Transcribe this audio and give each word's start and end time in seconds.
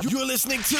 You're 0.00 0.25
listening 0.25 0.59
to 0.59 0.77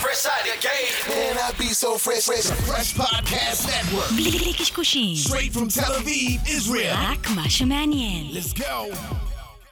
Fresh 0.00 0.24
Out 0.24 0.48
of 0.48 0.60
Game. 0.62 1.14
Man, 1.14 1.36
I 1.36 1.52
be 1.58 1.66
so 1.66 1.98
fresh, 1.98 2.24
fresh. 2.24 2.46
Fresh 2.66 2.94
Podcast 2.94 3.66
Network. 3.66 4.08
בלי 4.16 4.54
קשקושים, 4.58 5.16
Straight 5.16 5.52
from 5.52 5.68
Tel 5.68 5.92
Aviv, 5.92 6.48
Israel. 6.48 6.94
רק 6.96 7.30
מה 7.30 7.50
שמעניין. 7.50 8.30
Let's 8.32 8.54
go. 8.54 8.90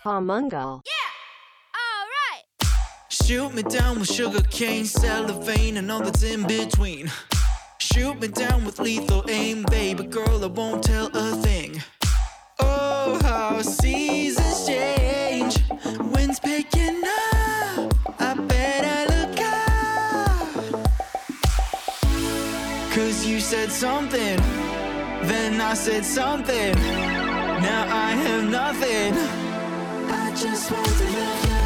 Palmungal. 0.04 0.82
Shoot 3.08 3.54
me 3.54 3.62
down 3.62 3.98
with 4.00 4.12
sugar 4.12 4.42
cane, 4.50 4.84
cellophane, 4.84 5.78
and 5.78 5.90
all 5.90 6.02
that's 6.02 6.22
in 6.22 6.46
between. 6.46 7.10
Shoot 7.78 8.20
me 8.20 8.28
down 8.28 8.66
with 8.66 8.78
lethal 8.78 9.24
aim, 9.30 9.62
baby 9.70 10.04
girl, 10.04 10.44
I 10.44 10.48
won't 10.48 10.82
tell 10.82 11.06
a 11.14 11.26
thing. 11.46 11.82
Oh, 12.58 13.18
how 13.22 13.62
seasons 13.62 14.28
Said 23.50 23.72
something, 23.86 24.38
then 25.30 25.60
I 25.60 25.74
said 25.84 26.04
something. 26.18 26.72
Now 27.68 27.82
I 28.06 28.10
have 28.24 28.44
nothing. 28.60 29.12
I 30.22 30.26
just 30.42 30.64
want 30.72 30.92
to 31.00 31.06
love 31.16 31.44
you. 31.46 31.60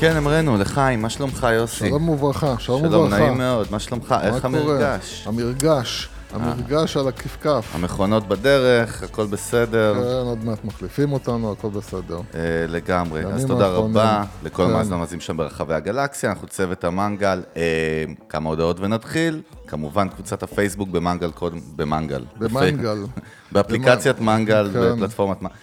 כן, 0.00 0.16
אמרנו, 0.16 0.58
לחיים, 0.58 1.02
מה 1.02 1.10
שלומך, 1.10 1.46
יוסי? 1.52 1.88
שלום 1.88 2.08
וברכה, 2.08 2.54
שלום 2.58 2.84
וברכה. 2.84 3.16
שלום, 3.16 3.20
נעים 3.20 3.38
מאוד, 3.38 3.66
מה 3.70 3.78
שלומך? 3.78 4.14
איך? 4.22 4.44
המרגש? 4.44 5.24
המרגש, 5.26 6.08
המרגש 6.36 6.96
על 6.96 7.08
הכפכף. 7.08 7.70
המכונות 7.74 8.28
בדרך, 8.28 9.02
הכל 9.02 9.26
בסדר, 9.26 9.94
כן, 9.94 10.26
עוד 10.26 10.44
מעט 10.44 10.64
מחליפים 10.64 11.12
אותנו, 11.12 11.52
הכל 11.52 11.68
בסדר. 11.68 12.20
אה, 12.34 12.40
לגמרי. 12.68 13.24
אז 13.24 13.44
תודה 13.44 13.66
האחרונים. 13.66 13.96
רבה 13.96 14.24
לכל 14.44 14.64
כן. 14.64 14.70
המאזינים 14.70 14.96
המאזינים 14.98 15.20
שם 15.20 15.36
ברחבי 15.36 15.74
הגלקסיה, 15.74 16.30
אנחנו 16.30 16.48
צוות 16.48 16.84
המנגל. 16.84 17.42
אה, 17.56 18.04
כמה 18.28 18.48
הודעות 18.50 18.80
ונתחיל. 18.80 19.42
כמובן, 19.66 20.08
קבוצת 20.08 20.42
הפייסבוק 20.42 20.88
במנגל 20.88 21.30
קודם, 21.30 21.60
במנגל. 21.76 22.24
במנגל. 22.38 22.98
באפליקציית 23.52 24.20
מנגל, 24.20 24.70
כן. 24.72 24.96
בפלטפורמת 24.96 25.42
מנגל. 25.42 25.54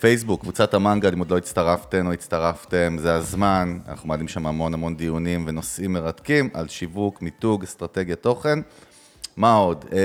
פייסבוק, 0.00 0.40
קבוצת 0.40 0.74
המנגל, 0.74 1.12
אם 1.12 1.18
עוד 1.18 1.30
לא 1.30 1.38
הצטרפתם 1.38 2.06
או 2.06 2.12
הצטרפתם, 2.12 2.96
זה 2.98 3.14
הזמן. 3.14 3.78
אנחנו 3.88 4.08
מעלים 4.08 4.28
שם 4.28 4.46
המון 4.46 4.74
המון 4.74 4.96
דיונים 4.96 5.44
ונושאים 5.46 5.92
מרתקים 5.92 6.48
על 6.54 6.68
שיווק, 6.68 7.22
מיתוג, 7.22 7.62
אסטרטגיה, 7.64 8.16
תוכן. 8.16 8.58
מה 9.40 9.54
עוד? 9.54 9.84
אה, 9.92 9.98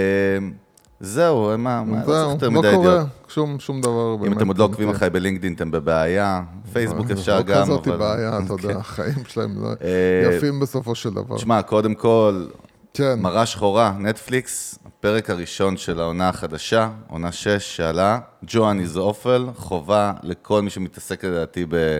זהו, 1.00 1.58
מה, 1.58 1.83
מה, 1.83 2.00
לא 2.00 2.05
צריך 2.05 2.30
יותר 2.30 2.50
לא 2.50 2.59
מדי 2.59 2.72
קורה, 2.73 2.91
ידיעות. 2.91 3.08
שום 3.28 3.59
שום 3.59 3.81
דבר. 3.81 4.16
אם. 4.28 4.33
אתם 4.33 4.47
עוד 4.47 4.58
לא 4.58 4.64
עוקבים 4.64 4.89
אחריי 4.89 5.09
בלינקדאין, 5.09 5.53
אתם 5.53 5.72
בבעיה. 5.72 6.41
פייסבוק 6.73 7.11
אפשר 7.11 7.38
לא 7.38 7.44
גם, 7.44 7.63
כזאת 7.63 7.88
אבל... 7.88 7.97
בעיה, 7.97 8.38
אתה 8.38 8.58
כן. 8.58 8.67
יודע, 8.67 8.80
החיים 8.80 9.25
שלהם 9.28 9.63
לא 9.63 9.67
אה, 9.67 10.36
יפים 10.36 10.59
בסופו 10.59 10.95
של 10.95 11.13
דבר. 11.13 11.36
תשמע, 11.36 11.61
קודם 11.61 11.95
כל, 11.95 12.45
כן, 12.94 13.19
מראה 13.19 13.45
שחורה, 13.45 13.94
נטפליקס, 14.00 14.80
הפרק 14.86 15.30
הראשון 15.30 15.78
של 15.78 16.00
העונה 16.00 16.30
החדשה, 16.30 16.89
עונה 17.08 17.31
6 17.31 17.47
שעלה, 17.75 18.19
ג'ואן 18.47 18.80
איז 18.80 18.97
אופל, 18.97 19.45
חובה 19.56 20.13
לכל 20.23 20.61
מי 20.61 20.69
שמתעסק 20.69 21.23
לדעתי 21.23 21.66
ב... 21.69 22.00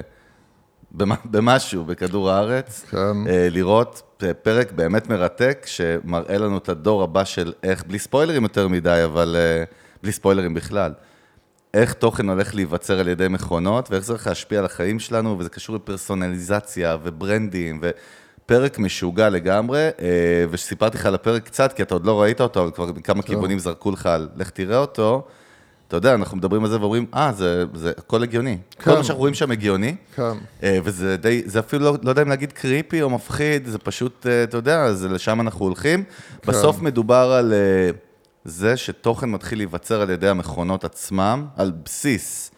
במ- 0.92 1.12
במשהו, 1.26 1.84
בכדור 1.86 2.32
הארץ, 2.32 2.86
כן. 2.90 2.98
אה, 3.28 3.48
לראות 3.52 4.02
פ- 4.18 4.24
פרק 4.44 4.72
באמת 4.72 5.10
מרתק, 5.10 5.64
שמראה 5.66 6.38
לנו 6.38 6.58
את 6.58 6.70
הדור 6.70 7.04
הבא 7.04 7.24
של 7.24 7.54
איך, 7.64 7.84
בלי 7.88 8.00
ספוילרים 8.00 8.44
יותר 8.44 8.68
מדי, 8.68 9.02
אבל 9.06 9.36
אה, 9.40 9.64
בלי 10.04 10.12
ספוילרים 10.12 10.54
בכלל, 10.54 10.94
איך 11.74 11.94
תוכן 11.94 12.30
הולך 12.30 12.56
להיווצר 12.56 13.00
על 13.00 13.08
ידי 13.08 13.28
מכונות, 13.28 13.92
ואיך 13.92 14.04
זה 14.06 14.14
הולך 14.14 14.28
להשפיע 14.28 14.60
על 14.60 14.66
החיים 14.66 15.00
שלנו, 15.00 15.40
וזה 15.40 15.50
קשור 15.50 15.76
לפרסונליזציה 15.76 16.98
וברנדים, 17.04 17.82
ופרק 17.82 18.80
משוגע 18.80 19.30
לגמרי, 19.30 19.80
אה, 20.02 20.46
ושסיפרתי 20.52 20.98
לך 20.98 21.06
על 21.06 21.16
הפרק 21.16 21.44
קצת, 21.46 21.74
כי 21.74 21.82
אתה 21.84 21.96
עוד 21.96 22.06
לא 22.06 22.22
ראית 22.22 22.42
אותו, 22.42 22.62
אבל 22.64 22.72
כבר 22.72 22.86
מכמה 22.86 23.22
כיוונים 23.22 23.60
זרקו 23.60 23.92
לך 23.92 24.06
על 24.06 24.30
לך 24.36 24.50
תראה 24.50 24.78
אותו. 24.78 25.28
אתה 25.88 25.98
יודע, 25.98 26.14
אנחנו 26.14 26.38
מדברים 26.38 26.64
על 26.64 26.70
זה 26.70 26.80
ואומרים, 26.80 27.06
אה, 27.14 27.32
זה, 27.34 27.64
זה 27.74 27.92
הכל 27.98 28.24
הגיוני. 28.24 28.58
כל 28.78 28.84
כן. 28.84 28.98
מה 28.98 29.04
שאנחנו 29.04 29.20
רואים 29.20 29.34
שם 29.34 29.52
הגיוני, 29.52 29.96
כן. 30.16 30.32
אה, 30.64 30.80
וזה 30.84 31.18
די, 31.18 31.42
זה 31.46 31.60
אפילו 31.60 31.86
לא, 31.86 31.98
לא 32.04 32.10
יודע 32.10 32.22
אם 32.22 32.30
להגיד 32.30 32.52
creepy 32.52 33.02
או 33.02 33.10
מפחיד, 33.10 33.66
זה 33.66 33.78
פשוט, 33.78 34.28
אה, 34.28 34.44
אתה 34.44 34.58
יודע, 34.58 34.94
זה 34.94 35.10
לשם 35.10 35.42
אנחנו 35.42 35.66
הולכים. 35.66 36.04
כן. 36.04 36.52
בסוף 36.52 36.82
מדובר 36.82 37.32
על 37.40 37.54
אה, 37.54 37.90
זה 38.46 38.78
שתוכן 38.78 39.30
מתחיל 39.30 39.60
להיווצר 39.60 40.02
על 40.02 40.10
ידי 40.10 40.28
המכונות 40.28 40.84
עצמם, 40.84 41.46
על 41.58 41.72
בסיס 41.86 42.52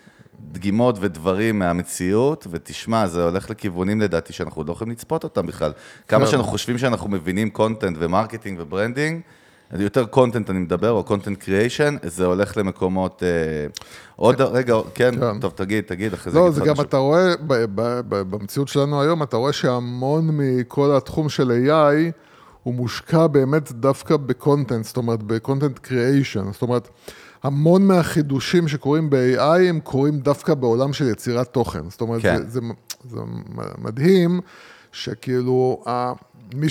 דגימות 0.51 0.97
ודברים 1.01 1.59
מהמציאות, 1.59 2.47
ותשמע, 2.51 3.07
זה 3.07 3.23
הולך 3.23 3.49
לכיוונים 3.49 4.01
לדעתי 4.01 4.33
שאנחנו 4.33 4.63
לא 4.63 4.71
יכולים 4.71 4.91
לצפות 4.91 5.23
אותם 5.23 5.47
בכלל. 5.47 5.71
כמה 6.07 6.25
כן. 6.25 6.31
שאנחנו 6.31 6.51
חושבים 6.51 6.77
שאנחנו 6.77 7.09
מבינים 7.09 7.49
content 7.49 7.97
ו 7.99 8.05
marketing 8.05 8.59
ו 8.59 8.66
branding, 8.66 9.21
יותר 9.73 10.05
content 10.05 10.49
אני 10.49 10.59
מדבר, 10.59 10.91
או 10.91 11.03
content 11.03 11.37
creation, 11.37 11.95
זה 12.03 12.25
הולך 12.25 12.57
למקומות... 12.57 13.23
אה, 13.23 13.67
עוד, 14.15 14.41
רגע, 14.41 14.75
כן, 14.93 15.19
כן. 15.19 15.39
טוב, 15.39 15.53
תגיד, 15.55 15.83
תגיד, 15.83 16.13
אחרי 16.13 16.31
זה 16.31 16.39
לא, 16.39 16.51
זה 16.51 16.61
גם. 16.65 16.81
אתה 16.81 16.97
רואה, 16.97 17.33
במציאות 18.09 18.67
שלנו 18.67 19.01
היום, 19.01 19.23
אתה 19.23 19.37
רואה 19.37 19.53
שהמון 19.53 20.29
מכל 20.33 20.95
התחום 20.97 21.29
של 21.29 21.51
AI, 21.51 22.11
הוא 22.63 22.73
מושקע 22.73 23.27
באמת 23.27 23.71
דווקא 23.71 24.17
ב 24.17 24.25
content, 24.25 24.85
זאת 24.85 24.97
אומרת, 24.97 25.23
ב 25.23 25.30
content 25.30 25.79
creation, 25.79 26.51
זאת 26.51 26.61
אומרת, 26.61 26.89
המון 27.43 27.87
מהחידושים 27.87 28.67
שקורים 28.67 29.09
ב-AI 29.09 29.61
הם 29.69 29.79
קורים 29.79 30.19
דווקא 30.19 30.53
בעולם 30.53 30.93
של 30.93 31.09
יצירת 31.09 31.47
תוכן. 31.47 31.89
זאת 31.89 32.01
אומרת, 32.01 32.21
כן. 32.21 32.37
זה, 32.37 32.47
זה, 32.47 32.59
זה 33.09 33.19
מדהים 33.77 34.41
שכאילו, 34.97 35.83
ה- 35.87 36.13
מי, 36.55 36.69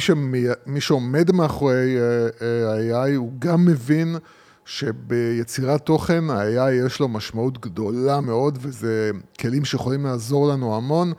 שמי, 0.00 0.44
מי 0.66 0.80
שעומד 0.80 1.32
מאחורי 1.32 1.96
אה, 1.96 2.28
אה, 2.42 3.02
ה-AI, 3.02 3.16
הוא 3.16 3.32
גם 3.38 3.64
מבין 3.64 4.16
שביצירת 4.64 5.80
תוכן, 5.86 6.30
ה-AI 6.30 6.86
יש 6.86 7.00
לו 7.00 7.08
משמעות 7.08 7.60
גדולה 7.60 8.20
מאוד, 8.20 8.58
וזה 8.62 9.10
כלים 9.40 9.64
שיכולים 9.64 10.04
לעזור 10.04 10.48
לנו 10.48 10.76
המון. 10.76 11.12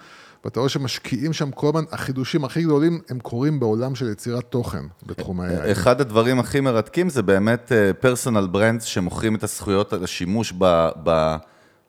ואתה 0.45 0.59
רואה 0.59 0.69
שמשקיעים 0.69 1.33
שם 1.33 1.51
כל 1.51 1.67
הזמן, 1.67 1.83
החידושים 1.91 2.45
הכי 2.45 2.63
גדולים 2.63 2.99
הם 3.09 3.19
קורים 3.19 3.59
בעולם 3.59 3.95
של 3.95 4.09
יצירת 4.11 4.43
תוכן 4.43 4.85
בתחום 5.05 5.41
ה-AI. 5.41 5.71
אחד 5.71 6.01
הדברים 6.01 6.39
הכי 6.39 6.59
מרתקים 6.59 7.09
זה 7.09 7.21
באמת 7.21 7.71
פרסונל 7.99 8.47
ברנדס 8.51 8.83
שמוכרים 8.83 9.35
את 9.35 9.43
הזכויות 9.43 9.93
על 9.93 10.03
השימוש 10.03 10.53
ב- 10.57 10.89
ב- 11.03 11.35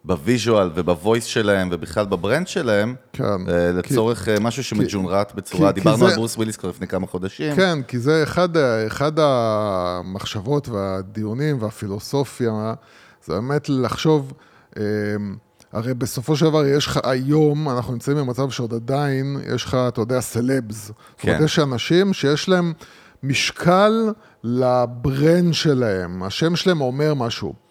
ב 0.04 0.14
visual 0.14 0.70
וב 0.74 0.89
voice 0.89 1.24
שלהם 1.24 1.68
ובכלל 1.72 2.06
ב 2.06 2.13
brand 2.13 2.48
שלהם, 2.48 2.94
כן. 3.12 3.24
אה, 3.48 3.72
לצורך 3.72 4.28
אה, 4.28 4.40
משהו 4.40 4.64
שמג'ונרט 4.64 5.32
בצורה, 5.34 5.72
כי- 5.72 5.80
כי 5.80 5.80
דיברנו 5.84 6.04
על 6.04 6.10
זה- 6.10 6.16
ברוס 6.16 6.36
וויליס 6.36 6.56
כבר 6.56 6.68
לפני 6.68 6.86
כמה 6.86 7.06
חודשים. 7.06 7.56
כן, 7.56 7.78
כי 7.88 7.98
זה 7.98 8.22
אחד, 8.22 8.48
אחד 8.86 9.12
המחשבות 9.18 10.68
והדיונים 10.68 11.62
והפילוסופיה, 11.62 12.74
זה 13.24 13.34
באמת 13.34 13.68
לחשוב, 13.68 14.32
אה, 14.78 14.82
הרי 15.72 15.94
בסופו 15.94 16.36
של 16.36 16.44
דבר 16.46 16.66
יש 16.66 16.86
לך 16.86 17.00
היום, 17.04 17.68
אנחנו 17.68 17.92
נמצאים 17.92 18.16
במצב 18.16 18.50
שעוד 18.50 18.74
עדיין, 18.74 19.36
יש 19.54 19.64
לך, 19.64 19.76
אתה 19.88 20.00
יודע, 20.00 20.20
סלבס. 20.20 20.86
זאת 20.86 20.94
אומרת, 21.24 21.38
כן. 21.38 21.44
יש 21.44 21.58
אנשים 21.58 22.12
שיש 22.12 22.48
להם 22.48 22.72
משקל 23.22 23.92
לברנד 24.44 25.54
שלהם, 25.54 26.22
השם 26.22 26.56
שלהם 26.56 26.80
אומר 26.80 27.14
משהו. 27.14 27.61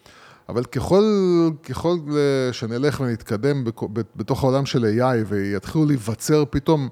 אבל 0.52 0.64
ככל, 0.64 1.04
ככל 1.62 1.96
אה, 2.10 2.52
שנלך 2.52 3.00
ונתקדם 3.00 3.64
בתוך 4.16 4.44
העולם 4.44 4.66
של 4.66 4.84
AI 4.84 5.24
ויתחילו 5.26 5.84
להיווצר 5.84 6.44
פתאום 6.50 6.88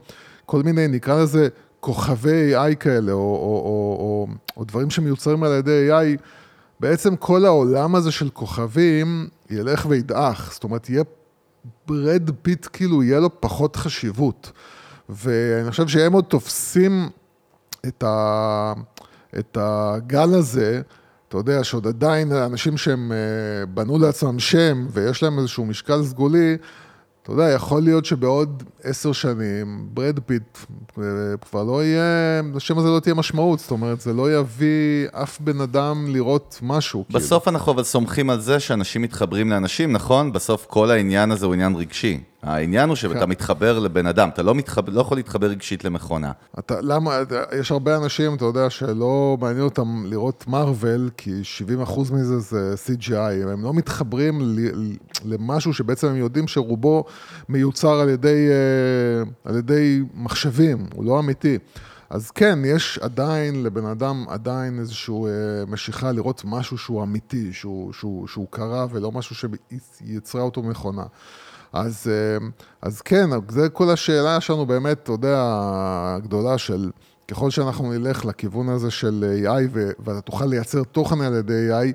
כל 0.46 0.62
מיני, 0.62 0.88
נקרא 0.88 1.22
לזה, 1.22 1.48
כוכבי 1.80 2.54
AI 2.56 2.74
כאלה, 2.74 3.12
או, 3.12 3.18
או, 3.18 3.62
או, 3.64 3.96
או, 4.00 4.26
או 4.56 4.64
דברים 4.64 4.90
שמיוצרים 4.90 5.42
על 5.42 5.52
ידי 5.52 5.88
AI, 5.90 6.20
בעצם 6.80 7.16
כל 7.16 7.44
העולם 7.44 7.94
הזה 7.94 8.10
של 8.10 8.30
כוכבים 8.30 9.28
ילך 9.50 9.86
וידעך. 9.88 10.50
זאת 10.52 10.64
אומרת, 10.64 10.90
יהיה 10.90 11.02
ברד 11.86 12.30
פיט, 12.42 12.66
כאילו, 12.72 13.02
יהיה 13.02 13.20
לו 13.20 13.40
פחות 13.40 13.76
חשיבות. 13.76 14.52
ואני 15.08 15.70
חושב 15.70 15.88
שהם 15.88 16.12
עוד 16.12 16.24
תופסים 16.24 17.08
את, 17.86 18.02
ה, 18.02 18.72
את 19.38 19.58
הגל 19.60 20.34
הזה, 20.34 20.82
אתה 21.30 21.38
יודע, 21.38 21.64
שעוד 21.64 21.86
עדיין 21.86 22.32
אנשים 22.32 22.76
שהם 22.76 23.12
אה, 23.12 23.66
בנו 23.66 23.98
לעצמם 23.98 24.38
שם 24.38 24.86
ויש 24.90 25.22
להם 25.22 25.38
איזשהו 25.38 25.64
משקל 25.64 26.02
סגולי, 26.04 26.56
אתה 27.22 27.32
יודע, 27.32 27.50
יכול 27.50 27.82
להיות 27.82 28.04
שבעוד 28.04 28.62
עשר 28.84 29.12
שנים, 29.12 29.88
ברד 29.94 30.18
פיט 30.26 30.58
אה, 30.98 31.02
כבר 31.50 31.64
לא 31.64 31.84
יהיה, 31.84 32.42
לשם 32.54 32.78
הזה 32.78 32.88
לא 32.88 33.00
תהיה 33.00 33.14
משמעות, 33.14 33.58
זאת 33.58 33.70
אומרת, 33.70 34.00
זה 34.00 34.12
לא 34.12 34.32
יביא 34.38 35.08
אף 35.12 35.40
בן 35.40 35.60
אדם 35.60 36.06
לראות 36.08 36.58
משהו. 36.62 37.04
בסוף 37.10 37.48
אנחנו 37.48 37.72
אבל 37.72 37.82
סומכים 37.82 38.30
על 38.30 38.40
זה 38.40 38.60
שאנשים 38.60 39.02
מתחברים 39.02 39.50
לאנשים, 39.50 39.92
נכון? 39.92 40.32
בסוף 40.32 40.66
כל 40.66 40.90
העניין 40.90 41.30
הזה 41.30 41.46
הוא 41.46 41.54
עניין 41.54 41.74
רגשי. 41.74 42.20
העניין 42.42 42.88
הוא 42.88 42.96
שאתה 42.96 43.14
כן. 43.14 43.30
מתחבר 43.30 43.78
לבן 43.78 44.06
אדם, 44.06 44.28
אתה 44.28 44.42
לא, 44.42 44.54
מתחבר, 44.54 44.92
לא 44.92 45.00
יכול 45.00 45.18
להתחבר 45.18 45.46
רגשית 45.46 45.84
למכונה. 45.84 46.32
אתה, 46.58 46.74
למה, 46.80 47.18
יש 47.58 47.72
הרבה 47.72 47.96
אנשים, 47.96 48.34
אתה 48.34 48.44
יודע, 48.44 48.70
שלא 48.70 49.36
מעניין 49.40 49.64
אותם 49.64 50.04
לראות 50.06 50.44
מארוול, 50.48 51.10
כי 51.16 51.30
70% 51.86 52.00
מזה 52.12 52.38
זה 52.38 52.74
CGI, 52.86 53.48
הם 53.52 53.62
לא 53.62 53.74
מתחברים 53.74 54.40
ל, 54.40 54.44
ל- 54.72 54.96
למשהו 55.24 55.74
שבעצם 55.74 56.06
הם 56.06 56.16
יודעים 56.16 56.48
שרובו 56.48 57.04
מיוצר 57.48 58.00
על 58.00 58.08
ידי, 58.08 58.48
אה, 58.50 58.54
על 59.44 59.56
ידי 59.56 60.02
מחשבים, 60.14 60.86
הוא 60.94 61.04
לא 61.04 61.18
אמיתי. 61.18 61.58
אז 62.10 62.30
כן, 62.30 62.58
יש 62.64 62.98
עדיין 63.02 63.62
לבן 63.62 63.86
אדם 63.86 64.24
עדיין 64.28 64.78
איזושהי 64.78 65.14
אה, 65.14 65.66
משיכה 65.68 66.12
לראות 66.12 66.42
משהו 66.44 66.78
שהוא 66.78 67.02
אמיתי, 67.02 67.52
שהוא, 67.52 67.92
שהוא, 67.92 68.28
שהוא 68.28 68.46
קרה 68.50 68.86
ולא 68.90 69.12
משהו 69.12 69.48
שיצרה 70.00 70.42
אותו 70.42 70.62
מכונה. 70.62 71.04
אז, 71.72 72.10
אה, 72.10 72.46
אז 72.82 73.00
כן, 73.00 73.30
זה 73.48 73.68
כל 73.68 73.90
השאלה 73.90 74.40
שלנו 74.40 74.66
באמת, 74.66 75.02
אתה 75.02 75.12
יודע, 75.12 75.36
הגדולה 76.16 76.58
של 76.58 76.90
ככל 77.28 77.50
שאנחנו 77.50 77.92
נלך 77.92 78.24
לכיוון 78.24 78.68
הזה 78.68 78.90
של 78.90 79.24
AI 79.44 79.78
ואתה 80.04 80.20
תוכל 80.20 80.46
לייצר 80.46 80.82
תוכן 80.82 81.20
על 81.20 81.34
ידי 81.34 81.68
AI, 81.70 81.92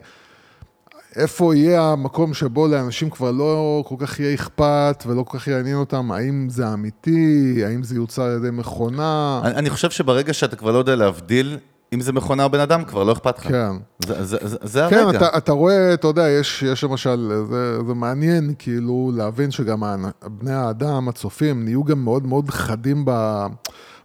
איפה 1.15 1.55
יהיה 1.55 1.81
המקום 1.81 2.33
שבו 2.33 2.67
לאנשים 2.67 3.09
כבר 3.09 3.31
לא 3.31 3.83
כל 3.87 3.95
כך 3.99 4.19
יהיה 4.19 4.35
אכפת 4.35 5.03
ולא 5.07 5.23
כל 5.23 5.37
כך 5.39 5.47
יעניין 5.47 5.75
אותם, 5.77 6.11
האם 6.11 6.47
זה 6.49 6.73
אמיתי, 6.73 7.61
האם 7.65 7.83
זה 7.83 7.95
יוצר 7.95 8.21
על 8.21 8.37
ידי 8.37 8.51
מכונה? 8.51 9.41
אני, 9.43 9.55
אני 9.55 9.69
חושב 9.69 9.89
שברגע 9.89 10.33
שאתה 10.33 10.55
כבר 10.55 10.71
לא 10.71 10.77
יודע 10.77 10.95
להבדיל 10.95 11.57
אם 11.93 12.01
זה 12.01 12.13
מכונה 12.13 12.43
או 12.43 12.49
בן 12.49 12.59
אדם, 12.59 12.83
כבר 12.83 13.03
לא 13.03 13.11
אכפת 13.11 13.39
לך. 13.39 13.47
כן. 13.47 13.71
זה, 14.05 14.23
זה, 14.23 14.37
זה, 14.41 14.57
זה 14.61 14.87
כן, 14.89 14.97
הרגע. 14.97 15.17
אתה, 15.17 15.37
אתה 15.37 15.51
רואה, 15.51 15.93
אתה 15.93 16.07
יודע, 16.07 16.29
יש, 16.29 16.63
יש 16.63 16.83
למשל, 16.83 17.31
זה, 17.49 17.77
זה 17.87 17.93
מעניין 17.93 18.53
כאילו 18.59 19.11
להבין 19.15 19.51
שגם 19.51 19.83
בני 20.27 20.53
האדם, 20.53 21.09
הצופים, 21.09 21.65
נהיו 21.65 21.83
גם 21.83 22.03
מאוד 22.03 22.27
מאוד 22.27 22.49
חדים 22.49 23.05
ב, 23.05 23.11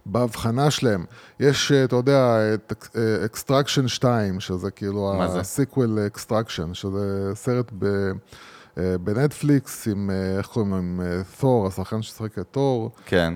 בהבחנה 0.05 0.71
שלהם. 0.71 1.05
יש, 1.39 1.71
אתה 1.71 1.95
יודע, 1.95 2.37
את 2.53 2.73
Extraction 3.25 3.87
2, 3.87 4.39
שזה 4.39 4.71
כאילו 4.71 5.13
מה 5.17 5.27
זה? 5.27 5.39
ה 5.39 5.48
sequel 5.48 5.99
Extraction, 6.07 6.73
שזה 6.73 7.31
סרט 7.35 7.71
ב... 7.79 8.11
אה, 8.77 8.95
בנטפליקס 9.03 9.87
עם, 9.87 10.09
אה, 10.09 10.37
איך 10.37 10.45
קוראים 10.45 10.71
לו, 10.71 10.77
עם 10.77 11.01
אה, 11.03 11.21
תור, 11.39 11.67
השחקן 11.67 12.01
ששיחק 12.01 12.39
את 12.39 12.45
תור. 12.51 12.91
כן. 13.05 13.33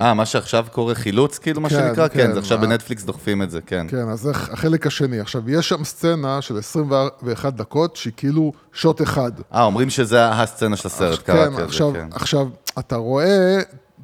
אה, 0.00 0.06
אה, 0.06 0.14
מה 0.14 0.26
שעכשיו 0.26 0.66
קורה 0.72 0.94
חילוץ, 0.94 1.38
כאילו, 1.38 1.60
מה 1.60 1.68
כן, 1.68 1.74
שנקרא? 1.74 2.08
כן, 2.08 2.14
כן, 2.26 2.32
זה 2.32 2.38
עכשיו 2.38 2.58
מה- 2.58 2.66
בנטפליקס 2.66 3.04
דוחפים 3.04 3.42
את 3.42 3.50
זה, 3.50 3.60
כן. 3.66 3.86
כן, 3.90 4.08
אז 4.08 4.20
זה 4.20 4.30
החלק 4.30 4.86
השני. 4.86 5.20
עכשיו, 5.20 5.50
יש 5.50 5.68
שם 5.68 5.84
סצנה 5.84 6.42
של 6.42 6.58
21 6.58 7.54
דקות, 7.54 7.96
שהיא 7.96 8.12
כאילו 8.16 8.52
שוט 8.72 9.02
אחד. 9.02 9.32
אה, 9.54 9.62
אומרים 9.62 9.90
שזה 9.90 10.28
הסצנה 10.30 10.76
של 10.76 10.88
הסרט, 10.88 11.18
כן, 11.18 11.24
קראתי 11.32 11.44
על 11.46 11.54
זה, 11.54 11.64
עכשיו, 11.64 11.92
כן. 11.92 12.08
עכשיו, 12.12 12.46
אתה 12.78 12.96
רואה 12.96 13.60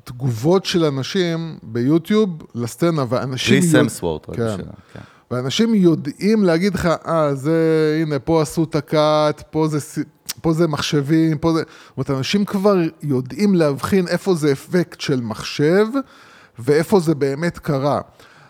תגובות 0.09 0.65
של 0.65 0.85
אנשים 0.85 1.59
ביוטיוב 1.63 2.43
לסצנה, 2.55 3.05
ואנשים... 3.09 3.61
בלי 3.61 3.71
סמסוורט, 3.71 4.29
רק 4.29 4.37
כן. 4.37 4.47
בשבילה, 4.47 4.73
כן. 4.93 5.01
ואנשים 5.31 5.75
יודעים 5.75 6.45
להגיד 6.45 6.75
לך, 6.75 6.89
אה, 7.07 7.35
זה, 7.35 7.99
הנה, 8.03 8.19
פה 8.19 8.43
עשו 8.43 8.65
את 8.65 8.75
הקאט, 8.75 9.43
פה 9.51 9.69
זה, 9.69 10.03
פה 10.41 10.53
זה 10.53 10.69
מחשבים, 10.69 11.39
פה 11.39 11.53
זה... 11.53 11.59
זאת 11.59 11.97
אומרת, 11.97 12.11
אנשים 12.11 12.45
כבר 12.45 12.77
יודעים 13.03 13.55
להבחין 13.55 14.09
איפה 14.09 14.35
זה 14.35 14.53
אפקט 14.53 15.01
של 15.01 15.21
מחשב, 15.21 15.87
ואיפה 16.59 17.01
זה 17.01 17.15
באמת 17.15 17.59
קרה. 17.59 18.01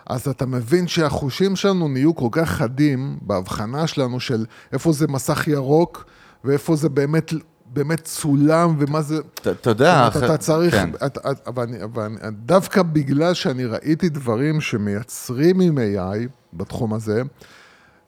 אז 0.06 0.28
אתה 0.28 0.46
מבין 0.46 0.88
שהחושים 0.88 1.56
שלנו 1.56 1.88
נהיו 1.88 2.14
כל 2.14 2.28
כך 2.32 2.50
חדים 2.50 3.18
בהבחנה 3.22 3.86
שלנו 3.86 4.20
של 4.20 4.44
איפה 4.72 4.92
זה 4.92 5.06
מסך 5.08 5.48
ירוק, 5.48 6.04
ואיפה 6.44 6.76
זה 6.76 6.88
באמת, 6.88 7.32
באמת 7.72 8.00
צולם, 8.04 8.76
ומה 8.78 9.02
זה... 9.02 9.18
אתה- 9.34 9.70
יודע, 9.70 10.08
אתה 10.08 10.36
צריך, 10.36 10.74
כן. 10.74 10.90
אתה- 11.06 11.06
אתה- 11.30 11.50
אבל 11.50 11.62
אני- 11.62 11.82
אבל 11.84 12.02
אני- 12.02 12.16
דווקא 12.32 12.82
בגלל 12.82 13.34
שאני 13.34 13.64
ראיתי 13.64 14.08
דברים 14.08 14.60
שמייצרים 14.60 15.60
עם 15.60 15.78
AI 15.78 16.18
בתחום 16.52 16.94
הזה, 16.94 17.22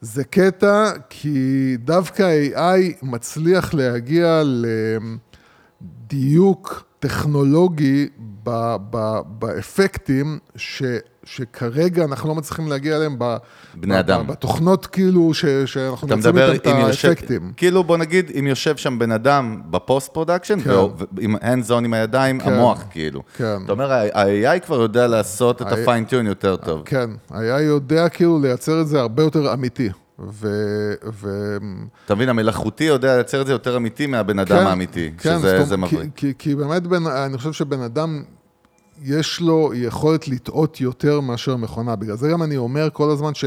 זה 0.01 0.23
קטע, 0.23 0.91
כי 1.09 1.37
דווקא 1.79 2.23
AI 2.53 2.79
מצליח 3.03 3.73
להגיע 3.73 4.41
לדיוק 6.11 6.83
טכנולוגי 6.99 8.07
ב, 8.43 8.49
ב, 8.89 9.19
באפקטים 9.39 10.39
ש, 10.55 10.83
שכרגע 11.23 12.03
אנחנו 12.03 12.29
לא 12.29 12.35
מצליחים 12.35 12.67
להגיע 12.67 12.95
אליהם 12.97 13.15
ב, 13.19 13.37
בני 13.75 13.93
ב, 13.95 13.97
אדם. 13.97 14.27
בתוכנות 14.27 14.85
כאילו 14.85 15.33
ש, 15.33 15.45
שאנחנו 15.45 16.07
מדבר 16.07 16.51
איתם 16.51 16.69
את 16.69 16.75
אם 16.75 16.87
יושב, 16.87 17.09
האפקטים. 17.09 17.53
כאילו 17.57 17.83
בוא 17.83 17.97
נגיד, 17.97 18.31
אם 18.39 18.47
יושב 18.47 18.77
שם 18.77 18.99
בן 18.99 19.11
אדם 19.11 19.61
ב 19.69 19.78
post 19.78 20.13
production, 20.13 20.59
כן. 20.61 20.69
ועם 21.17 21.35
hands 21.35 21.69
on 21.69 21.85
עם 21.85 21.93
הידיים, 21.93 22.39
כן. 22.39 22.53
המוח 22.53 22.83
כאילו. 22.89 23.21
כן. 23.37 23.57
אתה 23.65 23.71
אומר, 23.71 23.91
ה-AI 23.91 24.59
כבר 24.65 24.81
יודע 24.81 25.07
לעשות 25.07 25.61
את 25.61 25.67
ה- 25.67 25.75
ה-fine 25.75 26.11
tune 26.11 26.27
יותר 26.27 26.55
טוב. 26.55 26.81
כן, 26.85 27.09
היה 27.29 27.61
יודע 27.61 28.09
כאילו 28.09 28.39
לייצר 28.41 28.81
את 28.81 28.87
זה 28.87 28.99
הרבה 28.99 29.23
יותר 29.23 29.53
אמיתי. 29.53 29.89
ו... 30.29 30.47
ו... 31.13 31.57
אתה 32.05 32.15
מבין, 32.15 32.29
המלאכותי 32.29 32.83
יודע 32.83 33.15
לייצר 33.15 33.41
את 33.41 33.45
זה 33.47 33.51
יותר 33.51 33.77
אמיתי 33.77 34.07
מהבן 34.07 34.39
אדם 34.39 34.67
האמיתי, 34.67 35.11
כן, 35.17 35.37
שזה 35.39 35.63
זאת 35.63 35.77
מבריק. 35.79 36.09
כי, 36.15 36.27
כי, 36.27 36.33
כי 36.39 36.55
באמת, 36.55 36.83
בן, 36.87 37.07
אני 37.07 37.37
חושב 37.37 37.53
שבן 37.53 37.81
אדם, 37.81 38.23
יש 39.01 39.41
לו 39.41 39.71
יכולת 39.73 40.27
לטעות 40.27 40.81
יותר 40.81 41.19
מאשר 41.19 41.55
מכונה. 41.55 41.95
בגלל 41.95 42.15
זה 42.17 42.29
גם 42.29 42.43
אני 42.43 42.57
אומר 42.57 42.89
כל 42.93 43.09
הזמן 43.09 43.33
ש... 43.33 43.45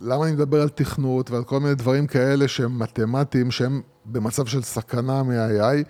למה 0.00 0.24
אני 0.24 0.32
מדבר 0.32 0.62
על 0.62 0.68
תכנות 0.68 1.30
ועל 1.30 1.44
כל 1.44 1.60
מיני 1.60 1.74
דברים 1.74 2.06
כאלה 2.06 2.48
שהם 2.48 2.78
מתמטיים, 2.78 3.50
שהם 3.50 3.80
במצב 4.04 4.46
של 4.46 4.62
סכנה 4.62 5.22
מה-AI? 5.22 5.84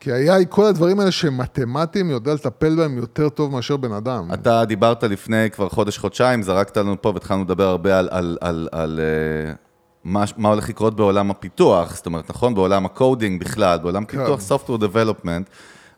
כי 0.00 0.12
ה-AI, 0.12 0.46
כל 0.48 0.64
הדברים 0.64 1.00
האלה 1.00 1.10
שהם 1.10 1.38
מתמטיים, 1.38 2.10
יודע 2.10 2.34
לטפל 2.34 2.76
בהם 2.76 2.98
יותר 2.98 3.28
טוב 3.28 3.52
מאשר 3.52 3.76
בן 3.76 3.92
אדם. 3.92 4.28
אתה 4.34 4.64
דיברת 4.64 5.04
לפני 5.04 5.50
כבר 5.50 5.68
חודש-חודשיים, 5.68 6.42
זרקת 6.42 6.76
לנו 6.76 7.02
פה 7.02 7.08
והתחלנו 7.14 7.42
לדבר 7.44 7.68
הרבה 7.68 7.98
על, 7.98 8.08
על, 8.10 8.38
על, 8.40 8.68
על 8.72 9.00
uh, 9.52 9.56
מה, 10.04 10.24
מה 10.36 10.48
הולך 10.48 10.68
לקרות 10.68 10.96
בעולם 10.96 11.30
הפיתוח, 11.30 11.96
זאת 11.96 12.06
אומרת, 12.06 12.30
נכון? 12.30 12.54
בעולם 12.54 12.86
ה 12.86 12.94
coding 12.94 13.40
בכלל, 13.40 13.78
בעולם 13.78 14.04
כן. 14.04 14.18
פיתוח 14.18 14.40
Software 14.40 14.80
Development. 14.80 15.50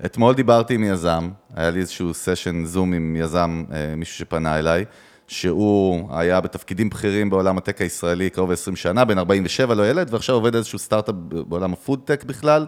אתמול 0.07 0.35
דיברתי 0.35 0.75
עם 0.75 0.85
יזם, 0.85 1.31
היה 1.55 1.71
לי 1.71 1.81
איזשהו 1.81 2.15
סשן 2.15 2.65
זום 2.65 2.93
עם 2.93 3.17
יזם, 3.17 3.65
uh, 3.69 3.73
מישהו 3.97 4.19
שפנה 4.19 4.59
אליי, 4.59 4.85
שהוא 5.27 6.09
היה 6.17 6.41
בתפקידים 6.41 6.91
בכירים 6.91 7.31
בעולם 7.31 7.59
ה 7.59 7.63
tech 7.63 7.81
הישראלי 7.81 8.31
קרוב 8.31 8.51
ל-20 8.51 8.77
שנה, 8.77 9.05
בן 9.05 9.19
47 9.19 9.75
לא 9.75 9.91
ילד, 9.91 10.15
ועכשיו 10.15 10.35
עובד 10.35 10.55
איזשהו 10.55 10.79
סטארט-אפ 10.79 11.15
בעולם 11.29 11.73
ה 11.73 11.78
food-tech 11.78 12.25
בכלל, 12.25 12.67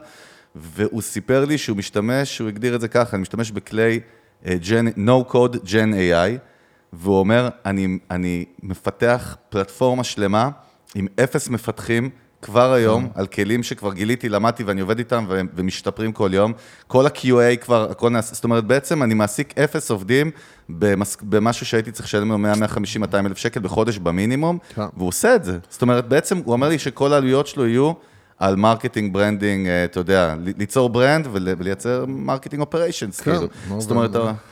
והוא 0.55 1.03
סיפר 1.03 1.45
לי 1.45 1.59
שהוא 1.59 1.77
משתמש, 1.77 2.39
הוא 2.39 2.49
הגדיר 2.49 2.75
את 2.75 2.81
זה 2.81 2.89
ככה, 2.89 3.17
אני 3.17 3.23
משתמש 3.23 3.51
בכלי 3.51 4.01
אה, 4.47 4.57
Gen, 4.63 4.99
no 4.99 5.33
code 5.33 5.57
Gen 5.65 5.93
AI, 5.95 6.39
והוא 6.93 7.19
אומר, 7.19 7.49
אני, 7.65 7.99
אני 8.11 8.45
מפתח 8.63 9.37
פלטפורמה 9.49 10.05
שלמה 10.05 10.51
עם 10.95 11.07
אפס 11.23 11.49
מפתחים 11.49 12.11
כבר 12.47 12.73
היום, 12.73 13.09
על 13.15 13.27
כלים 13.27 13.63
שכבר 13.63 13.93
גיליתי, 13.93 14.29
למדתי 14.29 14.63
ואני 14.65 14.81
עובד 14.81 14.99
איתם 14.99 15.27
ומשתפרים 15.29 16.13
כל 16.13 16.31
יום. 16.33 16.53
כל 16.87 17.07
ה-QA 17.07 17.57
כבר, 17.61 17.91
הכל 17.91 18.11
נעשה, 18.11 18.35
זאת 18.35 18.45
אומרת, 18.45 18.65
בעצם 18.65 19.03
אני 19.03 19.15
מעסיק 19.15 19.59
אפס 19.59 19.91
עובדים 19.91 20.31
במס, 20.69 21.17
במשהו 21.23 21.67
שהייתי 21.67 21.93
צריך 21.93 22.07
לשלם 22.07 22.29
לו 22.29 22.39
100, 22.39 22.55
150, 22.57 23.01
200 23.01 23.27
אלף 23.27 23.39
שקל 23.39 23.61
בחודש 23.61 23.99
במינימום, 23.99 24.59
כן. 24.75 24.83
והוא 24.97 25.09
עושה 25.09 25.35
את 25.35 25.45
זה. 25.45 25.59
זאת 25.69 25.83
אומרת, 25.83 26.09
בעצם 26.09 26.39
הוא 26.45 26.53
אומר 26.53 26.69
לי 26.69 26.79
שכל 26.79 27.13
העלויות 27.13 27.47
שלו 27.47 27.67
יהיו 27.67 27.93
על 28.39 28.57
marketing, 28.57 29.13
branding, 29.15 29.67
אה, 29.69 29.85
אתה 29.85 30.01
יודע, 30.01 30.35
ליצור 30.59 30.89
brand 30.89 31.29
ול- 31.33 31.49
ולייצר 31.59 32.05
marketing 32.09 32.61
operations, 32.61 33.21
כן, 33.21 33.33
כאילו. 33.33 33.47
נו, 33.69 33.81
זאת 33.81 33.91
אומרת, 33.91 34.11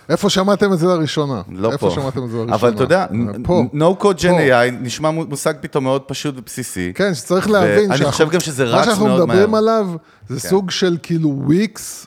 איפה 0.08 0.30
שמעתם 0.30 0.72
את 0.72 0.78
זה 0.78 0.86
לראשונה? 0.86 1.42
לא 1.52 1.72
איפה 1.72 1.88
פה. 1.88 1.94
שמעתם 1.94 2.24
את 2.24 2.30
זה 2.30 2.36
לראשונה? 2.36 2.54
אבל 2.54 2.72
אתה 2.74 2.82
יודע, 2.82 3.06
פה. 3.44 3.62
no 3.74 4.02
code 4.02 4.18
gen. 4.18 4.24
AI 4.24 4.70
נשמע 4.80 5.10
מושג 5.10 5.54
פתאום 5.60 5.84
מאוד 5.84 6.02
פשוט 6.02 6.34
ובסיסי. 6.38 6.92
כן, 6.94 7.14
שצריך 7.14 7.50
להבין 7.50 7.90
ואני 7.90 8.04
חושב 8.04 8.30
גם 8.30 8.40
שזה 8.40 8.64
מה 8.64 8.70
רץ 8.70 8.84
שאנחנו 8.84 9.06
מאוד 9.06 9.24
מדברים 9.24 9.50
מהר. 9.50 9.58
עליו 9.58 9.88
זה 10.28 10.40
כן. 10.40 10.48
סוג 10.48 10.70
של 10.70 10.96
כאילו 11.02 11.28
וויקס 11.44 12.06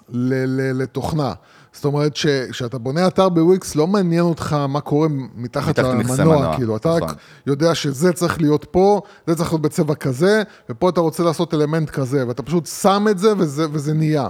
לתוכנה. 0.73 1.33
זאת 1.77 1.85
אומרת 1.85 2.15
שכשאתה 2.15 2.77
בונה 2.77 3.07
אתר 3.07 3.29
בוויקס, 3.29 3.75
לא 3.75 3.87
מעניין 3.87 4.21
אותך 4.21 4.53
מה 4.53 4.81
קורה 4.81 5.07
מתחת 5.35 5.79
למנוע, 5.79 6.15
מנוע, 6.17 6.55
כאילו, 6.55 6.77
אתה 6.77 6.89
רק 6.89 7.03
נכון. 7.03 7.15
יודע 7.47 7.75
שזה 7.75 8.13
צריך 8.13 8.41
להיות 8.41 8.65
פה, 8.71 9.01
זה 9.27 9.35
צריך 9.35 9.51
להיות 9.51 9.61
בצבע 9.61 9.95
כזה, 9.95 10.43
ופה 10.69 10.89
אתה 10.89 11.01
רוצה 11.01 11.23
לעשות 11.23 11.53
אלמנט 11.53 11.89
כזה, 11.89 12.27
ואתה 12.27 12.43
פשוט 12.43 12.65
שם 12.65 13.05
את 13.09 13.19
זה 13.19 13.33
וזה, 13.37 13.65
וזה 13.71 13.93
נהיה. 13.93 14.27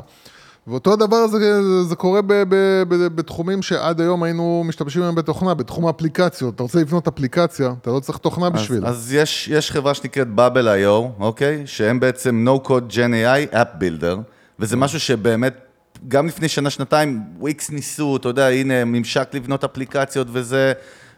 ואותו 0.68 0.94
הדבר 0.94 1.28
זה, 1.28 1.62
זה 1.84 1.96
קורה 1.96 2.22
ב, 2.22 2.34
ב, 2.34 2.84
ב, 2.88 2.96
בתחומים 2.96 3.62
שעד 3.62 4.02
היום 4.02 4.24
היינו 4.24 4.64
משתמשים 4.66 5.02
בהם 5.02 5.16
בתוכנה, 5.16 5.54
בתחום 5.54 5.88
האפליקציות. 5.88 6.56
אתה 6.56 6.64
רוצה 6.64 6.80
לבנות 6.80 7.08
אפליקציה, 7.08 7.74
אתה 7.82 7.90
לא 7.90 8.00
צריך 8.00 8.18
תוכנה 8.18 8.48
אז, 8.48 8.54
בשביל. 8.54 8.86
אז 8.86 9.14
יש, 9.14 9.48
יש 9.48 9.72
חברה 9.72 9.94
שנקראת 9.94 10.28
Bubble.io, 10.38 11.20
אוקיי? 11.20 11.62
שהם 11.66 12.00
בעצם 12.00 12.48
no 12.48 12.68
code 12.68 12.92
gen 12.92 13.12
AI 13.52 13.54
app 13.54 13.82
builder, 13.82 14.18
וזה 14.60 14.76
משהו 14.78 15.00
שבאמת, 15.00 15.67
גם 16.08 16.28
לפני 16.28 16.48
שנה-שנתיים, 16.48 17.24
וויקס 17.40 17.70
ניסו, 17.70 18.18
אתה 18.18 18.30
יודע, 18.30 18.48
הנה, 18.48 18.86
ממשק 18.86 19.30
לבנות 19.34 19.64
אפליקציות 19.64 20.28
וזה, 20.32 20.74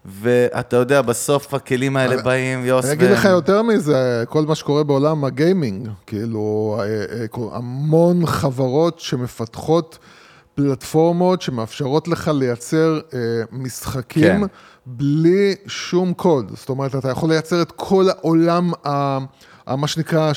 ואתה 0.06 0.78
יודע, 0.78 1.02
בסוף 1.02 1.54
הכלים 1.54 1.98
האלה 1.98 2.22
באים, 2.22 2.66
יוס, 2.66 2.86
אני 2.86 2.94
אגיד 2.94 3.10
ו- 3.10 3.14
לך 3.14 3.26
יותר 3.26 3.62
מזה, 3.62 4.24
כל 4.30 4.46
מה 4.46 4.56
שקורה 4.56 4.84
בעולם 4.84 5.26
הגיימינג, 5.26 5.90
כאילו, 6.08 6.78
אה, 6.80 6.86
אה, 6.86 7.58
המון 7.58 8.26
חברות 8.26 9.00
שמפתחות 9.00 10.00
פלטפורמות 10.56 11.42
שמאפשרות 11.42 12.08
לך 12.08 12.32
לייצר 12.34 13.00
אה, 13.14 13.20
משחקים 13.52 14.24
כן. 14.24 14.54
בלי 14.86 15.56
שום 15.68 16.14
קוד. 16.14 16.52
זאת 16.56 16.70
אומרת, 16.70 16.96
אתה 16.96 17.10
יכול 17.10 17.30
לייצר 17.30 17.62
את 17.62 17.72
כל 17.72 18.10
העולם, 18.10 18.72
ה, 18.86 19.18
מה 19.76 19.88
שנקרא, 19.88 20.32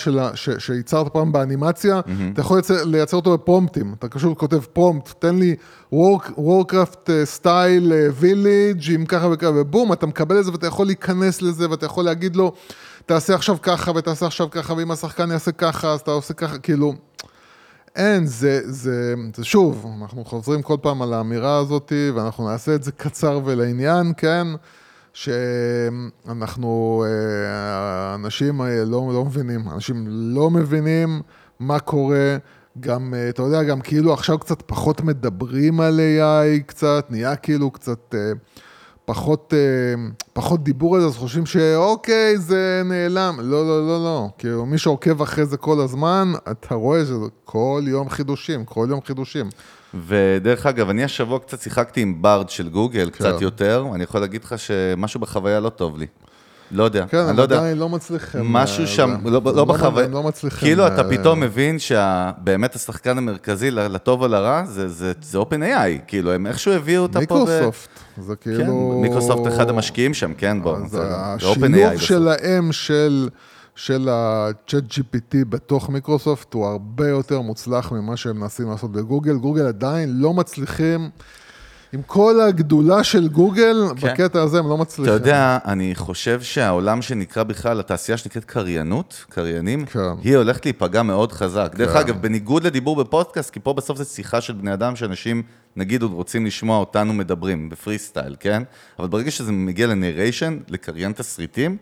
שייצרת 0.58 1.12
פעם 1.12 1.32
באנימציה, 1.32 2.00
mm-hmm. 2.00 2.32
אתה 2.32 2.40
יכול 2.40 2.56
לייצר, 2.56 2.84
לייצר 2.84 3.16
אותו 3.16 3.32
בפרומפטים. 3.32 3.94
אתה 3.98 4.08
פשוט 4.08 4.38
כותב 4.38 4.60
prompt, 4.72 5.20
תן 5.20 5.34
לי 5.34 5.56
Warcraft 5.92 7.11
style 7.25 7.92
village 8.14 8.92
עם 8.92 9.06
ככה 9.06 9.28
וככה, 9.32 9.50
ובום, 9.54 9.92
אתה 9.92 10.06
מקבל 10.06 10.38
את 10.38 10.44
זה 10.44 10.52
ואתה 10.52 10.66
יכול 10.66 10.86
להיכנס 10.86 11.42
לזה 11.42 11.70
ואתה 11.70 11.86
יכול 11.86 12.04
להגיד 12.04 12.36
לו, 12.36 12.52
תעשה 13.06 13.34
עכשיו 13.34 13.56
ככה 13.62 13.90
ותעשה 13.90 14.26
עכשיו 14.26 14.50
ככה, 14.50 14.74
ואם 14.74 14.90
השחקן 14.90 15.30
יעשה 15.30 15.52
ככה, 15.52 15.92
אז 15.92 16.00
אתה 16.00 16.10
עושה 16.10 16.34
ככה, 16.34 16.58
כאילו... 16.58 16.94
אין, 17.96 18.26
זה, 18.26 18.60
זה, 18.64 19.14
זה 19.36 19.44
שוב, 19.44 19.86
אנחנו 20.02 20.24
חוזרים 20.24 20.62
כל 20.62 20.76
פעם 20.82 21.02
על 21.02 21.12
האמירה 21.12 21.56
הזאת, 21.56 21.92
ואנחנו 22.14 22.48
נעשה 22.48 22.74
את 22.74 22.82
זה 22.82 22.92
קצר 22.92 23.40
ולעניין, 23.44 24.12
כן? 24.16 24.46
שאנחנו, 25.12 27.04
אה, 27.07 28.14
אנשים 28.14 28.62
אה, 28.62 28.85
לא, 28.85 29.11
לא 29.12 29.25
מבינים, 29.25 29.69
אנשים 29.75 30.04
לא 30.09 30.50
מבינים 30.50 31.21
מה 31.61 31.78
קורה, 31.78 32.37
גם, 32.81 33.14
אה, 33.14 33.28
אתה 33.28 33.42
יודע, 33.42 33.62
גם 33.62 33.81
כאילו 33.81 34.12
עכשיו 34.12 34.38
קצת 34.38 34.62
פחות 34.66 35.00
מדברים 35.00 35.81
על 35.81 36.00
AI, 36.00 36.62
קצת, 36.66 37.07
נהיה 37.11 37.37
כאילו 37.37 37.71
קצת... 37.71 38.14
פחות, 39.04 39.54
פחות 40.33 40.64
דיבור 40.64 40.95
על 40.95 41.00
זה, 41.00 41.07
אז 41.07 41.16
חושבים 41.16 41.47
שאוקיי, 41.47 42.38
זה 42.38 42.83
נעלם. 42.85 43.37
לא, 43.40 43.69
לא, 43.69 43.87
לא, 43.87 44.04
לא. 44.04 44.28
כאילו, 44.38 44.66
מי 44.66 44.78
שעוקב 44.78 45.23
אחרי 45.23 45.47
זה 45.47 45.57
כל 45.57 45.81
הזמן, 45.81 46.33
אתה 46.50 46.75
רואה 46.75 47.04
שזה 47.04 47.26
כל 47.45 47.83
יום 47.87 48.09
חידושים, 48.09 48.64
כל 48.64 48.87
יום 48.90 49.00
חידושים. 49.02 49.49
ודרך 50.06 50.66
אגב, 50.66 50.88
אני 50.90 51.04
השבוע 51.04 51.38
קצת 51.38 51.61
שיחקתי 51.61 52.00
עם 52.00 52.22
ברד 52.22 52.50
של 52.50 52.68
גוגל, 52.68 53.11
קצת 53.11 53.37
כן. 53.38 53.42
יותר, 53.44 53.84
אני 53.94 54.04
יכול 54.04 54.20
להגיד 54.20 54.44
לך 54.44 54.54
שמשהו 54.58 55.20
בחוויה 55.20 55.61
לא 55.61 55.68
טוב 55.68 55.99
לי. 55.99 56.06
לא 56.75 56.84
יודע, 56.84 57.04
כן, 57.08 57.18
אני 57.18 57.37
לא 57.37 57.42
יודע. 57.42 57.56
עדיין 57.58 57.78
לא 57.78 57.88
מצליחים. 57.88 58.52
משהו 58.52 58.82
אה, 58.82 58.87
שם, 58.87 59.14
זה- 59.25 59.30
לא, 59.30 59.40
לא 59.44 59.64
בחוויה, 59.64 60.06
הם 60.06 60.12
לא 60.12 60.22
מצליחים. 60.22 60.61
כאילו 60.68 60.87
אתה 60.87 61.02
אה, 61.02 61.11
פתאום 61.11 61.40
מבין 61.40 61.78
שבאמת 61.78 62.75
השחקן 62.75 63.18
המרכזי, 63.18 63.70
לטוב 63.70 64.22
או 64.22 64.28
לרע, 64.28 64.64
זה, 64.66 64.88
זה, 64.88 65.12
זה 65.22 65.38
OpenAI, 65.38 66.00
כאילו 66.06 66.32
הם 66.32 66.46
איכשהו 66.46 66.72
הביאו 66.72 67.02
אותה 67.02 67.20
פה. 67.26 67.34
ב- 67.34 67.38
מיקרוסופט, 67.38 67.88
זה 68.18 68.34
כן, 68.40 68.56
כאילו... 68.56 68.99
מיקרוסופט 69.02 69.52
אחד 69.54 69.68
המשקיעים 69.70 70.14
שם, 70.14 70.32
כן, 70.34 70.62
בוא. 70.62 70.76
אז 70.76 70.90
זה- 70.90 70.99
זה 70.99 71.04
השילוב 71.16 71.56
OpenAI 71.56 71.90
בסוף. 71.94 72.00
שלהם 72.02 72.72
של, 72.72 73.28
של 73.74 74.08
ה-chat 74.08 74.92
GPT 74.92 75.44
בתוך 75.48 75.88
מיקרוסופט 75.88 76.54
הוא 76.54 76.66
הרבה 76.66 77.08
יותר 77.08 77.40
מוצלח 77.40 77.92
ממה 77.92 78.16
שהם 78.16 78.40
מנסים 78.40 78.70
לעשות 78.70 78.92
בגוגל. 78.92 79.34
גוגל 79.34 79.66
עדיין 79.66 80.20
לא 80.20 80.34
מצליחים, 80.34 81.10
עם 81.92 82.02
כל 82.06 82.40
הגדולה 82.40 83.04
של 83.04 83.28
גוגל, 83.28 83.76
כן. 83.96 84.08
בקטע 84.08 84.42
הזה 84.42 84.58
הם 84.58 84.68
לא 84.68 84.78
מצליחים. 84.78 85.04
אתה 85.04 85.22
יודע, 85.22 85.58
אני 85.64 85.94
חושב 85.94 86.42
שהעולם 86.42 87.02
שנקרא 87.02 87.42
בכלל, 87.42 87.80
התעשייה 87.80 88.18
שנקראת 88.18 88.44
קריינות, 88.44 89.24
קריינים, 89.28 89.86
כן. 89.86 90.00
היא 90.22 90.36
הולכת 90.36 90.64
להיפגע 90.64 91.02
מאוד 91.02 91.32
חזק. 91.32 91.72
דרך 91.76 91.92
כן. 91.92 91.98
אגב, 91.98 92.22
בניגוד 92.22 92.64
לדיבור 92.64 92.96
בפודקאסט, 92.96 93.50
כי 93.50 93.60
פה 93.60 93.72
בסוף 93.72 93.98
זו 93.98 94.04
שיחה 94.04 94.40
של 94.40 94.52
בני 94.52 94.72
אדם, 94.72 94.96
שאנשים, 94.96 95.42
נגיד, 95.76 96.02
עוד 96.02 96.12
רוצים 96.12 96.46
לשמוע 96.46 96.78
אותנו 96.78 97.12
מדברים, 97.12 97.68
בפרי 97.68 97.98
סטייל, 97.98 98.36
כן? 98.40 98.62
אבל 98.98 99.08
ברגע 99.08 99.30
שזה 99.30 99.52
מגיע 99.52 99.86
ל 99.87 99.93
narration, 99.93 100.58
לקריין 100.68 101.12
תסריטים, 101.12 101.76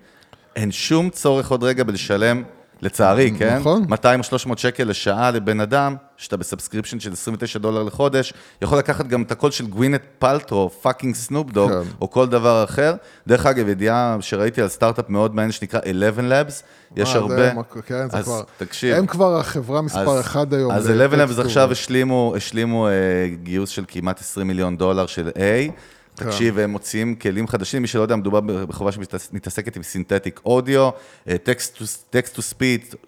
אין 0.57 0.73
שום 0.73 1.11
צורך 1.11 1.51
עוד 1.51 1.65
רגע 1.65 1.85
בלשלם, 1.85 2.43
לצערי, 2.83 3.33
כן? 3.39 3.57
נכון. 3.59 3.85
200 3.89 4.21
או 4.21 4.25
300 4.25 4.59
שקל 4.59 4.85
לשעה 4.85 5.31
לבן 5.31 5.61
אדם, 5.61 5.97
שאתה 6.17 6.37
ב 6.37 6.42
subscription 6.42 7.01
של 7.01 7.13
29 7.13 7.59
דולר 7.59 7.83
לחודש, 7.83 8.33
יכול 8.63 8.79
לקחת 8.79 9.07
גם 9.07 9.23
את 9.23 9.33
הקול 9.33 9.51
של 9.51 9.67
גווינט 9.67 10.01
פלטרו, 10.19 10.71
fucking 10.71 11.15
סנופ 11.15 11.51
דוג, 11.51 11.71
כן. 11.71 11.79
או 12.01 12.11
כל 12.11 12.27
דבר 12.29 12.65
אחר. 12.65 12.95
דרך 13.27 13.47
אגב, 13.47 13.69
ידיעה 13.69 14.17
שראיתי 14.21 14.63
על 14.63 14.69
סטארט-אפ 14.69 15.09
מאוד 15.09 15.35
מעניין 15.35 15.53
שנקרא 15.53 15.81
11 15.81 16.43
Labs, 16.43 16.53
יש 16.97 17.09
אה, 17.09 17.13
זה 17.13 17.19
הרבה... 17.19 17.55
מק- 17.55 17.77
כן, 17.87 18.11
זה 18.11 18.17
אז 18.19 18.25
כבר... 18.25 18.43
תקשיב. 18.59 18.97
הם 18.97 19.07
כבר 19.07 19.37
החברה 19.39 19.83
מספר 19.83 20.01
אז- 20.19 20.21
אחד 20.21 20.55
היום. 20.55 20.71
אז 20.73 20.91
לטקסטור. 20.91 21.23
11 21.23 21.37
Labs 21.45 21.47
עכשיו 21.47 21.73
השלימו, 21.73 22.33
השלימו 22.37 22.89
אה, 22.89 22.93
גיוס 23.43 23.71
של 23.71 23.85
כמעט 23.89 24.21
20 24.21 24.47
מיליון 24.47 24.77
דולר 24.77 25.07
של 25.07 25.29
A. 25.35 25.71
כן. 26.17 26.25
תקשיב, 26.25 26.59
הם 26.59 26.71
מוציאים 26.71 27.15
כלים 27.15 27.49
חדשים, 27.49 27.83
מי 27.83 27.89
שלא 27.89 28.03
יודע, 28.03 28.17
מדובר 28.17 28.41
בחברה 28.41 28.93
שמתעסקת 28.93 29.77
עם 29.77 29.83
synthetic 29.83 30.41
audio, 30.45 30.91
text 31.43 31.79
to 32.33 32.43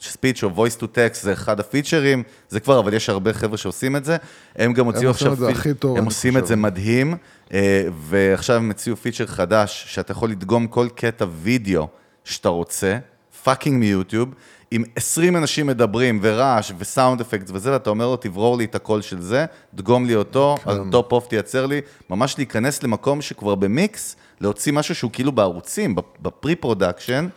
speech 0.00 0.44
או 0.44 0.50
voice 0.66 0.80
to 0.80 0.85
text, 0.85 1.14
זה 1.21 1.32
אחד 1.32 1.61
הפיצ'רים, 1.61 2.23
זה 2.49 2.61
כבר, 2.61 2.78
אבל 2.78 2.94
יש 2.94 3.09
הרבה 3.09 3.32
חבר'ה 3.32 3.56
שעושים 3.56 3.97
את 3.97 4.04
זה. 4.04 4.16
הם 4.56 4.73
גם 4.73 4.87
הוציאו 4.87 5.11
עושים 5.11 5.26
עכשיו... 5.26 5.32
את 5.32 5.38
זה 5.38 5.49
הכי 5.49 5.75
טוב, 5.75 5.99
הם 5.99 6.04
עושים 6.04 6.37
את. 6.38 6.47
זה 6.47 6.56
מדהים, 6.56 7.16
אה, 7.52 7.85
ועכשיו 8.00 8.56
הם 8.56 8.71
הציעו 8.71 8.97
פיצ'ר 8.97 9.26
חדש, 9.26 9.85
שאתה 9.88 10.12
יכול 10.12 10.30
לדגום 10.30 10.66
כל 10.66 10.88
קטע 10.94 11.26
וידאו 11.42 11.88
שאתה 12.25 12.49
רוצה, 12.49 12.99
fucking 13.44 13.78
מיוטיוב, 13.78 14.28
עם 14.75 14.85
20 14.97 15.37
אנשים 15.37 15.67
מדברים, 15.67 16.19
ורעש, 16.23 16.73
ו 16.78 16.86
sound 16.86 17.21
effect 17.21 17.50
וזה, 17.52 17.73
ואתה 17.73 17.91
אומר 17.91 18.07
לו, 18.07 18.17
תברור 18.17 18.57
לי 18.57 18.64
את 18.64 18.75
הקול 18.75 19.02
של 19.02 19.21
זה, 19.21 19.47
דגום 19.75 20.07
לי 20.07 20.14
אותו, 20.14 20.57
כן. 20.64 20.71
על 20.71 20.81
top 20.90 21.12
of 21.12 21.26
תייצר 21.26 21.67
לי, 21.67 21.81
ממש 22.11 22.35
להיכנס 22.38 22.83
למקום 22.83 23.23
שכבר 23.23 23.55
במיקס, 23.55 24.17
להוציא 24.41 24.73
משהו 24.73 24.95
שהוא 24.95 25.11
כאילו 25.12 25.33
בערוצים, 25.33 25.95
ב 26.23 26.31
pre 26.31 26.56
production, 26.56 27.28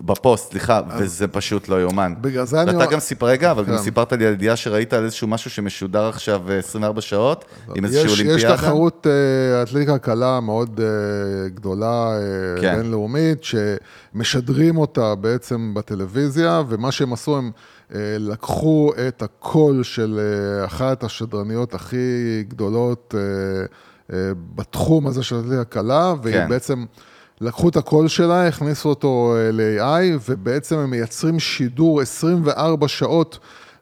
בפוסט, 0.00 0.50
סליחה, 0.50 0.80
וזה 0.98 1.28
פשוט 1.28 1.68
לא 1.68 1.80
יאומן. 1.80 2.14
בגלל 2.20 2.44
זה 2.46 2.62
אני- 2.62 2.76
ואתה 2.76 2.90
גם 2.90 3.00
סיפר, 3.00 3.26
רגע, 3.26 3.50
אבל 3.50 3.64
גם 3.64 3.76
כן. 3.76 3.82
סיפרת 3.82 4.12
לי 4.12 4.26
על 4.26 4.32
ידיעה 4.32 4.56
שראית 4.56 4.92
על 4.92 5.04
איזשהו 5.04 5.28
משהו 5.28 5.50
שמשודר 5.50 6.08
עכשיו 6.08 6.42
אה, 6.50 6.58
24 6.58 7.00
שעות, 7.00 7.44
עם 7.74 7.84
איזושהי 7.84 8.06
יש, 8.06 8.20
אולימפיאדה. 8.20 8.54
יש 8.54 8.60
תחרות 8.60 9.06
אה, 9.06 9.62
אתלטיקה 9.62 9.98
קלה 9.98 10.40
מאוד 10.40 10.80
אה, 10.80 10.86
גדולה, 11.48 12.12
אה, 12.12 12.60
כן. 12.60 12.76
בינלאומית, 12.76 13.44
שמשדרים 13.44 14.76
אותה 14.78 15.14
בעצם 15.14 15.72
בטלוויזיה, 15.74 16.62
ומה 16.68 16.92
שהם 16.92 17.12
עשו, 17.12 17.36
הם 17.38 17.50
אה, 17.94 17.98
לקחו 18.18 18.92
את 19.08 19.22
הקול 19.22 19.82
של 19.82 20.18
אה, 20.60 20.64
אחת 20.64 21.04
השדרניות 21.04 21.74
הכי 21.74 21.96
גדולות 22.48 23.14
אה, 23.18 23.20
אה, 24.16 24.30
בתחום 24.54 25.06
הזה 25.06 25.22
של 25.22 25.36
אתלטיקה 25.40 25.64
קלה, 25.64 26.14
והיא 26.22 26.34
כן. 26.36 26.48
בעצם... 26.48 26.84
לקחו 27.40 27.68
את 27.68 27.76
הקול 27.76 28.08
שלה, 28.08 28.48
הכניסו 28.48 28.88
אותו 28.88 29.34
אה, 29.36 29.50
ל-AI, 29.52 30.20
ובעצם 30.28 30.78
הם 30.78 30.90
מייצרים 30.90 31.38
שידור 31.38 32.00
24 32.00 32.88
שעות 32.88 33.38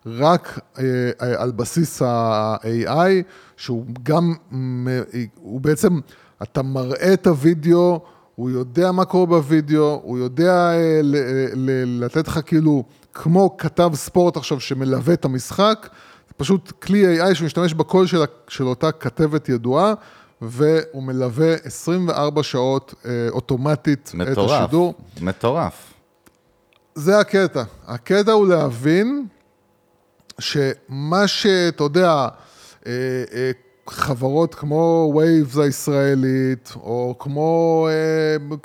רק 0.07 0.59
אה, 0.79 0.85
על 1.19 1.51
בסיס 1.51 2.03
ה-AI, 2.03 3.23
שהוא 3.57 3.85
גם, 4.03 4.35
הוא 5.35 5.61
בעצם, 5.61 6.01
אתה 6.43 6.63
מראה 6.63 7.13
את 7.13 7.27
הוידאו, 7.27 8.01
הוא 8.35 8.51
יודע 8.51 8.93
מה 8.93 9.05
קורה 9.05 9.27
בוידאו, 9.27 10.01
הוא 10.03 10.19
יודע 10.19 10.53
אה, 10.53 11.01
לתת 11.87 12.29
לך 12.29 12.41
כאילו, 12.47 12.85
כמו 13.15 13.57
כתב 13.57 13.91
ספורט 13.95 14.37
עכשיו 14.37 14.61
שמלווה 14.61 15.15
את 15.15 15.25
המשחק, 15.25 15.89
פשוט 16.37 16.71
כלי 16.71 17.21
AI 17.21 17.35
שמשתמש 17.35 17.75
בקול 17.75 18.07
של, 18.07 18.23
של 18.49 18.65
אותה 18.65 18.93
כתבת 18.93 19.49
ידועה, 19.49 19.95
והוא 20.49 21.03
מלווה 21.03 21.55
24 21.65 22.43
שעות 22.43 22.95
אה, 23.05 23.11
אוטומטית 23.31 24.09
את 24.09 24.15
מטורף, 24.15 24.61
השידור. 24.61 24.95
מטורף. 25.21 25.93
זה 26.95 27.19
הקטע. 27.19 27.63
הקטע 27.87 28.33
הוא 28.33 28.49
להבין 28.49 29.27
שמה 30.39 31.27
שאתה 31.27 31.85
יודע, 31.85 32.29
אה, 32.87 32.93
אה, 33.35 33.51
חברות 33.89 34.55
כמו 34.55 35.13
וייבס 35.17 35.59
הישראלית, 35.59 36.73
או 36.77 37.17
כמו, 37.19 37.89
אה, 37.91 38.57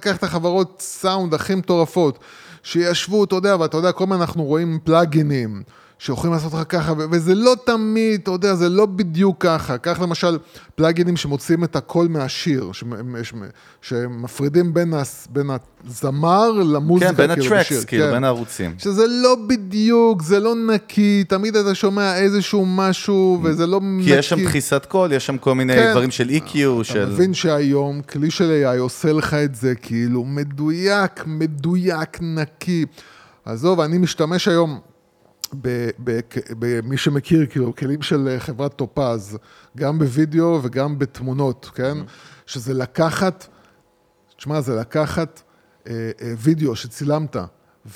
קח 0.00 0.16
את 0.16 0.22
החברות 0.22 0.82
סאונד 0.84 1.34
הכי 1.34 1.54
מטורפות, 1.54 2.18
שישבו, 2.62 3.24
אתה 3.24 3.34
יודע, 3.34 3.56
ואתה 3.60 3.76
יודע, 3.76 3.92
כל 3.92 4.04
הזמן 4.04 4.20
אנחנו 4.20 4.44
רואים 4.44 4.78
פלאגינים. 4.84 5.62
שיכולים 6.04 6.32
לעשות 6.32 6.52
לך 6.54 6.60
ככה, 6.68 6.92
וזה 7.10 7.34
לא 7.34 7.54
תמיד, 7.64 8.20
אתה 8.22 8.30
יודע, 8.30 8.54
זה 8.54 8.68
לא 8.68 8.86
בדיוק 8.86 9.36
ככה. 9.40 9.78
קח 9.78 10.00
למשל 10.00 10.38
פלאגינים 10.74 11.16
שמוציאים 11.16 11.64
את 11.64 11.76
הקול 11.76 12.08
מהשיר, 12.08 12.70
ש- 12.72 12.84
שמפרידים 13.82 14.74
בין, 14.74 14.94
הס- 14.94 15.28
בין 15.30 15.50
הזמר 15.86 16.50
למוזיקה, 16.50 17.10
כן, 17.10 17.16
בין 17.16 17.34
כאילו, 17.34 17.46
הטרקס, 17.46 17.66
בשיר, 17.66 17.84
כאילו, 17.86 18.04
כן. 18.04 18.10
בין 18.12 18.24
הערוצים. 18.24 18.74
שזה 18.78 19.04
לא 19.08 19.36
בדיוק, 19.46 20.22
זה 20.22 20.40
לא 20.40 20.54
נקי, 20.54 21.24
תמיד 21.28 21.56
אתה 21.56 21.74
שומע 21.74 22.16
איזשהו 22.16 22.66
משהו, 22.66 23.40
וזה 23.42 23.66
לא 23.66 23.80
נקי. 23.82 24.04
כי 24.10 24.16
יש 24.18 24.28
שם 24.28 24.44
דחיסת 24.44 24.86
קול, 24.88 25.12
יש 25.12 25.26
שם 25.26 25.38
כל 25.38 25.54
מיני 25.54 25.72
כן. 25.74 25.90
דברים 25.90 26.10
של 26.10 26.28
EQ, 26.28 26.50
אתה 26.76 26.84
של... 26.84 27.06
מבין 27.08 27.34
שהיום 27.34 28.02
כלי 28.02 28.30
של 28.30 28.62
AI 28.64 28.78
עושה 28.78 29.12
לך 29.12 29.34
את 29.34 29.54
זה 29.54 29.74
כאילו 29.74 30.24
מדויק, 30.24 31.24
מדויק, 31.26 32.18
נקי. 32.20 32.84
עזוב, 33.44 33.80
אני 33.80 33.98
משתמש 33.98 34.48
היום 34.48 34.80
במי 36.58 36.96
שמכיר, 36.96 37.46
כאילו, 37.46 37.76
כלים 37.76 38.02
של 38.02 38.28
אה, 38.28 38.40
חברת 38.40 38.76
טופז, 38.76 39.38
גם 39.76 39.98
בווידאו 39.98 40.60
וגם 40.62 40.98
בתמונות, 40.98 41.70
כן? 41.74 41.98
שזה 42.46 42.74
לקחת, 42.74 43.46
תשמע, 44.36 44.60
זה 44.60 44.74
לקחת 44.74 45.42
אה, 45.86 46.10
אה, 46.22 46.32
וידאו 46.38 46.76
שצילמת, 46.76 47.36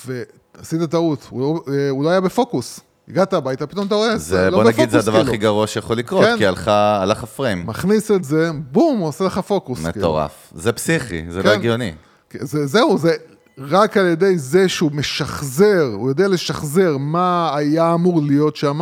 ועשית 0.05 0.81
טעות, 0.89 1.27
הוא 1.29 1.41
לא, 1.41 1.73
אה, 1.73 1.89
הוא 1.89 2.03
לא 2.03 2.09
היה 2.09 2.21
בפוקוס. 2.21 2.79
הגעת 3.09 3.33
הביתה, 3.33 3.67
פתאום 3.67 3.87
אתה 3.87 3.95
רואה, 3.95 4.17
זה, 4.17 4.49
לא 4.49 4.57
בוא 4.57 4.71
נגיד, 4.71 4.89
זה 4.89 4.99
הדבר 4.99 5.11
כאילו. 5.11 5.27
הכי 5.29 5.37
גרוע 5.37 5.67
שיכול 5.67 5.97
לקרות, 5.97 6.25
כן. 6.25 6.37
כי 6.37 6.45
הלכה, 6.45 7.01
הלך 7.01 7.23
הפריים. 7.23 7.67
מכניס 7.67 8.11
את 8.11 8.23
זה, 8.23 8.51
בום, 8.71 8.99
הוא 8.99 9.07
עושה 9.07 9.23
לך 9.23 9.39
פוקוס. 9.39 9.77
כאילו. 9.79 10.07
מטורף. 10.07 10.51
זה 10.55 10.71
פסיכי, 10.73 11.25
זה 11.29 11.43
לא 11.43 11.43
כן. 11.43 11.49
הגיוני. 11.49 11.93
זה, 12.33 12.65
זהו, 12.65 12.97
זה 12.97 13.11
רק 13.59 13.97
על 13.97 14.05
ידי 14.05 14.37
זה 14.37 14.69
שהוא 14.69 14.91
משחזר, 14.91 15.91
הוא 15.93 16.09
יודע 16.09 16.27
לשחזר 16.27 16.97
מה 16.97 17.51
היה 17.55 17.93
אמור 17.93 18.21
להיות 18.21 18.55
שם, 18.55 18.81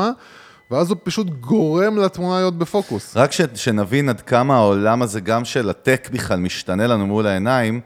ואז 0.72 0.90
הוא 0.90 0.98
פשוט 1.04 1.28
גורם 1.30 1.98
לתמונה 1.98 2.38
להיות 2.38 2.58
בפוקוס. 2.58 3.18
רק 3.18 3.32
ש, 3.32 3.42
שנבין 3.56 4.10
עד 4.10 4.22
כמה 4.22 4.56
העולם 4.56 5.02
הזה, 5.02 5.20
גם 5.20 5.46
של 5.46 5.70
הטק 5.70 6.10
בכלל, 6.12 6.40
משתנה 6.40 6.88
לנו 6.88 7.08
מול 7.08 7.28
העיניים, 7.28 7.82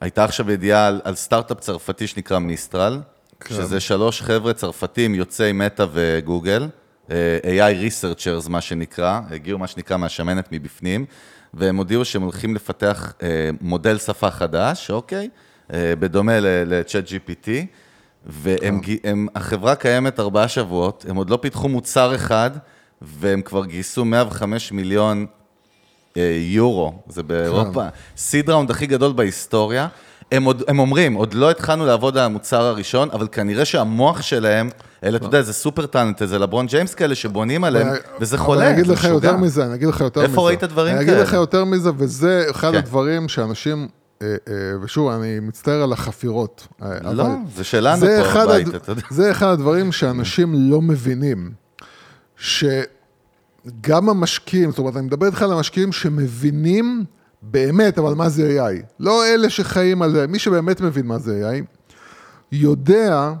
הייתה 0.00 0.24
עכשיו 0.24 0.50
ידיעה 0.50 0.86
על, 0.86 1.00
על 1.04 1.14
סטארט-אפ 1.14 1.60
צרפתי 1.60 2.06
שנקרא 2.06 2.38
מיסטרל, 2.38 3.00
כן. 3.40 3.54
שזה 3.54 3.80
שלוש 3.80 4.22
חבר'ה 4.22 4.52
צרפתים 4.52 5.14
יוצאי 5.14 5.52
מטא 5.52 5.86
וגוגל, 5.92 6.68
אה, 7.10 7.38
AI 7.42 7.88
Researchers 7.88 8.48
מה 8.48 8.60
שנקרא, 8.60 9.20
הגיעו 9.30 9.58
מה 9.58 9.66
שנקרא 9.66 9.96
מהשמנת 9.96 10.48
מבפנים, 10.52 11.04
והם 11.54 11.76
הודיעו 11.76 12.04
שהם 12.04 12.22
הולכים 12.22 12.54
לפתח 12.54 13.12
אה, 13.22 13.50
מודל 13.60 13.98
שפה 13.98 14.30
חדש, 14.30 14.90
אוקיי? 14.90 15.22
אה, 15.22 15.28
בדומה 15.70 16.40
ל-Chat 16.40 17.08
GPT. 17.08 17.48
והם, 18.26 18.80
כן. 18.80 19.74
קיימת 19.78 20.20
ארבעה 20.20 20.48
שבועות, 20.48 21.06
הם 21.08 21.16
עוד 21.16 21.30
לא 21.30 21.36
פיתחו 21.42 21.68
מוצר 21.68 22.14
אחד, 22.14 22.50
והם 23.02 23.42
כבר 23.42 23.64
גייסו 23.64 24.04
105 24.04 24.72
מיליון 24.72 25.26
אה, 26.16 26.36
יורו, 26.40 26.92
זה 27.08 27.22
באירופה, 27.22 27.84
סיד 28.16 28.50
ראונד 28.50 28.70
הכי 28.70 28.86
גדול 28.86 29.12
בהיסטוריה. 29.12 29.88
הם, 30.32 30.44
עוד, 30.44 30.62
הם 30.68 30.78
אומרים, 30.78 31.14
עוד 31.14 31.34
לא 31.34 31.50
התחלנו 31.50 31.86
לעבוד 31.86 32.18
על 32.18 32.24
המוצר 32.24 32.62
הראשון, 32.62 33.08
אבל 33.12 33.28
כנראה 33.32 33.64
שהמוח 33.64 34.22
שלהם, 34.22 34.68
אלה, 35.04 35.16
אתה 35.16 35.26
יודע, 35.26 35.42
זה 35.42 35.52
סופר 35.52 35.86
טאלנט, 35.86 36.22
זה 36.24 36.38
לברון 36.38 36.66
ג'יימס 36.66 36.94
כאלה 36.94 37.14
שבונים 37.14 37.64
עליהם, 37.64 37.88
וזה 38.20 38.38
חולה, 38.38 38.66
אני 38.66 38.74
אגיד 38.74 38.86
זה 38.86 38.92
לך. 38.92 39.04
יותר 39.04 39.36
מזה, 39.36 39.64
אני 39.64 39.74
אגיד 39.74 39.88
לך 39.88 40.00
יותר 40.00 40.20
מזה. 40.20 40.30
איפה 40.30 40.46
ראית 40.46 40.64
דברים 40.64 40.94
אני 40.94 41.02
אגיד 41.02 41.14
כאלה? 41.14 41.24
לך 41.24 41.32
יותר 41.32 41.64
מזה, 41.64 41.90
וזה 41.96 42.46
אחד 42.50 42.70
כן. 42.70 42.76
הדברים 42.78 43.28
שאנשים, 43.28 43.78
אה, 43.78 43.82
אה, 43.82 44.03
ושוב, 44.82 45.08
אני 45.10 45.40
מצטער 45.40 45.82
על 45.82 45.92
החפירות. 45.92 46.66
אה, 46.82 47.12
לא, 47.12 47.24
זה 47.56 47.64
שלנו 47.64 48.00
זה 48.00 48.22
פה 48.34 48.44
בבית, 48.44 48.66
הד- 48.68 48.74
אתה 48.74 48.92
יודע. 48.92 49.02
זה 49.10 49.30
אחד 49.30 49.46
הדברים 49.46 49.92
שאנשים 49.92 50.52
לא 50.54 50.82
מבינים. 50.82 51.52
שגם 52.36 52.68
המשקיעים, 54.08 54.70
זאת 54.70 54.78
אומרת, 54.78 54.96
אני 54.96 55.06
מדבר 55.06 55.26
איתך 55.26 55.42
על 55.42 55.52
המשקיעים 55.52 55.92
שמבינים 55.92 57.04
באמת, 57.42 57.98
אבל 57.98 58.14
מה 58.14 58.28
זה 58.28 58.58
AI. 58.68 58.82
לא 59.00 59.26
אלה 59.26 59.50
שחיים 59.50 60.02
על 60.02 60.12
זה, 60.12 60.26
מי 60.26 60.38
שבאמת 60.38 60.80
מבין 60.80 61.06
מה 61.06 61.18
זה 61.18 61.50
AI, 61.50 61.64
יודע 62.52 63.32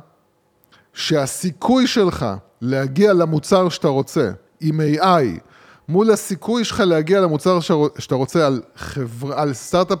שהסיכוי 0.94 1.86
שלך 1.86 2.26
להגיע 2.60 3.12
למוצר 3.12 3.68
שאתה 3.68 3.88
רוצה 3.88 4.30
עם 4.60 4.80
AI, 4.80 5.40
מול 5.88 6.10
הסיכוי 6.10 6.64
שלך 6.64 6.80
להגיע 6.80 7.20
למוצר 7.20 7.60
שאתה 7.98 8.14
רוצה 8.14 8.46
על, 8.46 8.62
חבר... 8.76 9.34
על 9.34 9.54
סטארט-אפ 9.54 9.98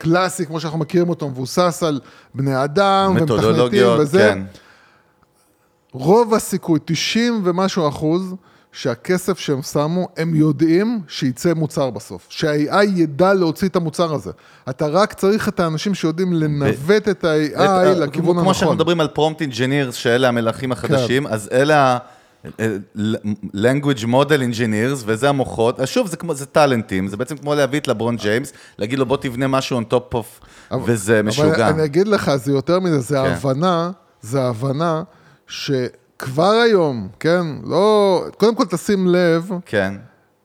קלאסי, 0.00 0.46
כמו 0.46 0.60
שאנחנו 0.60 0.78
מכירים 0.78 1.08
אותו, 1.08 1.28
מבוסס 1.28 1.82
על 1.86 2.00
בני 2.34 2.64
אדם 2.64 3.14
ומתכנתים 3.20 3.46
וזה, 3.98 4.18
כן. 4.18 4.42
רוב 5.92 6.34
הסיכוי, 6.34 6.78
90 6.84 7.40
ומשהו 7.44 7.88
אחוז, 7.88 8.34
שהכסף 8.72 9.38
שהם 9.38 9.62
שמו, 9.62 10.08
הם 10.16 10.34
יודעים 10.34 11.00
שייצא 11.08 11.52
מוצר 11.54 11.90
בסוף. 11.90 12.26
שה-AI 12.28 12.82
ידע 12.84 13.34
להוציא 13.34 13.68
את 13.68 13.76
המוצר 13.76 14.14
הזה. 14.14 14.30
אתה 14.68 14.86
רק 14.86 15.12
צריך 15.12 15.48
את 15.48 15.60
האנשים 15.60 15.94
שיודעים 15.94 16.32
לנווט 16.32 17.08
את 17.08 17.24
ה-AI 17.24 17.54
את- 17.54 17.60
אה, 17.60 17.94
לכיוון 17.94 18.36
כמו 18.36 18.54
שאנחנו 18.54 18.66
הנכון. 18.66 18.76
מדברים 18.76 19.00
על 19.00 19.08
prompt 19.08 19.40
engineers, 19.40 19.94
שאלה 19.94 20.28
המלכים 20.28 20.72
החדשים, 20.72 21.26
אז 21.26 21.48
אלה 21.52 21.76
ה... 21.96 21.98
אה, 22.60 22.76
language 23.54 24.04
model 24.04 24.40
engineers, 24.52 25.02
וזה 25.06 25.28
המוחות, 25.28 25.80
אז 25.80 25.88
שוב, 25.88 26.06
זה 26.06 26.16
כמו, 26.16 26.34
זה 26.34 26.46
טאלנטים, 26.46 27.08
זה 27.08 27.16
בעצם 27.16 27.36
כמו 27.36 27.54
להביא 27.54 27.80
את 27.80 27.88
לברון 27.88 28.16
ג'יימס, 28.16 28.52
להגיד 28.78 28.98
לו 28.98 29.06
בוא 29.06 29.16
תבנה 29.16 29.46
משהו 29.48 29.80
on 29.80 29.84
top 29.92 30.14
of, 30.14 30.46
וזה 30.84 31.22
משוגע. 31.22 31.54
אבל 31.54 31.62
אני 31.62 31.84
אגיד 31.84 32.08
לך, 32.08 32.36
זה 32.36 32.52
יותר 32.52 32.80
מזה, 32.80 33.00
זה 33.00 33.14
כן. 33.14 33.20
ההבנה, 33.20 33.90
זה 34.20 34.42
ההבנה 34.42 35.02
שכבר 35.46 36.50
היום, 36.50 37.08
כן, 37.20 37.46
לא... 37.64 38.24
קודם 38.36 38.54
כל 38.54 38.64
תשים 38.64 39.06
לב, 39.06 39.50
כן, 39.66 39.94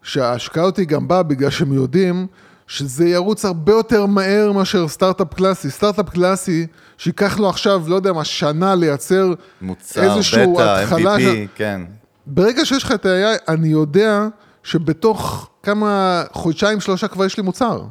שההשקעה 0.03 0.63
אותי 0.63 0.85
גם 0.85 1.07
באה 1.07 1.23
בגלל 1.23 1.49
שהם 1.49 1.73
יודעים 1.73 2.27
שזה 2.67 3.07
ירוץ 3.07 3.45
הרבה 3.45 3.71
יותר 3.71 4.05
מהר 4.05 4.51
מאשר 4.51 4.87
סטארט-אפ 4.87 5.33
קלאסי. 5.33 5.69
סטארט-אפ 5.69 6.09
קלאסי, 6.09 6.67
שייקח 6.97 7.39
לו 7.39 7.49
עכשיו, 7.49 7.83
לא 7.87 7.95
יודע 7.95 8.13
מה, 8.13 8.23
שנה 8.23 8.75
לייצר 8.75 9.33
מוצר, 9.61 10.03
איזשהו 10.15 10.53
בטא, 10.53 10.79
התחלה. 10.83 11.15
MVP, 11.17 11.19
של- 11.21 11.45
כן. 11.55 11.81
ברגע 12.27 12.65
שיש 12.65 12.83
לך 12.83 12.91
את 12.91 13.05
ה-AI, 13.05 13.39
אני 13.51 13.67
יודע 13.67 14.27
שבתוך 14.63 15.49
כמה 15.63 16.23
חודשיים, 16.31 16.79
שלושה 16.79 17.07
כבר 17.07 17.25
יש 17.25 17.37
לי 17.37 17.43
מוצר. 17.43 17.83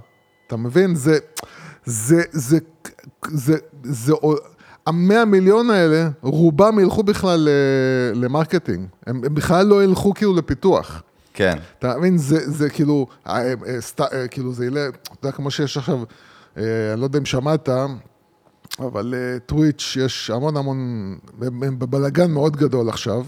אתה 0.47 0.57
מבין? 0.57 0.95
זה, 0.95 1.19
זה, 1.85 2.23
זה, 2.33 2.59
זה, 3.29 3.57
זה, 3.83 4.13
המאה 4.87 5.25
מיליון 5.25 5.71
האלה, 5.71 6.09
רובם 6.23 6.79
ילכו 6.79 7.03
בכלל 7.03 7.49
ל- 7.49 8.25
ל 8.25 8.30
marketing. 8.30 8.87
הם, 9.07 9.21
הם 9.27 9.35
בכלל 9.35 9.67
לא 9.67 9.85
ילכו 9.85 10.15
כאילו 10.15 10.35
לפיתוח. 10.37 11.03
כן, 11.35 11.59
אתה 11.79 11.99
מבין, 11.99 12.19
זה, 12.19 12.51
זה 12.51 12.71
כאילו, 12.71 13.07
אה, 13.27 13.37
אה, 13.67 13.81
סט, 13.81 14.01
אה, 14.01 14.29
כאילו 14.29 14.53
זה 14.53 14.67
ילך, 14.67 14.95
אתה 15.03 15.27
יודע, 15.27 15.37
כמו 15.37 15.51
שיש 15.51 15.77
עכשיו, 15.77 15.99
אני 16.57 16.65
לא 17.01 17.05
יודע 17.05 17.19
אם 17.19 17.25
שמעת, 17.25 17.69
אבל 18.79 19.15
טוויץ' 19.47 19.97
יש 20.01 20.31
המון 20.31 20.57
המון, 20.57 20.79
הם 21.43 21.79
בבלגן 21.79 22.31
מאוד 22.31 22.57
גדול 22.57 22.89
עכשיו. 22.89 23.25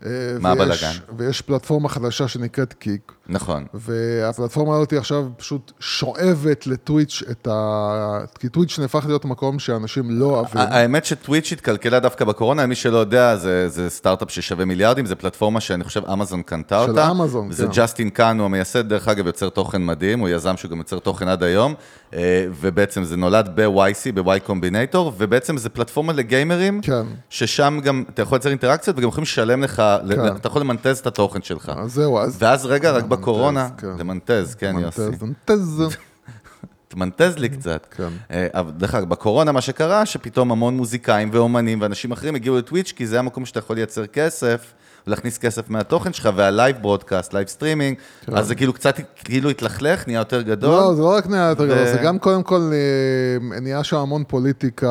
מה 0.00 0.08
ויש- 0.08 0.84
הבלגן? 0.84 0.92
ויש 1.18 1.40
פלטפורמה 1.40 1.88
חדשה 1.88 2.28
שנקראת 2.28 2.72
קיק, 2.72 3.12
נכון. 3.30 3.64
והפלטפורמה 3.74 4.76
הזאת 4.76 4.92
עכשיו 4.92 5.26
פשוט 5.36 5.72
שואבת 5.80 6.66
לטוויץ' 6.66 7.22
את 7.30 7.48
ה... 7.50 8.18
כי 8.38 8.48
טוויץ' 8.48 8.78
נהפך 8.78 9.04
להיות 9.06 9.24
מקום 9.24 9.58
שאנשים 9.58 10.10
לא 10.10 10.24
אוהבים. 10.24 10.60
האמת 10.70 11.04
שטוויץ' 11.04 11.52
התקלקלה 11.52 12.00
דווקא 12.00 12.24
בקורונה, 12.24 12.66
מי 12.66 12.74
שלא 12.74 12.98
יודע, 12.98 13.36
זה, 13.36 13.68
זה 13.68 13.90
סטארט-אפ 13.90 14.30
ששווה 14.30 14.64
מיליארדים, 14.64 15.06
זה 15.06 15.14
פלטפורמה 15.14 15.60
שאני 15.60 15.84
חושב 15.84 16.02
אמזון 16.12 16.42
קנתה 16.42 16.82
של 16.84 16.90
אותה. 16.90 17.10
אמזון, 17.10 17.52
זה 17.52 17.66
כן. 17.66 17.72
ג'סטין 17.74 18.10
קאן, 18.10 18.38
הוא 18.38 18.44
המייסד, 18.44 18.88
דרך 18.88 19.08
אגב, 19.08 19.26
יוצר 19.26 19.48
תוכן 19.48 19.86
מדהים, 19.86 20.20
הוא 20.20 20.28
יזם 20.28 20.56
שהוא 20.56 20.70
גם 20.70 20.78
יוצר 20.78 20.98
תוכן 20.98 21.28
עד 21.28 21.42
היום, 21.42 21.74
אה, 22.14 22.46
ובעצם 22.60 23.04
זה 23.04 23.16
נולד 23.16 23.50
ב-YC, 23.54 24.12
ב-Y 24.14 24.48
Combinator, 24.48 24.98
ובעצם 25.18 25.56
זה 25.56 25.68
פלטפורמה 25.68 26.12
לגיימרים, 26.12 26.80
כן. 26.80 27.02
ששם 27.30 27.78
גם 27.84 28.04
אתה 28.14 28.22
יכול 28.22 28.36
לייצר 28.36 28.50
אינטראקציות, 28.50 28.98
וגם 28.98 29.08
יכולים 29.08 29.22
לשלם 29.22 29.62
לך, 29.62 29.82
כן. 30.08 30.36
אתה 30.36 30.48
יכול 30.48 30.62
למנטז 30.62 30.98
את 30.98 31.06
התוכן 31.06 31.42
שלך. 31.42 31.72
אז 31.76 31.92
זהו, 31.92 32.18
אז... 32.18 32.36
ואז 32.40 32.66
רגע, 32.66 32.90
רק 32.90 33.04
בקורונה, 33.20 33.68
כן. 33.78 33.86
למנטז, 33.98 34.54
כן, 34.54 34.76
יוסי. 34.78 35.00
מנטז, 35.00 35.22
מנטז. 35.22 35.82
תמנטז 36.88 37.38
לי 37.38 37.48
קצת. 37.48 37.86
כן. 37.96 38.08
אה, 38.30 38.46
אבל 38.52 38.70
דרך 38.70 38.94
אגב, 38.94 39.08
בקורונה 39.08 39.52
מה 39.52 39.60
שקרה, 39.60 40.06
שפתאום 40.06 40.52
המון 40.52 40.76
מוזיקאים 40.76 41.30
ואומנים 41.32 41.80
ואנשים 41.80 42.12
אחרים 42.12 42.34
הגיעו 42.34 42.58
לטוויץ', 42.58 42.92
כי 42.96 43.06
זה 43.06 43.18
המקום 43.18 43.46
שאתה 43.46 43.58
יכול 43.58 43.76
לייצר 43.76 44.06
כסף, 44.06 44.72
ולהכניס 45.06 45.38
כסף 45.38 45.70
מהתוכן 45.70 46.12
שלך, 46.12 46.28
וה 46.36 46.49
live 46.49 46.76
broadcast, 46.82 47.34
live 47.34 47.48
streaming, 47.48 47.96
אז 48.32 48.46
זה 48.46 48.54
כאילו 48.54 48.72
קצת, 48.72 48.94
כאילו 49.24 49.50
התלכלך, 49.50 50.06
נהיה 50.06 50.18
יותר 50.18 50.42
גדול. 50.42 50.70
כן. 50.70 50.76
לא, 50.76 50.94
זה 50.94 51.02
לא 51.02 51.16
רק 51.16 51.26
נהיה 51.26 51.48
יותר 51.48 51.62
ו- 51.62 51.66
גדול, 51.66 51.86
זה 51.86 51.98
גם 52.04 52.18
קודם 52.18 52.42
כל 52.42 52.70
אה, 52.72 53.60
נהיה 53.60 53.84
שם 53.84 53.96
המון 53.96 54.24
פוליטיקה, 54.28 54.88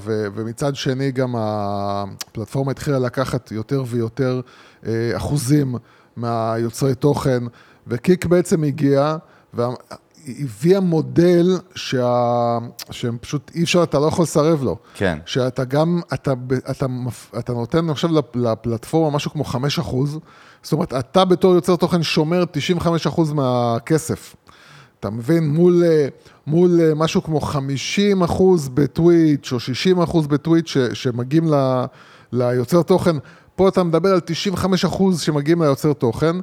ו- 0.00 0.26
ומצד 0.34 0.76
שני 0.76 1.10
גם 1.10 1.34
הפלטפורמה 1.38 2.70
התחילה 2.70 2.98
לקחת 2.98 3.52
יותר 3.52 3.84
ויותר 3.86 4.40
אה, 4.86 4.92
אחוזים 5.16 5.74
מהיוצרי 6.16 6.94
תוכן, 6.94 7.42
וקיק 7.90 8.26
בעצם 8.26 8.62
הגיע, 8.64 9.16
והביאה 9.54 10.80
מודל 10.80 11.46
שה... 11.74 12.58
שהם 12.90 13.18
פשוט 13.20 13.50
אי 13.54 13.62
אפשר, 13.62 13.82
אתה 13.82 13.98
לא 13.98 14.06
יכול 14.06 14.22
לסרב 14.22 14.62
לו. 14.62 14.76
כן. 14.94 15.18
שאתה 15.26 15.64
גם, 15.64 16.00
אתה, 16.14 16.32
אתה, 16.70 16.86
מפ- 16.88 17.32
אתה 17.38 17.52
נותן 17.52 17.90
עכשיו 17.90 18.10
לפ- 18.12 18.36
לפלטפורמה 18.36 19.16
משהו 19.16 19.30
כמו 19.30 19.44
5 19.44 19.78
אחוז, 19.78 20.18
זאת 20.62 20.72
אומרת, 20.72 20.92
אתה 20.94 21.24
בתור 21.24 21.54
יוצר 21.54 21.76
תוכן 21.76 22.02
שומר 22.02 22.44
95 22.52 23.06
אחוז 23.06 23.32
מהכסף. 23.32 24.36
אתה 25.00 25.10
מבין? 25.10 25.48
מול, 25.50 25.84
אה, 25.84 26.08
מול 26.46 26.80
אה, 26.80 26.94
משהו 26.94 27.22
כמו 27.22 27.40
50 27.40 28.22
אחוז 28.22 28.68
בטוויץ' 28.68 29.52
או 29.52 29.60
60 29.60 30.00
אחוז 30.00 30.26
בטוויץ' 30.26 30.68
ש, 30.68 30.78
שמגיעים 30.78 31.54
ל, 31.54 31.84
ליוצר 32.32 32.82
תוכן. 32.82 33.16
פה 33.60 33.68
אתה 33.68 33.82
מדבר 33.82 34.08
על 34.08 34.20
95 34.24 34.84
אחוז 34.84 35.20
שמגיעים 35.20 35.62
ליוצר 35.62 35.92
תוכן, 35.92 36.36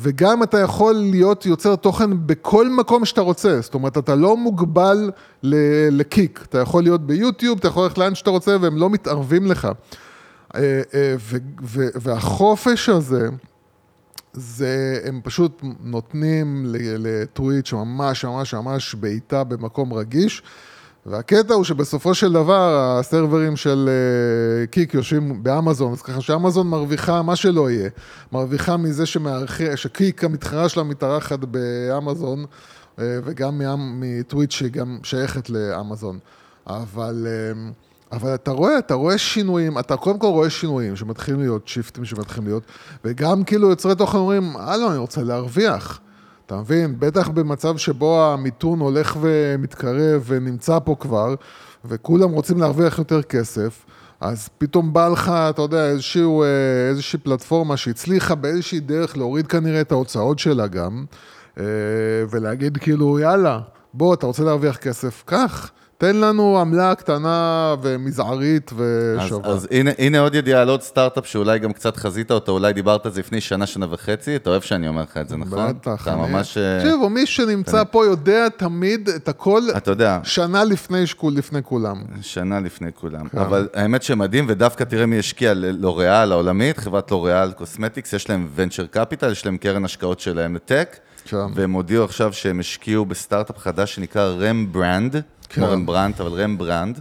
וגם 0.00 0.42
אתה 0.42 0.58
יכול 0.58 0.94
להיות 0.94 1.46
יוצר 1.46 1.76
תוכן 1.76 2.26
בכל 2.26 2.68
מקום 2.68 3.04
שאתה 3.04 3.20
רוצה. 3.20 3.60
זאת 3.60 3.74
אומרת, 3.74 3.98
אתה 3.98 4.14
לא 4.14 4.36
מוגבל 4.36 5.10
לקיק. 5.90 6.44
אתה 6.48 6.58
יכול 6.58 6.82
להיות 6.82 7.06
ביוטיוב, 7.06 7.58
אתה 7.58 7.68
יכול 7.68 7.82
ללכת 7.82 7.98
לאן 7.98 8.14
שאתה 8.14 8.30
רוצה, 8.30 8.56
והם 8.60 8.76
לא 8.76 8.90
מתערבים 8.90 9.46
לך. 9.46 9.68
אה, 10.54 10.82
אה, 10.94 11.14
והחופש 11.94 12.88
הזה, 12.88 13.28
זה, 14.32 15.00
הם 15.04 15.20
פשוט 15.24 15.62
נותנים 15.80 16.66
לטוויץ' 16.78 17.72
ממש 17.72 18.24
ממש 18.24 18.54
ממש 18.54 18.94
בעיטה 18.94 19.44
במקום 19.44 19.92
רגיש, 19.92 20.42
והקטע 21.06 21.54
הוא 21.54 21.64
שבסופו 21.64 22.14
של 22.14 22.32
דבר, 22.32 22.96
הסרברים 23.00 23.56
של 23.56 23.88
אה, 23.88 24.66
קיק 24.66 24.94
יושבים 24.94 25.42
באמזון, 25.42 25.92
אז 25.92 26.02
ככה 26.02 26.20
שאמזון 26.20 26.66
מרוויחה 26.68 27.22
מה 27.22 27.36
שלא 27.36 27.70
יהיה. 27.70 27.90
מרוויחה 28.32 28.76
מזה 28.76 29.06
שמארח- 29.06 29.74
שקיק 29.76 30.24
המתחרה 30.24 30.68
שלה 30.68 30.82
מתארחת 30.82 31.38
באמזון, 31.38 32.44
אה, 32.98 33.18
וגם 33.24 33.60
מטוויץ' 34.00 34.52
שהיא 34.52 34.70
גם 34.72 34.98
שייכת 35.02 35.50
לאמזון. 35.50 36.18
אבל... 36.66 37.26
אה, 37.26 37.70
אבל 38.12 38.34
אתה 38.34 38.50
רואה, 38.50 38.78
אתה 38.78 38.94
רואה 38.94 39.18
שינויים, 39.18 39.78
אתה 39.78 39.96
קודם 39.96 40.18
כל 40.18 40.26
רואה 40.26 40.50
שינויים 40.50 40.96
שמתחילים 40.96 41.40
להיות, 41.40 41.68
שיפטים 41.68 42.04
שמתחילים 42.04 42.46
להיות, 42.46 42.62
וגם 43.04 43.44
כאילו 43.44 43.70
יוצרי 43.70 43.94
תוכן 43.94 44.18
אומרים, 44.18 44.56
הלו, 44.56 44.90
אני 44.90 44.98
רוצה 44.98 45.22
להרוויח. 45.22 46.00
אתה 46.46 46.56
מבין? 46.56 46.94
בטח 46.98 47.28
במצב 47.28 47.76
שבו 47.76 48.24
המיתון 48.24 48.80
הולך 48.80 49.16
ומתקרב 49.20 50.22
ונמצא 50.26 50.78
פה 50.84 50.96
כבר, 51.00 51.34
וכולם 51.84 52.30
רוצים 52.30 52.58
להרוויח 52.58 52.98
יותר 52.98 53.22
כסף, 53.22 53.86
אז 54.20 54.48
פתאום 54.58 54.92
בא 54.92 55.08
לך, 55.08 55.28
אתה 55.50 55.62
יודע, 55.62 55.86
איזשהו, 55.86 56.42
אה, 56.42 56.48
איזושהי 56.88 57.18
פלטפורמה 57.18 57.76
שהצליחה 57.76 58.34
באיזושהי 58.34 58.80
דרך 58.80 59.16
להוריד 59.16 59.46
כנראה 59.46 59.80
את 59.80 59.92
ההוצאות 59.92 60.38
שלה 60.38 60.66
גם, 60.66 61.04
אה, 61.58 61.64
ולהגיד 62.30 62.78
כאילו, 62.78 63.18
יאללה, 63.18 63.60
בוא, 63.94 64.14
אתה 64.14 64.26
רוצה 64.26 64.44
להרוויח 64.44 64.76
כסף? 64.76 65.22
קח. 65.26 65.70
תן 65.98 66.16
לנו 66.16 66.58
עמלה 66.60 66.94
קטנה 66.94 67.74
ומזערית 67.82 68.72
אז, 68.72 68.78
ושווה. 69.26 69.50
אז 69.50 69.68
הנה, 69.70 69.90
הנה 69.98 70.18
עוד 70.20 70.34
ידיעה 70.34 70.62
על 70.62 70.68
עוד 70.68 70.82
סטארט-אפ 70.82 71.26
שאולי 71.26 71.58
גם 71.58 71.72
קצת 71.72 71.96
חזית 71.96 72.30
אותו, 72.30 72.52
אולי 72.52 72.72
דיברת 72.72 73.06
על 73.06 73.12
זה 73.12 73.20
לפני 73.20 73.40
שנה, 73.40 73.66
שנה 73.66 73.86
וחצי, 73.90 74.36
אתה 74.36 74.50
אוהב 74.50 74.62
שאני 74.62 74.88
אומר 74.88 75.02
לך 75.02 75.16
את 75.16 75.28
זה, 75.28 75.36
נכון? 75.36 75.68
בטח. 75.68 76.02
אתה 76.02 76.12
אני- 76.12 76.20
ממש... 76.32 76.58
אה, 76.58 76.78
תקשיבו, 76.80 77.08
מי 77.08 77.26
שנמצא 77.26 77.82
פה 77.90 78.04
יודע 78.06 78.48
תמיד 78.48 79.08
את 79.08 79.28
הכל 79.28 79.62
אתה 79.76 79.90
יודע, 79.90 80.18
שנה 80.22 80.64
לפני 80.64 81.06
שקול 81.06 81.32
לפני 81.32 81.62
כולם. 81.62 82.02
שנה 82.20 82.60
לפני 82.60 82.90
כולם. 82.94 83.28
כן. 83.28 83.38
אבל 83.38 83.68
האמת 83.74 84.02
שמדהים, 84.02 84.46
ודווקא 84.48 84.84
תראה 84.84 85.06
מי 85.06 85.18
השקיע, 85.18 85.52
לוריאל 85.54 86.32
העולמית, 86.32 86.78
חברת 86.78 87.10
לוריאל 87.10 87.52
cosmetics, 87.52 88.12
יש 88.12 88.30
להם 88.30 88.48
venture 88.54 88.86
capital, 88.86 89.32
יש 89.32 89.46
להם 89.46 89.56
קרן 89.56 89.84
השקעות 89.84 90.20
שלהם 90.20 90.54
לטק, 90.54 90.96
כן. 91.24 91.36
והם 91.54 91.72
הודיעו 91.72 92.04
עכשיו 92.04 92.32
שהם 92.32 92.60
השקיעו 92.60 93.04
בסטארט-אפ 93.04 93.58
חדש 93.58 93.94
שנקרא 93.94 94.22
רמברנד, 94.38 95.22
כמו 95.48 95.66
כן. 95.66 95.72
רמברנט, 95.72 96.20
אבל 96.20 96.42
רמברנד, 96.42 97.00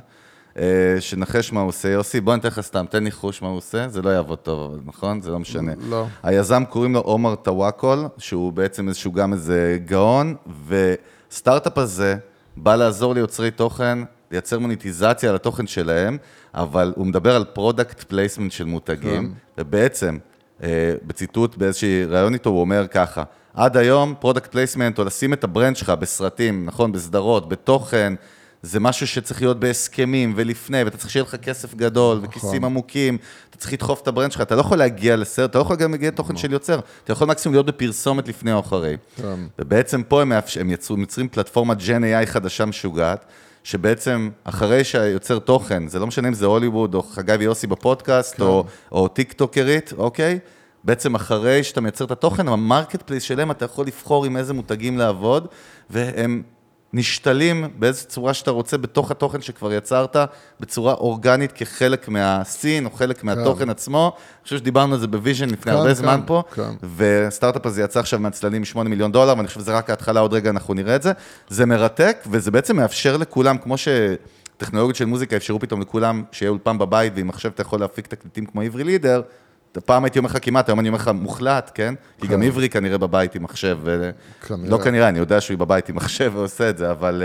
אה, 0.58 0.96
שנחש 1.00 1.54
מה 1.54 1.60
הוא 1.60 1.70
עושה. 1.70 1.90
יוסי, 1.90 2.22
בוא 2.22 2.36
ניתן 2.36 2.48
לך 2.48 2.62
סתם, 2.62 2.86
תן 2.90 3.04
ניחוש 3.04 3.42
מה 3.42 3.48
הוא 3.48 3.58
עושה, 3.58 3.88
זה 3.88 4.02
לא 4.02 4.10
יעבוד 4.10 4.38
טוב, 4.38 4.72
אבל 4.72 4.80
נכון? 4.86 5.22
זה 5.22 5.32
לא 5.32 5.40
משנה. 5.40 5.72
לא. 5.90 6.06
היזם 6.24 6.64
קוראים 6.70 6.94
לו 6.94 7.00
עומר 7.00 7.36
טוואקול, 7.36 8.06
שהוא 8.18 8.54
בעצם 8.54 8.88
איזשהו 8.88 9.12
גם 9.12 9.34
איזה 9.34 9.78
גאון, 9.86 10.36
וסטארט-אפ 10.68 11.78
הזה 11.78 12.16
בא 12.58 12.76
לעזור 12.76 13.14
ליוצרי 13.14 13.52
תוכן, 13.52 14.00
לייצר 14.32 14.60
מוניטיזציה 14.60 15.30
על 15.30 15.36
התוכן 15.36 15.68
שלהם, 15.68 16.18
אבל 16.54 16.94
הוא 16.96 17.08
מדבר 17.08 17.36
על 17.36 17.44
product 17.54 18.04
placement 18.04 18.52
של 18.52 18.66
מותגים, 18.66 19.34
ובעצם, 19.58 20.18
אה, 20.64 20.94
בציטוט 21.08 21.58
באיזשהי 21.58 22.06
ראיון 22.06 22.34
איתו, 22.34 22.50
הוא 22.50 22.62
אומר 22.62 22.88
ככה, 22.88 23.24
עד 23.54 23.78
היום 23.78 24.16
product 24.20 24.52
placement, 24.52 25.00
או 25.00 25.04
לשים 25.04 25.34
את 25.34 25.44
ה 25.44 25.49
brand 25.49 25.76
שלך 25.76 25.90
בסרטים, 25.90 26.66
נכון, 26.66 26.92
בסדרות, 26.92 27.50
בתוכן, 27.50 28.14
זה 28.62 28.80
משהו 28.80 29.08
שצריך 29.08 29.42
להיות 29.42 29.60
בהסכמים 29.60 30.34
ולפני, 30.36 30.84
ואתה 30.84 30.98
צריך 30.98 31.10
שיהיה 31.10 31.24
לך 31.24 31.36
כסף 31.36 31.76
גדול, 31.76 32.20
וכיסים 32.24 32.66
עמוקים, 32.66 33.18
אתה 33.50 33.58
צריך 33.58 33.74
לדחוף 33.74 34.02
את 34.02 34.08
ה 34.08 34.12
brand 34.12 34.32
שלך, 34.32 34.42
אתה 34.42 34.56
לא 34.56 34.62
יכול 34.62 34.78
להגיע 34.78 35.16
לסרט, 35.16 35.50
אתה 35.50 35.58
לא 35.58 35.64
יכול 35.64 35.76
גם 35.76 35.92
להגיע 35.92 36.10
לתוכן 36.10 36.38
של 36.38 36.54
יוצר, 36.54 36.80
אתה 37.04 37.12
יכול 37.12 37.28
מקסימום 37.28 37.54
להיות 37.54 37.66
בפרסומת 37.66 38.28
לפני 38.28 38.54
או 38.54 38.60
אחרי. 38.60 38.98
כן. 39.16 39.40
ובעצם 39.60 40.04
פה 40.04 40.22
הם, 40.22 40.30
מאפש... 40.30 40.58
הם 40.58 40.70
יצרו, 40.70 40.98
יוצרים 41.00 41.28
פלטפורמת 41.30 41.78
Gen 41.78 42.04
AI 42.04 42.26
חדשה 42.26 42.66
משוגעת, 42.66 43.26
שבעצם 43.64 44.30
אחרי 44.44 44.84
שהיוצר 44.84 45.40
תוכן, 45.40 45.88
זה 45.88 46.00
לא 46.00 46.08
משנה 46.08 46.28
אם 46.28 46.34
זה 46.34 46.46
הוליווד 46.46 46.96
או 46.96 47.04
חגי 47.04 47.34
ויוסי 47.40 47.68
בפודקאסט, 47.68 48.36
כן. 48.36 48.44
או, 48.44 48.66
או 48.92 49.08
טיק 49.08 49.34
טוקרית, 49.34 49.94
אוקיי? 49.98 50.40
בעצם 50.84 51.16
אחרי 51.16 51.64
שאתה 51.64 51.82
מייצר 51.82 52.06
את 52.06 52.12
התוכן, 52.12 52.48
ה 52.48 53.02
marketplace 53.02 53.24
שלהם, 53.24 53.52
אתה 53.52 53.66
יכול 53.66 53.88
לבחור 53.88 54.26
עם 54.26 54.38
איזה 54.38 54.54
מותגים 54.54 54.98
לעבוד, 54.98 55.48
והם 55.90 56.44
נשתלים 56.94 57.68
באיזו 57.80 58.08
צורה 58.08 58.34
שאתה 58.34 58.52
רוצה 58.52 58.78
בתוך 58.78 59.12
התוכן 59.12 59.42
שכבר 59.42 59.74
יצרת, 59.74 60.16
בצורה 60.60 60.94
אורגנית 60.94 61.52
כחלק 61.52 62.10
מה 62.10 62.31
scene 62.31 62.86
או 62.86 62.92
חלק 62.92 63.24
מהתוכן 63.24 63.70
עצמו. 63.70 64.12
אני 64.16 64.44
חושב 64.44 64.58
שדיברנו 64.58 64.94
על 64.94 65.00
זה 65.00 65.08
ב 65.08 65.14
vision 65.14 65.50
לפני 65.50 65.72
כן, 65.72 65.78
הרבה 65.78 65.90
כן, 65.90 65.94
זמן 65.94 66.22
פה, 66.26 66.44
כן. 66.56 66.70
והסטארט-אפ 66.84 67.66
הזה 67.66 67.82
יצא 67.82 68.00
עכשיו 68.00 68.20
מהצללים 68.20 68.66
8 68.66 68.90
מיליון 68.90 69.12
דולר, 69.12 69.34
ואני 69.38 69.48
חושב 69.48 69.60
שזה 69.60 69.72
רק 69.78 69.90
ההתחלה, 69.90 70.20
עוד 70.20 70.34
רגע 70.34 70.50
אנחנו 70.50 70.74
נראה 70.74 70.96
את 70.96 71.02
זה. 71.02 71.12
זה 71.50 71.66
מרתק, 71.66 72.18
וזה 72.28 72.52
בעצם 72.52 72.76
מאפשר 72.76 73.18
לכולם, 73.18 73.58
כמו 73.58 73.76
שטכנולוגיות 73.78 74.96
של 74.96 75.06
מוזיקה 75.06 75.36
אפשרו 75.36 75.60
פתאום 75.60 75.82
לכולם 75.82 76.24
שיהיה 76.32 76.50
אולפן 76.50 76.78
בבית, 76.78 77.14
ועם 77.16 77.28
מחשב 77.28 77.52
אתה 77.56 77.62
יכול 77.62 77.80
להפיק 77.80 78.08
תקליטים 78.08 78.46
כמו 78.46 78.62
עברי 78.62 78.84
לידר, 78.84 79.22
פעם 79.82 80.04
הייתי 80.04 80.20
אומר 80.20 80.30
לך 80.30 80.38
כמעט, 80.42 80.70
היום 80.70 80.80
אני 80.80 80.88
אומר 80.90 80.98
לך 80.98 81.12
מוחלט, 81.14 81.72
כן? 81.74 81.94
כי 82.22 82.28
גם 82.28 82.42
עברי 82.42 82.70
כנראה 82.70 82.98
בבית 82.98 83.36
עם 83.36 83.44
מחשב. 83.44 83.80
כנראה. 84.48 84.70
לא 84.70 84.78
כנראה, 84.84 85.08
אני 85.10 85.20
יודע 85.20 85.42
שהוא 85.42 85.58
בבית 85.58 85.90
עם 85.90 85.96
מחשב 85.96 86.32
ועושה 86.36 86.70
את 86.70 86.78
זה, 86.78 86.92
אבל 86.92 87.24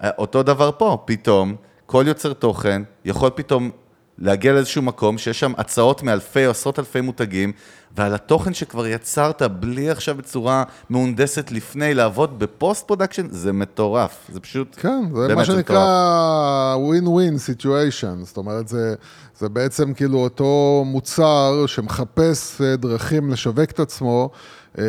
uh, 0.00 0.06
אותו 0.18 0.42
דבר 0.42 0.70
פה, 0.78 1.02
פתאום, 1.04 1.56
כל 1.86 2.04
יוצר 2.06 2.32
תוכן 2.32 2.82
יכול 3.04 3.30
פתאום 3.34 3.70
להגיע 4.18 4.52
לאיזשהו 4.52 4.82
מקום 4.82 5.18
שיש 5.18 5.40
שם 5.40 5.52
הצעות 5.56 6.02
מאלפי 6.02 6.46
או 6.46 6.50
עשרות 6.50 6.78
אלפי 6.78 7.00
מותגים, 7.00 7.52
ועל 7.96 8.14
התוכן 8.14 8.54
שכבר 8.54 8.86
יצרת, 8.86 9.42
בלי 9.42 9.90
עכשיו 9.90 10.14
בצורה 10.14 10.64
מהונדסת 10.90 11.50
לפני, 11.50 11.94
לעבוד 11.94 12.38
ב 12.38 12.48
post 12.48 12.86
production, 12.86 13.26
זה 13.30 13.52
מטורף, 13.52 14.26
זה 14.32 14.40
פשוט... 14.40 14.76
כן, 14.80 15.04
זה 15.26 15.34
מה 15.34 15.44
שנקרא 15.44 16.76
win-win 16.76 17.36
situation, 17.50 18.24
זאת 18.24 18.36
אומרת, 18.36 18.68
זה, 18.68 18.94
זה 19.38 19.48
בעצם 19.48 19.94
כאילו 19.94 20.18
אותו 20.18 20.82
מוצר 20.86 21.64
שמחפש 21.66 22.60
אה, 22.60 22.76
דרכים 22.76 23.30
לשווק 23.30 23.70
את 23.70 23.80
עצמו, 23.80 24.30
אה, 24.78 24.84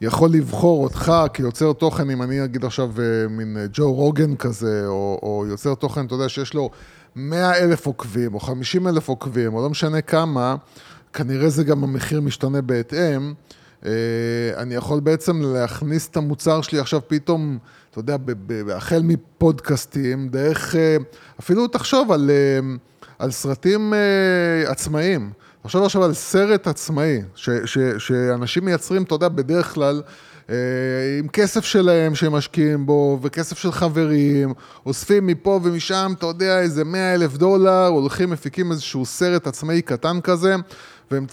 יכול 0.00 0.30
לבחור 0.30 0.84
אותך 0.84 1.12
כיוצר 1.32 1.72
תוכן, 1.72 2.10
אם 2.10 2.22
אני 2.22 2.44
אגיד 2.44 2.64
עכשיו 2.64 2.90
אה, 2.98 3.28
מין 3.28 3.56
ג'ו 3.72 3.94
רוגן 3.94 4.36
כזה, 4.36 4.82
או, 4.86 5.20
או 5.22 5.44
יוצר 5.48 5.74
תוכן, 5.74 6.06
אתה 6.06 6.14
יודע, 6.14 6.28
שיש 6.28 6.54
לו 6.54 6.70
100 7.16 7.54
אלף 7.58 7.86
עוקבים, 7.86 8.34
או 8.34 8.40
50 8.40 8.88
אלף 8.88 9.08
עוקבים, 9.08 9.54
או 9.54 9.62
לא 9.62 9.70
משנה 9.70 10.00
כמה, 10.00 10.56
כנראה 11.12 11.48
זה 11.48 11.64
גם 11.64 11.84
המחיר 11.84 12.20
משתנה 12.20 12.60
בהתאם. 12.60 13.34
אה, 13.86 13.90
אני 14.56 14.74
יכול 14.74 15.00
בעצם 15.00 15.42
להכניס 15.42 16.08
את 16.08 16.16
המוצר 16.16 16.62
שלי 16.62 16.78
עכשיו 16.78 17.00
פתאום, 17.06 17.58
אתה 17.90 17.98
יודע, 17.98 18.16
החל 18.74 19.02
מפודקאסטים, 19.04 20.28
דרך, 20.28 20.76
אה, 20.76 20.96
אפילו 21.40 21.66
תחשוב 21.66 22.12
על, 22.12 22.30
אה, 22.30 22.76
על 23.18 23.30
סרטים 23.30 23.92
עצמאיים. 24.66 25.30
תחשוב 25.62 25.84
עכשיו 25.84 26.04
על 26.04 26.14
סרט 26.14 26.66
עצמאי, 26.66 27.22
ש, 27.34 27.50
ש, 27.64 27.78
שאנשים 27.98 28.64
מייצרים, 28.64 29.02
אתה 29.02 29.14
יודע, 29.14 29.28
בדרך 29.28 29.74
כלל, 29.74 30.02
עם 31.18 31.28
כסף 31.32 31.64
שלהם 31.64 32.14
שהם 32.14 32.32
משקיעים 32.32 32.86
בו, 32.86 33.18
וכסף 33.22 33.58
של 33.58 33.72
חברים, 33.72 34.54
אוספים 34.86 35.26
מפה 35.26 35.60
ומשם, 35.62 36.12
אתה 36.18 36.26
יודע, 36.26 36.60
איזה 36.60 36.84
100 36.84 37.14
אלף 37.14 37.36
דולר, 37.36 37.86
הולכים, 37.86 38.30
מפיקים 38.30 38.70
איזשהו 38.70 39.06
סרט 39.06 39.46
עצמאי 39.46 39.82
קטן 39.82 40.20
כזה, 40.20 40.54
והם, 41.10 41.26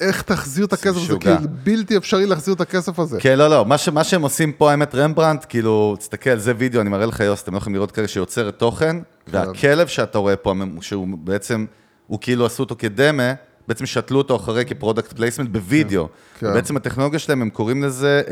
איך 0.00 0.22
תחזיר 0.22 0.64
את 0.64 0.72
הכסף 0.72 0.96
הזה? 0.96 1.18
כאילו, 1.20 1.36
בלתי 1.64 1.96
אפשרי 1.96 2.26
להחזיר 2.26 2.54
את 2.54 2.60
הכסף 2.60 2.98
הזה. 2.98 3.18
כן, 3.20 3.38
לא, 3.38 3.50
לא, 3.50 3.64
מה, 3.64 3.78
ש, 3.78 3.88
מה 3.88 4.04
שהם 4.04 4.22
עושים 4.22 4.52
פה, 4.52 4.70
האמת, 4.70 4.94
רמברנדט, 4.94 5.46
כאילו, 5.48 5.96
תסתכל, 5.98 6.38
זה 6.38 6.52
וידאו, 6.58 6.80
אני 6.80 6.90
מראה 6.90 7.06
לך, 7.06 7.20
יוס, 7.20 7.42
אתם 7.42 7.52
לא 7.52 7.58
יכולים 7.58 7.74
לראות 7.74 7.90
כאלה 7.90 8.08
שיוצרת 8.08 8.58
תוכן, 8.58 8.96
והכלב 9.28 9.86
שאתה 9.86 10.18
רואה 10.18 10.36
פה, 10.36 10.54
שהוא 10.80 11.08
בעצם, 11.18 11.66
הוא 12.06 12.18
כאילו 12.20 12.46
עשו 12.46 12.62
אותו 12.62 12.74
כדמה, 12.78 13.32
בעצם 13.68 13.86
שתלו 13.86 14.18
אותו 14.18 14.36
אחרי 14.36 14.64
כ 14.64 14.75
product 14.75 15.12
placement 15.12 15.48
בווידאו. 15.50 16.08
כן. 16.38 16.54
בעצם 16.54 16.76
הטכנולוגיה 16.76 17.18
שלהם, 17.18 17.42
הם 17.42 17.50
קוראים 17.50 17.82
לזה 17.82 18.22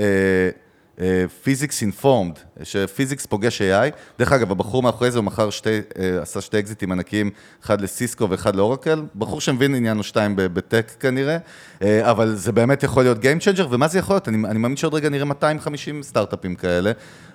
physics 1.42 1.82
informed, 1.82 2.32
ש 2.62 2.76
physics 2.76 3.26
פוגש 3.26 3.62
AI. 3.62 3.96
דרך 4.18 4.32
אגב, 4.32 4.50
הבחור 4.50 4.82
מאחורי 4.82 5.10
זה, 5.10 5.18
הוא 5.18 5.24
מכר 5.24 5.50
שתי, 5.50 5.80
אה, 5.98 6.22
עשה 6.22 6.40
שתי 6.40 6.58
אקזיטים 6.58 6.92
ענקיים, 6.92 7.30
אחד 7.64 7.80
לסיסקו 7.80 8.30
ואחד 8.30 8.56
לאורקל. 8.56 9.02
בחור 9.16 9.40
שמבין 9.40 9.74
עניין 9.74 9.98
או 9.98 10.02
שתיים 10.02 10.32
בטק 10.36 10.92
כנראה, 11.00 11.36
אה, 11.82 12.10
אבל 12.10 12.34
זה 12.34 12.52
באמת 12.52 12.82
יכול 12.82 13.02
להיות 13.02 13.18
Game 13.18 13.42
Changer, 13.42 13.66
ומה 13.70 13.88
זה 13.88 13.98
יכול 13.98 14.14
להיות? 14.14 14.28
אני, 14.28 14.48
אני 14.48 14.58
מאמין 14.58 14.76
שעוד 14.76 14.94
רגע 14.94 15.08
נראה 15.08 15.24
250 15.24 16.02
סטארט-אפים 16.02 16.54
כאלה. 16.54 16.92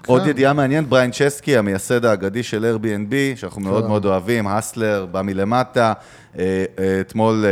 עוד 0.08 0.28
ידיעה 0.28 0.54
מעניינת, 0.54 0.88
בריין 0.88 1.12
צ'סקי, 1.12 1.58
המייסד 1.58 2.06
האגדי 2.06 2.44
של 2.44 2.76
Airbnb, 2.76 3.40
שאנחנו 3.40 3.62
מאוד 3.62 3.88
מאוד 3.88 4.06
אוהבים, 4.06 4.48
הסלר, 4.48 5.06
בא 5.12 5.22
מלמטה. 5.22 5.94
אה, 6.40 6.66
אתמול 7.02 7.46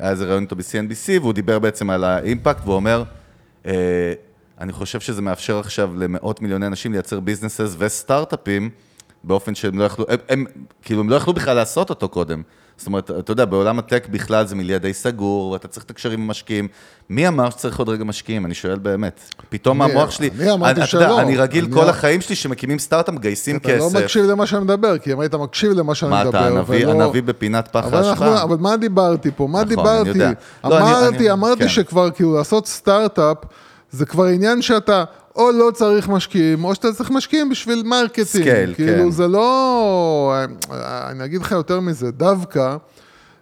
היה 0.00 0.10
איזה 0.10 0.24
ראיון 0.24 0.42
איתו 0.42 0.56
ב-CNBC, 0.56 1.20
והוא 1.20 1.32
דיבר 1.32 1.58
בעצם 1.58 1.90
על 1.90 2.04
האימפקט, 2.04 2.60
והוא 2.64 2.74
אומר, 2.74 3.02
אני 4.62 4.72
חושב 4.72 5.00
שזה 5.00 5.22
מאפשר 5.22 5.58
עכשיו 5.58 5.90
למאות 5.96 6.42
מיליוני 6.42 6.66
אנשים 6.66 6.92
לייצר 6.92 7.20
ביזנסס 7.20 7.74
וסטארט-אפים 7.78 8.70
באופן 9.24 9.54
שהם 9.54 9.78
לא 9.78 9.84
יכלו, 9.84 10.04
הם, 10.08 10.18
הם, 10.28 10.44
כאילו, 10.82 11.00
הם 11.00 11.10
לא 11.10 11.16
יכלו 11.16 11.32
בכלל 11.32 11.56
לעשות 11.56 11.90
אותו 11.90 12.08
קודם. 12.08 12.42
זאת 12.76 12.86
אומרת, 12.86 13.10
אתה 13.18 13.32
יודע, 13.32 13.44
בעולם 13.44 13.78
הטק 13.78 14.06
בכלל 14.10 14.46
זה 14.46 14.54
מיליה 14.54 14.78
די 14.78 14.92
סגור, 14.92 15.50
ואתה 15.50 15.68
צריך 15.68 15.84
את 15.86 15.90
הקשרים 15.90 16.20
עם 16.20 16.26
משקיעים. 16.28 16.68
מי 17.10 17.28
אמר 17.28 17.50
שצריך 17.50 17.78
עוד 17.78 17.88
רגע 17.88 18.04
משקיעים? 18.04 18.46
אני 18.46 18.54
שואל 18.54 18.78
באמת. 18.78 19.20
פתאום 19.48 19.82
אני- 19.82 19.92
המוח 19.92 20.10
שלי... 20.10 20.30
אני 20.40 20.52
אמרתי 20.52 20.72
אתה 20.72 20.96
יודע, 20.96 21.06
שלא. 21.08 21.20
אני 21.20 21.36
רגיל 21.36 21.64
אני- 21.64 21.74
כל 21.74 21.88
החיים 21.88 22.20
שלי 22.20 22.36
שמקימים 22.36 22.78
סטארט-אפ, 22.78 23.14
מגייסים 23.14 23.56
אתה 23.56 23.76
לא 23.76 23.86
כסף. 23.88 23.96
מקשיב 24.02 24.24
למה 24.24 24.46
שאני 24.46 24.64
מדבר, 24.64 24.98
כי 24.98 25.12
אם 25.12 25.20
היית 25.20 25.34
מקשיב 25.34 25.72
למה 25.72 25.94
שאני 25.94 26.10
מה 26.10 26.24
מדבר, 26.24 26.38
אתה, 26.38 26.46
הנביא, 26.46 26.86
ולא- 26.86 27.02
הנביא 27.02 27.22
בפינת 27.22 27.68
פח 27.72 27.84
האשפה? 27.92 28.42
אבל 28.42 28.56
מה 28.56 28.76
דיברתי 28.76 29.30
פה? 29.36 29.46
מה 29.46 29.62
נכון, 29.64 29.86
אני 29.86 30.12
דיברתי? 30.12 30.18
לא, 30.18 30.24
אני- 30.24 30.76
אמרתי, 30.90 31.16
אני- 31.16 31.32
אמרתי 31.32 31.62
כן. 31.62 31.68
שכבר 31.68 32.10
כאילו 32.10 32.34
לעשות 32.36 32.66
סטארט-אפ, 32.66 33.36
זה 33.92 34.06
כבר 34.06 34.24
עניין 34.24 34.62
שאתה 34.62 35.04
או 35.36 35.50
לא 35.52 35.70
צריך 35.70 36.08
משקיעים, 36.08 36.64
או 36.64 36.74
שאתה 36.74 36.92
צריך 36.92 37.10
משקיעים 37.10 37.48
בשביל 37.48 37.82
marketing. 37.82 38.26
Scale, 38.26 38.74
כאילו 38.74 39.04
כן. 39.04 39.10
זה 39.10 39.28
לא... 39.28 40.34
אני 41.10 41.24
אגיד 41.24 41.40
לך 41.40 41.52
יותר 41.52 41.80
מזה, 41.80 42.10
דווקא 42.10 42.76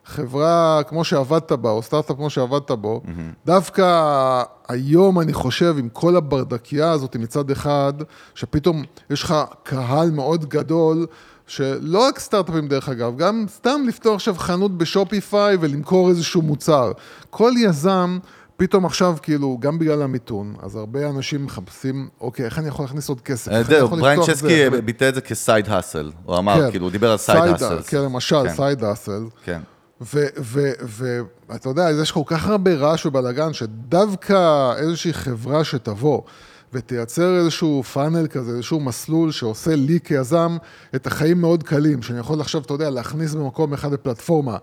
חברה 0.05 0.81
כמו 0.89 1.05
שעבדת 1.05 1.53
בה, 1.53 1.71
או 1.71 1.83
סטארט-אפ 1.83 2.17
כמו 2.17 2.31
שעבדת 2.31 2.71
בו, 2.71 3.03
דווקא 3.47 4.43
היום 4.69 5.21
אני 5.21 5.33
חושב, 5.33 5.75
עם 5.79 5.89
כל 5.89 6.17
הברדקייה 6.17 6.91
הזאת 6.91 7.17
מצד 7.17 7.51
אחד, 7.51 7.93
שפתאום 8.35 8.83
יש 9.11 9.23
לך 9.23 9.35
קהל 9.63 10.11
מאוד 10.11 10.49
גדול, 10.49 11.07
שלא 11.47 12.07
רק 12.09 12.19
סטארט-אפים 12.19 12.69
דרך 12.69 12.89
אגב, 12.89 13.17
גם 13.17 13.45
סתם 13.49 13.81
לפתוח 13.89 14.15
עכשיו 14.15 14.35
חנות 14.35 14.79
בשופיפיי 14.79 15.57
ולמכור 15.61 16.09
איזשהו 16.09 16.43
מוצר. 16.43 16.93
כל 17.31 17.53
יזם... 17.57 18.19
פתאום 18.61 18.87
עכשיו, 18.87 19.17
כאילו, 19.23 19.59
גם 19.61 19.79
בגלל 19.79 20.03
המיתון, 20.03 20.55
אז 20.63 20.77
הרבה 20.77 21.09
אנשים 21.09 21.45
מחפשים, 21.45 22.09
אוקיי, 22.21 22.45
איך 22.45 22.59
אני 22.59 22.69
יכול 22.69 22.85
להכניס 22.85 23.09
עוד 23.09 23.21
כסף? 23.21 23.53
זהו, 23.63 23.87
יכול 23.87 24.01
בריין 24.01 24.21
צ'סקי 24.23 24.71
זה? 24.71 24.83
ביטא 24.83 25.09
את 25.09 25.15
זה 25.15 25.21
כ 25.21 25.37
side 25.37 25.69
hustle. 25.69 26.11
הוא 26.25 26.39
אמר, 26.39 26.61
כן. 26.61 26.71
כאילו, 26.71 26.85
הוא 26.85 26.93
דיבר 26.93 27.11
על 27.11 27.17
side 27.17 27.53
hustle. 27.53 27.83
כן, 27.87 27.99
למשל, 27.99 28.49
כן. 28.49 28.55
side 28.55 28.85
hustle. 28.85 29.25
כן. 29.45 29.61
ואתה 30.01 31.69
יודע, 31.69 31.89
יש 32.03 32.13
כל 32.13 32.23
כך 32.27 32.47
הרבה 32.49 32.75
רעש 32.75 33.07
ובלאגן, 33.07 33.53
שדווקא 33.53 34.73
איזושהי 34.77 35.13
חברה 35.13 35.65
שתבוא 35.65 36.23
ותייצר 36.73 37.37
איזשהו 37.37 37.83
funnel 37.83 38.27
כזה, 38.27 38.51
איזשהו 38.51 38.81
מסלול 38.81 39.33
שעושה 39.33 39.77
לי 39.77 39.99
כיזם 40.05 40.57
את 40.95 41.07
החיים 41.07 41.41
מאוד 41.41 41.63
קלים, 41.63 42.03
שאני 42.03 42.19
יכול 42.19 42.41
עכשיו, 42.41 42.61
אתה 42.61 42.75
יודע, 42.75 42.91
להכניס 42.91 43.35
במקום 43.35 43.73
אחד 43.73 43.93
בפלטפורמה. 43.93 44.57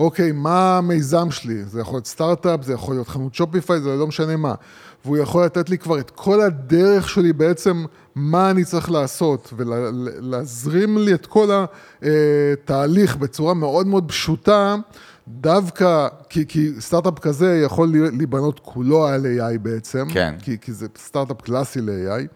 אוקיי, 0.00 0.32
מה 0.32 0.78
המיזם 0.78 1.30
שלי? 1.30 1.64
זה 1.64 1.80
יכול 1.80 1.94
להיות 1.94 2.06
סטארט-אפ, 2.06 2.62
זה 2.62 2.72
יכול 2.72 2.94
להיות 2.94 3.08
חנות 3.08 3.34
שופיפיי, 3.34 3.80
זה 3.80 3.96
לא 3.96 4.06
משנה 4.06 4.36
מה. 4.36 4.54
והוא 5.04 5.18
יכול 5.18 5.44
לתת 5.44 5.70
לי 5.70 5.78
כבר 5.78 5.98
את 5.98 6.10
כל 6.10 6.40
הדרך 6.40 7.08
שלי 7.08 7.32
בעצם, 7.32 7.84
מה 8.14 8.50
אני 8.50 8.64
צריך 8.64 8.90
לעשות, 8.90 9.52
ולהזרים 9.56 10.98
לי 10.98 11.14
את 11.14 11.26
כל 11.26 11.64
התהליך 12.52 13.16
בצורה 13.16 13.54
מאוד 13.54 13.86
מאוד 13.86 14.08
פשוטה, 14.08 14.76
דווקא, 15.28 16.08
כי, 16.28 16.46
כי 16.46 16.70
סטארט-אפ 16.80 17.18
כזה 17.18 17.60
יכול 17.64 17.92
להיבנות 18.12 18.60
כולו 18.64 19.06
על 19.06 19.26
AI 19.26 19.58
בעצם, 19.58 20.06
כן. 20.12 20.34
כי, 20.42 20.58
כי 20.60 20.72
זה 20.72 20.86
סטארט-אפ 20.98 21.40
קלאסי 21.40 21.80
ל-AI. 21.80 22.26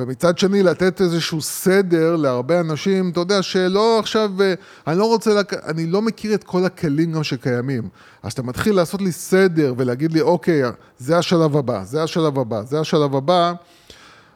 ומצד 0.00 0.38
שני, 0.38 0.62
לתת 0.62 1.00
איזשהו 1.00 1.40
סדר 1.40 2.16
להרבה 2.16 2.60
אנשים, 2.60 3.10
אתה 3.10 3.20
יודע, 3.20 3.42
שלא 3.42 3.98
עכשיו, 3.98 4.30
אה, 4.40 4.54
אני 4.86 4.98
לא 4.98 5.04
רוצה, 5.04 5.34
לק... 5.34 5.54
אני 5.54 5.86
לא 5.86 6.02
מכיר 6.02 6.34
את 6.34 6.44
כל 6.44 6.64
הכלים 6.64 7.12
גם 7.12 7.22
שקיימים. 7.22 7.88
אז 8.22 8.32
אתה 8.32 8.42
מתחיל 8.42 8.74
לעשות 8.74 9.02
לי 9.02 9.12
סדר 9.12 9.74
ולהגיד 9.76 10.12
לי, 10.12 10.20
אוקיי, 10.20 10.62
זה 10.98 11.18
השלב 11.18 11.56
הבא, 11.56 11.84
זה 11.84 12.02
השלב 12.02 12.38
הבא, 12.38 12.62
זה 12.62 12.80
השלב 12.80 13.16
הבא, 13.16 13.52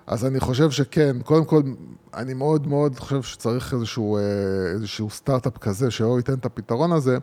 אז 0.07 0.27
אני 0.27 0.41
חושב 0.41 0.71
שכן, 0.71 1.17
קודם 1.25 1.45
כל, 1.45 1.63
אני 2.15 2.35
מאוד 2.35 2.67
מאוד 2.67 2.99
חושב 2.99 3.23
שצריך 3.23 3.75
איזשהו, 3.75 4.17
אה, 4.17 4.23
איזשהו 4.75 5.11
סטארט-אפ 5.11 5.59
כזה, 5.59 5.91
שלא 5.91 6.17
ייתן 6.17 6.35
את 6.35 6.45
הפתרון 6.45 6.93
הזה. 6.93 7.19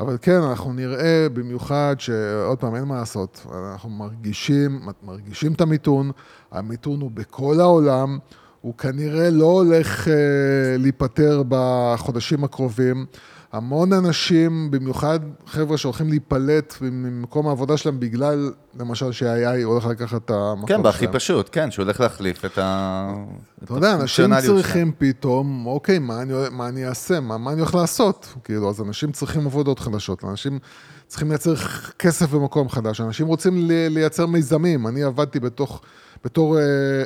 אבל 0.00 0.16
כן, 0.22 0.40
אנחנו 0.42 0.72
נראה 0.72 1.26
במיוחד 1.32 1.96
שעוד 1.98 2.58
פעם, 2.58 2.74
אין 2.74 2.84
מה 2.84 2.94
לעשות, 2.94 3.46
אנחנו 3.72 3.90
מרגישים, 3.90 4.80
מרגישים 5.02 5.52
את 5.52 5.60
המיתון, 5.60 6.10
המיתון 6.52 7.00
הוא 7.00 7.10
בכל 7.10 7.60
העולם, 7.60 8.18
הוא 8.60 8.74
כנראה 8.74 9.30
לא 9.30 9.44
הולך 9.44 10.08
אה, 10.08 10.14
להיפטר 10.78 11.42
בחודשים 11.48 12.44
הקרובים. 12.44 13.06
המון 13.56 13.92
אנשים, 13.92 14.70
במיוחד 14.70 15.18
חבר'ה 15.46 15.76
שהולכים 15.78 16.08
להיפלט 16.08 16.74
ממקום 16.80 17.48
העבודה 17.48 17.76
שלהם 17.76 18.00
בגלל, 18.00 18.50
למשל, 18.78 19.12
שה-AI 19.12 19.64
הולך 19.64 19.86
לקחת 19.86 20.24
את 20.24 20.30
המקום 20.30 20.66
שלהם. 20.68 20.78
כן, 20.78 20.82
בהכי 20.82 21.06
פשוט, 21.12 21.48
כן, 21.52 21.70
שהוא 21.70 21.82
הולך 21.84 22.00
להחליף 22.00 22.44
את 22.44 22.58
ה... 22.58 23.14
אתה 23.64 23.74
יודע, 23.74 23.94
אנשים 23.94 24.30
צריכים 24.40 24.92
פתאום, 24.98 25.66
אוקיי, 25.66 25.98
מה 25.98 26.22
אני, 26.22 26.32
מה 26.50 26.68
אני 26.68 26.86
אעשה? 26.88 27.20
מה, 27.20 27.38
מה 27.38 27.52
אני 27.52 27.60
הולך 27.60 27.74
לעשות? 27.74 28.34
כאילו, 28.44 28.70
אז 28.70 28.80
אנשים 28.80 29.12
צריכים 29.12 29.46
עבודות 29.46 29.78
חדשות, 29.78 30.24
אנשים 30.24 30.58
צריכים 31.06 31.28
לייצר 31.28 31.54
כסף 31.98 32.30
במקום 32.30 32.68
חדש, 32.68 33.00
אנשים 33.00 33.26
רוצים 33.26 33.68
לי- 33.68 33.88
לייצר 33.90 34.26
מיזמים. 34.26 34.86
אני 34.86 35.02
עבדתי 35.02 35.40
בתוך, 35.40 35.80
בתור, 36.24 36.58
אה, 36.58 36.62
אה, 36.62 37.02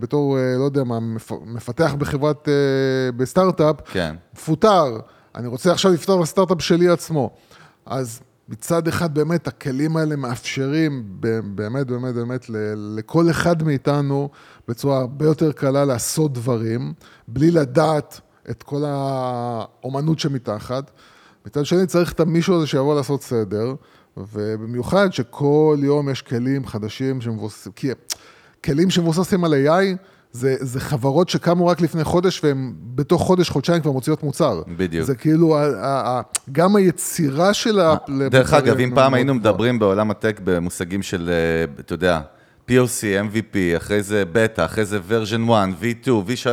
בתור, 0.00 0.38
אה, 0.38 0.54
לא 0.58 0.64
יודע 0.64 0.84
מה, 0.84 1.00
מפ- 1.00 1.32
מפתח 1.46 1.94
בחברת, 1.98 2.48
בסטארט-אפ, 3.16 3.76
כן. 3.92 4.14
מפוטר, 4.34 4.98
אני 5.38 5.46
רוצה 5.46 5.72
עכשיו 5.72 5.92
לפתור 5.92 6.20
לסטארט-אפ 6.20 6.62
שלי 6.62 6.88
עצמו. 6.88 7.30
אז 7.86 8.20
מצד 8.48 8.88
אחד 8.88 9.14
באמת 9.14 9.48
הכלים 9.48 9.96
האלה 9.96 10.16
מאפשרים 10.16 11.04
באמת, 11.20 11.86
באמת, 11.86 12.14
באמת 12.14 12.46
לכל 12.76 13.30
אחד 13.30 13.62
מאיתנו 13.62 14.28
בצורה 14.68 14.98
הרבה 14.98 15.24
יותר 15.24 15.52
קלה 15.52 15.84
לעשות 15.84 16.32
דברים, 16.32 16.92
בלי 17.28 17.50
לדעת 17.50 18.20
את 18.50 18.62
כל 18.62 18.82
האומנות 18.86 20.18
שמתחת. 20.18 20.90
מצד 21.46 21.66
שני 21.66 21.86
צריך 21.86 22.12
את 22.12 22.20
המישהו 22.20 22.56
הזה 22.56 22.66
שיבוא 22.66 22.94
לעשות 22.94 23.22
סדר, 23.22 23.74
ובמיוחד 24.16 25.12
שכל 25.12 25.78
יום 25.82 26.08
יש 26.08 26.22
כלים 26.22 26.66
חדשים 26.66 27.20
שמבוססים, 27.20 27.72
כי 27.72 27.88
כלים 28.64 28.90
שמבוססים 28.90 29.44
על 29.44 29.54
AI, 29.54 29.96
זה, 30.38 30.56
זה 30.60 30.80
חברות 30.80 31.28
שקמו 31.28 31.66
רק 31.66 31.80
לפני 31.80 32.04
חודש, 32.04 32.44
והן 32.44 32.72
בתוך 32.94 33.22
חודש, 33.22 33.50
חודשיים 33.50 33.82
כבר 33.82 33.92
מוציאות 33.92 34.22
מוצר. 34.22 34.62
בדיוק. 34.76 35.06
זה 35.06 35.14
כאילו, 35.14 35.56
ה, 35.56 35.64
ה, 35.64 36.18
ה, 36.18 36.20
גם 36.52 36.76
היצירה 36.76 37.54
של 37.54 37.80
ה... 37.80 37.94
דרך 38.30 38.52
למוצרים 38.52 38.64
אגב, 38.64 38.80
אם 38.80 38.92
פעם 38.94 39.14
היינו. 39.14 39.34
מדברים 39.34 39.78
בעולם 39.78 40.10
הטק 40.10 40.40
במושגים 40.44 41.02
של, 41.02 41.30
אה, 41.32 41.80
אתה 41.80 41.94
יודע, 41.94 42.20
POC, 42.68 43.02
MVP, 43.32 43.76
אחרי 43.76 44.02
זה 44.02 44.22
בטא, 44.32 44.64
אחרי 44.64 44.84
זה 44.84 44.98
version 45.08 45.52
1, 45.52 45.68
V2, 45.82 46.08
V3, 46.08 46.46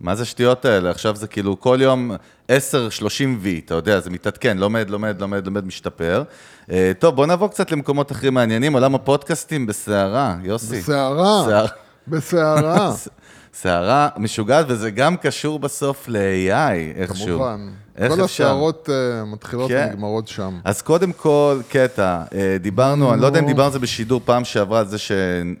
מה 0.00 0.14
זה 0.14 0.22
השטויות 0.22 0.64
האלה? 0.64 0.90
עכשיו 0.90 1.16
זה 1.16 1.26
כאילו 1.26 1.60
כל 1.60 1.78
יום 1.80 2.12
10, 2.48 2.88
30 2.88 3.40
V, 3.44 3.46
אתה 3.64 3.74
יודע, 3.74 4.00
זה 4.00 4.10
מתעדכן, 4.10 4.58
לומד, 4.58 4.90
לומד, 4.90 5.20
לומד, 5.20 5.46
לומד, 5.46 5.64
משתפר. 5.64 6.22
אה, 6.70 6.92
טוב, 6.98 7.16
בוא 7.16 7.26
נעבור 7.26 7.48
קצת 7.48 7.72
למקומות 7.72 8.12
אחרים 8.12 8.34
מעניינים, 8.34 8.72
עולם 8.72 8.94
הפודקאסטים 8.94 9.66
בסערה, 9.66 10.36
יוסי. 10.42 10.78
בסערה. 10.78 11.66
בסערה, 12.08 12.92
סערה 13.54 14.08
משוגעת, 14.16 14.66
וזה 14.68 14.90
גם 14.90 15.16
קשור 15.16 15.58
בסוף 15.58 16.08
ל-AI, 16.08 16.98
איכשהו. 17.00 17.26
כמובן. 17.38 17.68
איך 17.96 18.12
כל 18.12 18.24
אפשר? 18.24 18.44
הסערות 18.44 18.88
אה, 18.92 19.24
מתחילות 19.24 19.68
כן. 19.70 19.86
ונגמרות 19.90 20.28
שם. 20.28 20.58
אז 20.64 20.82
קודם 20.82 21.12
כל, 21.12 21.60
קטע, 21.68 22.22
אה, 22.34 22.56
דיברנו, 22.60 23.12
אני 23.12 23.20
לא 23.20 23.26
יודע 23.26 23.40
אם 23.40 23.46
דיברנו 23.46 23.66
על 23.66 23.72
זה 23.72 23.78
בשידור 23.78 24.20
פעם 24.24 24.44
שעברה, 24.44 24.78
על 24.78 24.86
זה 24.86 24.98
ש- 24.98 25.12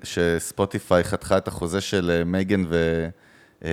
שספוטיפיי 0.02 1.04
חתכה 1.04 1.36
את 1.36 1.48
החוזה 1.48 1.80
של 1.80 2.10
אה, 2.18 2.24
מייגן 2.24 2.64
ו... 2.68 3.08
אה, 3.64 3.70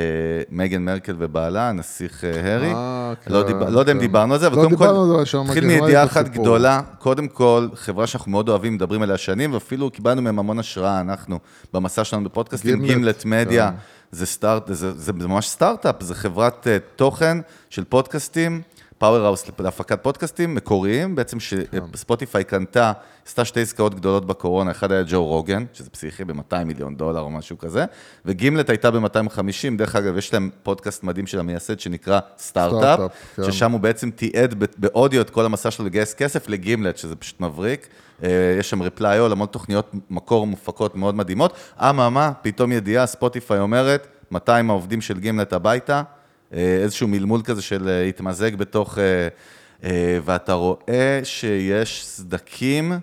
מייגן 0.49 0.81
מרקל 0.81 1.15
ובעלה, 1.17 1.69
הנסיך 1.69 2.23
אה, 2.23 2.51
הארי. 2.51 2.73
אה, 2.73 3.13
לא, 3.27 3.43
כן. 3.47 3.73
לא 3.73 3.79
יודע 3.79 3.91
אם 3.91 3.97
כן. 3.97 4.01
דיברנו 4.01 4.33
על 4.33 4.39
זה, 4.39 4.47
אבל 4.47 4.57
לא 4.57 4.63
קודם 4.63 4.77
כל, 4.77 5.37
מגן 5.49 5.67
מידיעה 5.67 6.03
אחת. 6.03 6.29
גדולה. 6.29 6.81
קודם 6.99 7.27
כל, 7.27 7.67
חברה 7.75 8.07
שאנחנו 8.07 8.31
מאוד 8.31 8.49
אוהבים, 8.49 8.73
מדברים 8.73 9.01
עליה 9.01 9.17
שנים, 9.17 9.53
ואפילו 9.53 9.91
קיבלנו 9.91 10.21
מהם 10.21 10.39
המון 10.39 10.59
השראה, 10.59 11.01
אנחנו, 11.01 11.39
במסע 11.73 12.03
שלנו 12.03 12.23
בפודקאסטים, 12.23 12.81
גימלט, 12.85 13.25
מדיה. 13.25 13.71
כן. 13.71 13.77
זה 14.95 15.13
ממש 15.13 15.47
סטארט-אפ, 15.49 15.95
זה 15.99 16.15
חברת 16.15 16.67
תוכן 16.95 17.37
של 17.69 17.83
פודקאסטים, 17.83 18.61
powerhouse 18.99 19.45
להפקת 19.59 20.03
פודקאסטים 20.03 20.55
מקוריים, 20.55 21.15
בעצם 21.15 21.37
שספוטיפיי 21.39 22.43
קנתה, 22.43 22.91
עשתה 23.27 23.45
שתי 23.45 23.61
עסקאות 23.61 23.95
גדולות 23.95 24.25
בקורונה, 24.25 24.71
אחד 24.71 24.91
היה 24.91 25.03
ג'ו 25.07 25.25
רוגן, 25.25 25.65
שזה 25.73 25.89
פסיכי 25.89 26.23
ב-200 26.23 26.63
מיליון 26.65 26.95
דולר 26.95 27.19
או 27.19 27.29
משהו 27.29 27.57
כזה, 27.57 27.85
וגימלט 28.25 28.69
הייתה 28.69 28.91
ב-250, 28.91 29.77
דרך 29.77 29.95
אגב, 29.95 30.17
יש 30.17 30.33
להם 30.33 30.49
פודקאסט 30.63 31.03
מדהים 31.03 31.27
של 31.27 31.39
המייסד 31.39 31.79
שנקרא 31.79 32.19
סטארט-אפ, 32.37 32.99
כן. 33.35 33.43
ששם 33.43 33.71
הוא 33.71 33.79
בעצם 33.79 34.11
תיעד 34.11 34.63
באודיו 34.77 35.21
את 35.21 35.29
כל 35.29 35.45
המסע 35.45 35.71
שלו 35.71 35.85
לגייס 35.85 36.13
כסף 36.13 36.49
לגימלט, 36.49 36.97
שזה 36.97 37.15
פשוט 37.15 37.41
מבריק. 37.41 37.87
אה, 38.23 38.55
יש 38.59 38.69
שם 38.69 38.81
reply 38.81 38.99
all, 38.99 39.31
המון 39.31 39.47
תוכניות 39.47 39.91
מקור 40.09 40.47
מופקות 40.47 40.95
מאוד 40.95 41.15
מדהימות. 41.15 41.53
אממה, 41.79 42.31
פתאום 42.41 42.71
ידיעה, 42.71 43.05
ספוטיפיי 43.05 43.59
אומרת, 43.59 44.07
200 44.31 44.69
העובדים 44.69 45.01
של 45.01 45.19
Gimlet 45.19 45.53
הביתה, 45.53 46.01
איזשהו 46.51 47.07
מלמול 47.07 47.41
כזה 47.43 47.61
של 47.61 47.87
אה, 47.87 48.03
התמזג 48.03 48.55
בתוך... 48.55 48.97
אה, 48.97 49.27
אה, 49.83 50.19
ואתה 50.25 50.53
רואה 50.53 51.19
שיש 51.23 52.05
סדקים 52.05 52.93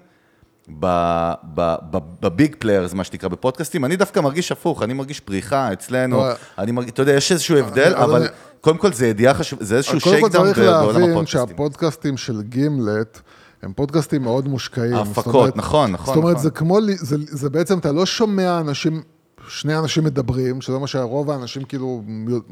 בביג 2.21 2.57
players, 2.59 2.95
מה 2.95 3.05
שנקרא, 3.05 3.29
בפודקאסטים. 3.29 3.85
אני 3.85 3.97
דווקא 3.97 4.21
מרגיש 4.21 4.53
הפוך, 4.53 4.83
אני 4.83 4.93
מרגיש 4.95 5.21
פריחה 5.21 5.73
אצלנו, 5.73 6.17
לא. 6.17 6.33
אני 6.59 6.73
מרגיש, 6.73 6.93
אתה 6.93 7.03
יודע, 7.03 7.13
יש 7.13 7.33
איזשהו 7.33 7.57
הבדל, 7.59 7.95
אבל 7.95 8.29
קודם 8.61 8.79
כל 8.79 8.93
זה 8.93 9.07
ידיעה 9.07 9.35
חשובה, 9.35 9.65
זה 9.65 9.77
איזשהו 9.77 10.01
קודם 10.01 10.05
כל 10.05 10.21
shakedown 10.21 10.47
צריך 10.55 10.59
בעולם 10.59 10.87
להבין 11.01 11.11
הפודקאסטים. 11.11 11.49
שהפודקאסטים 11.49 12.17
של 12.17 12.43
גימלט 12.43 13.21
הם 13.63 13.73
פודקאסטים 13.73 14.23
מאוד 14.23 14.49
מושקעים. 14.49 14.95
ההפקות, 14.95 15.25
זאת 15.25 15.35
אומרת- 15.35 15.57
נכון, 15.57 15.93
נכון, 15.93 16.07
זאת 16.15 16.17
אומרת, 16.17 16.33
נכון. 16.33 16.43
זה 16.43 16.51
כמו, 16.51 16.79
זה, 16.97 17.17
זה 17.29 17.51
בעצם, 17.51 17.79
אתה 17.79 17.93
לא 17.93 18.07
שומע 18.07 18.61
אנשים, 18.61 19.03
שני 19.49 19.79
אנשים 19.79 20.05
מדברים, 20.05 20.61
שזה 20.61 20.79
מה 20.79 20.87
שרוב 20.87 21.31
האנשים 21.31 21.65
כאילו 21.65 22.03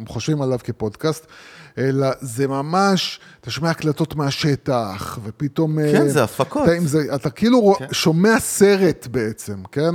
חושבים 0.08 0.42
עליו 0.42 0.58
כפודקאסט, 0.64 1.26
אלא 1.78 2.08
זה 2.20 2.48
ממש, 2.48 3.20
אתה 3.40 3.50
שומע 3.50 3.70
הקלטות 3.70 4.14
מהשטח, 4.14 5.18
ופתאום... 5.24 5.78
כן, 5.92 6.02
אה, 6.02 6.08
זה 6.08 6.24
הפקות. 6.24 6.68
אתה, 6.68 6.72
זה, 6.86 7.14
אתה 7.14 7.30
כאילו 7.30 7.74
כן. 7.78 7.86
שומע 7.92 8.40
סרט 8.40 9.06
בעצם, 9.10 9.62
כן? 9.72 9.94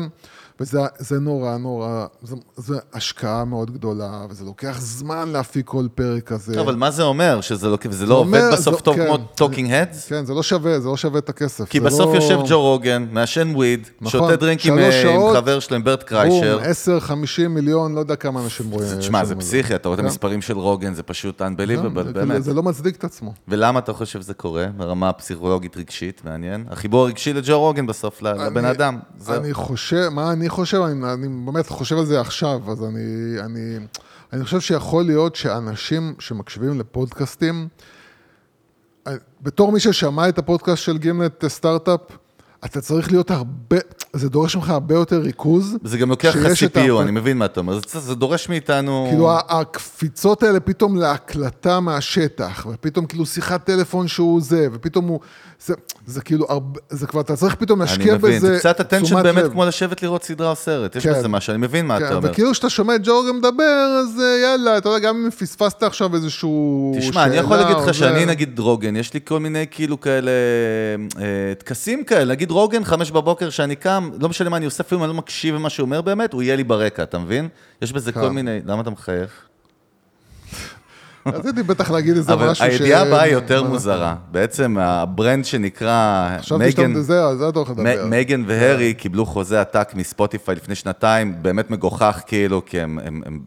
וזה 0.62 0.80
זה 0.98 1.20
נורא 1.20 1.58
נורא, 1.58 2.06
זה, 2.24 2.36
זה 2.58 2.76
השקעה 2.94 3.46
מאוד 3.46 3.72
גדולה, 3.72 4.26
וזה 4.30 4.46
לוקח 4.46 4.78
זמן 4.80 5.30
להפיק 5.30 5.66
כל 5.68 5.86
פרק 5.96 6.24
כזה. 6.24 6.62
אבל 6.62 6.76
מה 6.76 6.92
זה 6.92 7.04
אומר? 7.04 7.42
שזה 7.42 7.68
לא, 7.68 7.78
וזה 7.86 8.06
לא 8.06 8.16
עובד 8.16 8.28
אומר- 8.40 8.50
בסוף 8.54 8.76
זה- 8.76 8.82
טוב 8.82 8.96
כן. 8.96 9.06
כמו 9.06 9.18
talking 9.18 9.72
הדס? 9.72 10.08
כן, 10.08 10.26
זה 10.26 10.34
לא 10.34 10.44
שווה, 10.44 10.80
זה 10.80 10.88
לא 10.88 10.98
שווה 10.98 11.20
את 11.20 11.30
הכסף. 11.30 11.70
כי 11.70 11.80
זה 11.80 11.86
בסוף 11.86 12.10
לא... 12.10 12.16
יושב 12.16 12.40
ג'ו 12.50 12.62
רוגן, 12.62 13.08
מעשן 13.12 13.52
weed, 13.56 13.88
נכון, 14.02 14.22
שותה 14.22 14.36
דרינק 14.36 14.66
עם 14.66 14.78
אה, 14.80 14.86
עם 14.86 14.92
שעות, 14.92 15.36
חבר 15.36 15.60
שלו, 15.60 15.76
עם 15.76 15.84
ברט 15.84 16.00
בום, 16.00 16.08
קריישר. 16.10 16.60
10, 16.64 17.00
50 17.00 17.54
מיליון, 17.56 17.96
לא 17.96 18.00
יודע 18.00 18.16
כמה 18.16 18.44
אנשים 18.44 18.72
רואים. 18.72 18.98
תשמע, 19.00 19.26
זה 19.26 19.36
פסיכי, 19.36 19.76
אתה 19.76 19.90
רואה 19.90 19.96
את 19.96 20.00
כן. 20.00 20.06
המספרים 20.06 20.42
של 20.42 20.58
רוגן, 20.58 20.94
זה 20.94 21.04
פשוט 21.04 21.42
unbelievable, 21.42 22.04
זה- 22.04 22.14
באמת. 22.14 22.44
זה 22.44 22.54
לא 22.54 22.64
מצדיק 22.64 22.96
את 22.96 23.04
עצמו. 23.04 23.34
ולמה 23.48 23.80
אתה 23.80 23.94
חושב 23.94 24.22
שזה 24.22 24.34
קורה? 24.34 24.66
ברמה 24.78 25.10
הפסיכולוגית 25.10 25.78
רגשית, 25.78 26.22
מעניין. 26.26 26.66
החיבור 26.70 27.04
הרגשי 27.04 27.34
לג'ו 27.34 27.60
רוגן 27.60 27.86
בסוף, 27.88 28.22
לבן 28.22 28.66
אדם. 28.66 29.00
אני 29.30 29.54
חושב, 29.54 30.10
מה 30.12 30.32
אני 30.32 30.49
חושב? 30.50 30.82
אני, 30.82 31.14
אני 31.14 31.28
באמת 31.46 31.68
חושב 31.68 31.98
על 31.98 32.06
זה 32.06 32.22
עכשיו, 32.22 32.72
אז 32.72 32.84
אני, 32.84 33.36
אני, 33.40 33.78
אני 34.34 34.44
חושב 34.44 34.60
שיכול 34.60 35.06
להיות 35.06 35.36
שאנשים 35.36 36.16
שמקשיבים 36.20 36.80
לפודקאסטים, 36.80 37.68
אה, 39.08 39.14
בתור 39.42 39.72
מי 39.72 39.80
ששמע 39.80 40.30
את 40.30 40.38
הפודקאסט 40.38 40.84
של 40.84 40.98
גימנט 40.98 41.48
סטארט-אפ, 41.48 42.02
אתה 42.66 42.82
צריך 42.82 43.12
להיות 43.12 43.32
הרבה, 43.32 43.78
זה 44.14 44.30
דורש 44.30 44.56
ממך 44.56 44.70
הרבה 44.70 44.96
יותר 44.96 45.20
ריכוז. 45.22 45.78
זה 45.84 45.98
גם 45.98 46.10
לוקח 46.10 46.36
לך 46.36 46.52
CPU, 46.58 47.02
אני 47.02 47.12
מבין 47.12 47.38
מה 47.38 47.46
אתה 47.46 47.60
אומר. 47.60 47.80
זה- 47.88 48.00
זה 48.00 48.16
דורש 48.16 48.50
מאיתנו... 48.50 49.08
כאילו 49.10 49.32
הקפיצות 49.50 50.44
האלה 50.44 50.60
פתאום 50.60 50.96
להקלטה 50.96 51.80
מהשטח, 51.80 52.68
ופתאום 52.74 53.06
כאילו 53.06 53.26
שיחת 53.26 53.64
טלפון 53.66 54.08
שהוא 54.08 54.42
זה, 54.42 54.68
ופתאום 54.74 55.08
הוא, 55.08 55.20
זה, 55.66 55.74
זה 56.06 56.22
כאילו 56.22 56.46
הרבה, 56.50 56.80
זה 56.90 57.08
כבר, 57.08 57.22
אתה 57.22 57.36
צריך 57.36 57.56
פתאום 57.56 57.82
אני 57.82 57.90
להשקיע 57.92 58.14
מבין, 58.16 58.38
בזה 58.38 58.54
זה 58.54 58.60
קצת 58.60 58.94
תשומת 58.94 59.24
באמת 59.24 59.44
לב. 59.44 59.52
כמו 59.52 59.66
לשבת 59.66 60.04
לראות 60.04 60.24
סדרה 60.24 60.50
או 60.50 60.56
סרט. 60.56 60.96
יש 60.96 61.04
כן. 61.08 61.14
בזה 61.14 61.28
משהו, 61.28 61.52
אני 61.54 61.62
מבין 61.62 61.86
מה 61.86 62.00
כן, 62.00 62.06
אתה 62.06 62.16
אומר. 62.16 62.30
וכאילו 62.32 62.52
כשאתה 62.52 62.70
שומע 62.70 62.96
את 62.96 63.02
ג'ו 63.04 63.17
רוגן 63.17 63.36
מדבר, 63.38 63.64
אז 64.04 64.22
אה, 64.22 64.40
יאללה, 64.44 64.78
אתה 64.78 64.90
יודע, 64.90 65.00
גם 65.08 65.16
אם 65.26 65.30
פספסת 65.32 65.84
עכשיו 65.84 66.16
איזשהו 66.16 66.94
תשמע, 67.00 67.24
אני 67.24 67.36
יכול 67.38 67.58
שאלה 67.58 67.62
להגיד 67.70 67.78
לך 67.82 67.86
זה- 67.86 67.94
שאני 67.94 68.26
נגיד 68.26 68.60
רוגן, 68.60 68.96
יש 68.96 69.14
לי 69.14 69.20
כל 69.26 69.40
מיני 69.40 69.66
כאילו 69.72 70.00
כאלה 70.02 70.32
אה, 71.20 71.26
טקסים 71.58 72.04
כאלה, 72.04 72.26
נגיד 72.34 72.49
רוגן, 72.52 72.84
חמש 72.84 73.12
בבוקר 73.12 73.50
שאני 73.50 73.76
קם, 73.76 74.10
לא 74.22 74.30
משנה 74.30 74.50
מה 74.50 74.58
אני 74.58 74.66
עושה, 74.66 74.84
אפילו 74.84 75.00
אם 75.00 75.04
אני 75.04 75.10
לא 75.14 75.18
מקשיב 75.18 75.56
למה 75.56 75.70
שהוא 75.70 75.86
אומר 75.86 76.02
באמת, 76.02 76.34
הוא 76.34 76.44
יהיה 76.44 76.56
לי 76.56 76.64
ברקע, 76.64 77.04
אתה 77.04 77.20
מבין? 77.20 77.48
יש 77.82 77.92
בזה 77.92 78.12
כל 78.12 78.20
כן. 78.20 78.30
מיני, 78.30 78.60
למה 78.66 78.82
אתה 78.82 78.90
מחייך? 78.90 79.50
רציתי 81.26 81.64
בטח 81.64 81.92
להגיד 81.92 82.16
איזה 82.16 82.34
אבל 82.34 82.50
משהו 82.50 82.66
ש... 82.66 82.70
הידיעה 82.70 83.02
הבאה 83.02 83.22
היא 83.22 83.34
יותר 83.34 83.64
מוזרה. 83.64 84.16
בעצם 84.32 84.78
ה 84.78 84.89
brand 84.89 85.46
שנקרא 85.46 86.38
חשבתי 86.40 86.72
שאתה. 86.72 86.88
מדבר, 86.88 87.24
על 87.24 87.38
זה 87.38 87.50
אתה 87.50 87.60
הולך 87.60 87.70
לדבר. 87.70 88.06
מייגן 88.06 88.44
והרי 88.48 88.94
קיבלו 88.94 89.26
חוזה 89.26 89.62
עתק 89.62 89.92
מספוטיפיי 89.96 90.56
לפני 90.56 90.76
שנתיים, 90.76 91.36
באמת 91.42 91.72
מגוחך 91.72 92.22
כאילו, 92.28 92.66
כי 92.66 92.80
הם 92.82 93.40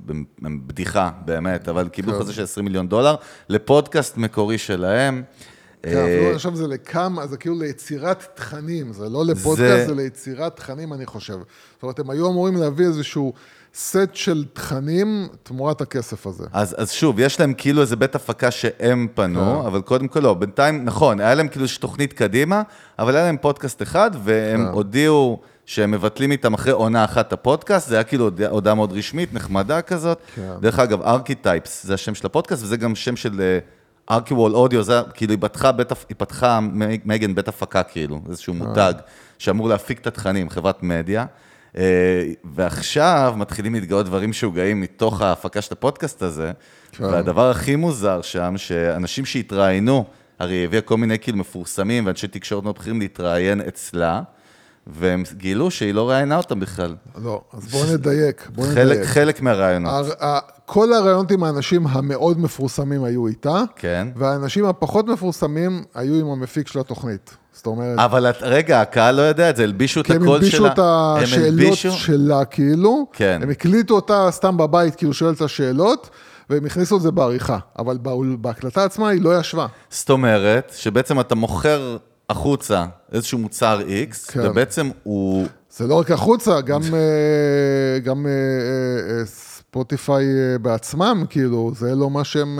בדיחה, 0.67 1.11
באמת, 1.25 1.69
אבל 1.69 1.88
קיבלו 1.88 2.12
כן. 2.12 2.19
חוזה 2.19 2.33
של 2.33 2.43
20 2.43 2.65
מיליון 2.65 2.88
דולר 2.88 3.15
לפודקאסט 3.49 4.17
מקורי 4.17 4.59
שלהם. 4.59 5.23
כן, 5.83 5.97
אה, 5.97 6.05
אפילו 6.05 6.35
עכשיו 6.35 6.57
זה 6.57 6.66
לכמה, 6.66 7.27
זה 7.27 7.37
כאילו 7.37 7.59
ליצירת 7.59 8.27
תכנים, 8.35 8.92
זה 8.92 9.09
לא 9.09 9.25
לפודקאסט, 9.27 9.59
זה- 9.79 9.87
זה 9.87 9.95
ליצירת 9.95 10.57
תכנים, 10.57 10.92
אני 10.92 11.07
חושב. 11.07 11.33
זאת 11.75 11.83
אומרת, 11.83 11.99
הם 11.99 12.11
היו 12.11 12.31
אמורים 12.31 12.57
להביא 12.57 12.87
איזשהו 12.87 13.33
סט 13.75 13.99
של 14.12 14.45
תכנים 14.53 15.29
תמורת 15.42 15.81
הכסף 15.81 16.27
הזה. 16.27 16.45
אז, 16.53 16.75
אז 16.79 16.90
שוב, 16.90 17.18
יש 17.21 17.40
להם 17.40 17.55
כאילו 17.57 17.81
איזה 17.83 17.97
בית 17.97 18.14
הפקה 18.14 18.51
שהם 18.51 19.09
פנו, 19.14 19.61
כן. 19.61 19.66
אבל 19.66 19.81
קודם 19.81 20.09
כל 20.09 20.21
לא. 20.21 20.35
בינתיים, 20.35 20.85
נכון, 20.85 21.21
היה 21.21 21.35
להם 21.35 21.49
כאילו 21.49 21.66
תוכנית 21.81 22.12
קדימה, 22.12 22.62
אבל 22.99 23.16
היה 23.16 23.25
להם 23.25 23.37
פודקאסט 23.40 23.83
אחד, 23.83 24.11
והם 24.25 24.61
כן. 24.66 24.73
הודיעו 24.73 25.40
שהם 25.66 25.90
מבטלים 25.90 26.33
איתם 26.33 26.55
אחרי 26.55 26.73
עונה 26.73 27.05
אחת 27.05 27.29
את 27.29 27.33
הפודקאסט, 27.33 27.88
זה 27.88 27.95
היה 27.95 28.05
כאילו 28.05 28.25
הודעה- 28.25 28.51
הודעה 28.51 28.75
מאוד 28.75 28.92
רשמית, 28.92 29.35
נחמדה 29.35 29.83
כזאת. 29.83 30.18
כן. 30.35 30.51
דרך 30.61 30.79
אגב, 30.79 31.03
ארכיטייפס, 31.03 31.87
זה 31.87 31.95
השם 31.95 32.14
של 32.14 32.27
הפודקאסט, 32.27 32.62
וזה 32.62 32.77
גם 32.77 32.95
שם 32.95 33.16
של 33.16 33.59
ארכי 34.12 34.35
וול 34.35 34.55
אודיו, 34.55 34.83
זה 34.83 35.01
כאילו 35.14 35.33
היא 35.33 35.38
פתחה, 35.40 35.72
בית, 35.72 35.92
היא 36.09 36.16
פתחה 36.18 36.61
מ- 36.61 37.09
מייגן 37.09 37.35
בית 37.35 37.48
הפקה 37.48 37.83
כאילו, 37.83 38.20
איזשהו 38.29 38.55
מותג 38.55 38.94
שאמור 39.38 39.68
להפיק 39.68 39.98
את 40.01 40.07
התכנים, 40.07 40.51
חברת 40.51 40.83
מדיה. 40.83 41.27
אה, 41.77 41.83
ועכשיו 42.44 43.35
מתחילים 43.37 43.75
להתגאות 43.75 44.07
דברים 44.07 44.31
משוגעים 44.31 44.81
מתוך 44.81 45.20
ההפקה 45.20 45.62
של 45.62 45.68
הפודקאסט 45.72 46.22
הזה, 46.22 46.53
כן. 46.92 47.05
והדבר 47.05 47.51
הכי 47.51 47.77
מוזר 47.77 48.22
שם, 48.22 48.55
שאנשים 48.57 49.25
שהתראיינו, 49.25 50.05
הרי 50.38 50.55
היא 50.55 50.64
הביאה 50.64 50.83
כל 50.83 50.96
מיני 50.96 51.18
כאילו 51.18 51.38
מפורסמים 51.38 52.07
ואנשי 52.07 52.29
תקשורת 52.29 52.64
מאוד 52.64 52.75
בכירים 52.75 53.01
להתראיין 53.01 53.61
אצלה, 53.61 54.22
והם 54.87 55.23
גילו 55.37 55.71
שהיא 55.71 55.95
לא 55.95 56.11
ראיינה 56.11 56.37
אותם 56.37 56.61
בכלל. 56.61 56.95
לא, 57.25 57.40
אז 57.53 57.66
בואו 57.66 57.85
נדייק, 57.95 58.49
בואו 58.55 58.66
חלק, 58.66 58.79
נדייק. 58.97 59.05
חלק 59.09 59.40
מהרעיונות. 59.42 59.92
הר- 59.92 60.25
ה- 60.27 60.38
כל 60.66 60.92
הרעיונות 60.92 61.31
עם 61.31 61.45
האנשים 61.45 61.87
המאוד 61.87 62.40
מפורסמים 62.40 63.05
היו 63.05 63.27
איתה, 63.27 63.62
כן. 63.77 64.09
והאנשים 64.16 64.64
הפחות 64.64 65.07
מפורסמים 65.07 65.85
היו 65.95 66.14
עם 66.14 66.27
המפיק 66.31 66.68
של 66.68 66.79
התוכנית. 66.81 67.37
זאת 67.53 67.66
אומרת, 67.66 67.99
אבל 67.99 68.31
את- 68.31 68.37
רגע, 68.40 68.81
הקהל 68.81 69.14
לא 69.14 69.23
יודע 69.23 69.51
את 69.51 69.57
זה, 69.57 69.62
הלבישו 69.62 70.01
את 70.01 70.07
כי 70.07 70.12
הם 70.12 70.23
הקול 70.23 70.35
הלבישו 70.35 70.57
שלה. 70.57 70.73
את 70.73 70.79
השאלות 70.79 71.47
הלבישו? 71.47 71.92
שלה, 71.92 72.45
כאילו, 72.45 73.07
כן. 73.12 73.40
הם 73.42 73.51
הקליטו 73.51 73.95
אותה 73.95 74.29
סתם 74.31 74.57
בבית, 74.57 74.95
כאילו 74.95 75.14
שואלת 75.14 75.37
את 75.37 75.42
השאלות, 75.42 76.11
והם 76.51 76.66
הכניסו 76.66 76.97
את 76.97 77.03
זה 77.03 77.11
בעריכה, 77.11 77.59
אבל 77.79 77.99
בהקלטה 78.38 78.85
עצמה 78.85 79.09
היא 79.09 79.23
לא 79.23 79.38
ישבה. 79.40 79.66
זאת 79.90 80.11
אומרת, 80.11 80.73
שבעצם 80.77 81.21
אתה 81.21 81.35
מוכר 81.35 81.97
החוצה 82.33 82.85
איזשהו 83.12 83.38
מוצר 83.38 83.81
X, 83.81 84.33
כן. 84.33 84.40
ובעצם 84.45 84.90
הוא... 85.03 85.47
זה 85.71 85.87
לא 85.87 85.95
רק 85.95 86.11
החוצה, 86.11 86.61
גם, 86.61 86.81
אה, 86.83 87.99
גם 87.99 88.27
אה, 88.27 88.31
אה, 88.31 89.18
אה, 89.18 89.25
ספוטיפיי 89.27 90.25
בעצמם, 90.62 91.25
כאילו, 91.29 91.73
זה 91.77 91.95
לא 91.95 92.11
מה 92.11 92.25
שהם... 92.25 92.59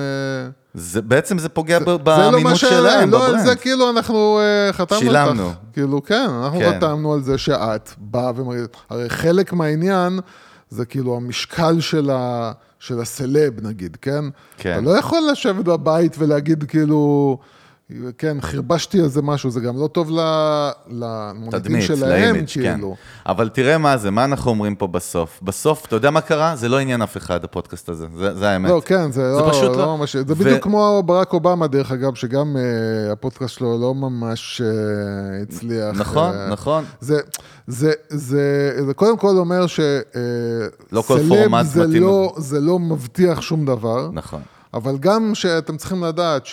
זה, 0.75 1.03
בעצם 1.03 1.39
זה 1.39 1.49
פוגע 1.49 1.79
ב- 1.79 1.83
זה 1.85 1.91
לא 1.91 1.99
מה 1.99 2.05
באמינות. 2.05 2.57
שלהם, 2.57 3.11
לא, 3.11 3.19
בברנד. 3.19 3.47
זה 3.47 3.57
כאילו 3.57 3.91
אנחנו 3.91 4.41
אה, 4.41 4.73
חתמנו 4.73 5.01
שילמנו. 5.01 5.43
אותך. 5.43 5.57
כאילו, 5.73 6.03
כן, 6.03 6.29
אנחנו 6.43 6.59
כן. 6.59 6.77
חתמנו 6.77 7.13
על 7.13 7.23
זה 7.23 7.39
שאת 7.39 7.91
באה 7.99 8.33
ומרגישה... 8.37 8.67
הרי 8.91 9.11
חלק 9.11 9.53
מהעניין 9.53 10.21
זה 10.71 10.85
כאילו 10.85 11.17
המשקל 11.17 11.81
של, 11.81 12.11
ה... 12.11 12.53
של 12.79 13.01
הסלב, 13.01 13.67
נגיד, 13.67 13.97
כן? 14.03 14.25
כן. 14.57 14.73
אתה 14.73 14.81
לא 14.81 14.99
יכול 14.99 15.19
לשבת 15.33 15.65
בבית 15.65 16.17
ולהגיד 16.19 16.65
כאילו... 16.65 17.39
כן, 18.19 18.41
חרבשתי 18.41 19.01
על 19.01 19.09
זה 19.09 19.23
משהו, 19.23 19.51
זה 19.51 19.61
גם 19.61 19.81
לא 19.81 19.87
טוב 19.87 20.11
למוניטין 20.89 21.61
תדמית, 21.61 21.83
שלהם, 21.83 22.35
לאימג', 22.35 22.49
כן. 22.49 22.73
כאילו. 22.73 22.97
אבל 23.27 23.49
תראה 23.49 23.79
מה 23.79 23.97
זה, 23.97 24.11
מה 24.11 24.25
אנחנו 24.25 24.51
אומרים 24.51 24.75
פה 24.75 24.87
בסוף. 24.87 25.41
בסוף, 25.43 25.87
אתה 25.87 25.97
יודע 25.97 26.11
מה 26.11 26.21
קרה? 26.21 26.57
זה 26.57 26.69
לא 26.69 26.79
עניין 26.79 27.03
אף 27.03 27.17
אחד, 27.17 27.45
הפודקאסט 27.45 27.89
הזה, 27.89 28.07
זה, 28.17 28.35
זה 28.35 28.49
האמת. 28.49 28.71
לא, 28.71 28.83
כן, 28.85 29.13
זה, 29.13 29.23
לא, 29.23 29.49
פשוט 29.51 29.77
לא, 29.77 29.77
לא. 29.77 29.97
ממש... 29.97 30.17
זה 30.17 30.33
ו- 30.33 30.35
בדיוק 30.35 30.63
כמו 30.63 31.03
ברק 31.07 31.33
אובמה, 31.33 31.67
דרך 31.67 31.93
אגב, 31.93 32.15
שגם 32.15 32.57
uh, 32.57 33.13
הפודקאסט 33.13 33.55
שלו 33.55 33.81
לא 33.81 33.95
ממש 33.95 34.63
uh, 34.65 35.43
הצליח. 35.43 35.97
נכון, 35.97 36.35
אה, 36.35 36.49
נכון. 36.51 36.85
זה, 37.01 37.21
זה, 37.67 37.93
זה, 38.09 38.73
זה 38.87 38.95
קודם 38.95 39.19
כל 39.19 39.37
אומר 39.37 39.67
ש... 39.67 39.81
אה, 39.81 40.21
לא 40.93 41.03
כל 41.03 41.19
פורמט 41.29 41.67
זה 41.67 41.87
מתאים. 41.87 42.03
לא, 42.03 42.35
זה 42.37 42.61
לא 42.61 42.79
מבטיח 42.79 43.41
שום 43.41 43.67
דבר, 43.67 44.11
נכון. 44.13 44.41
אבל 44.75 44.99
גם 44.99 45.35
שאתם 45.35 45.77
צריכים 45.77 46.05
לדעת 46.05 46.47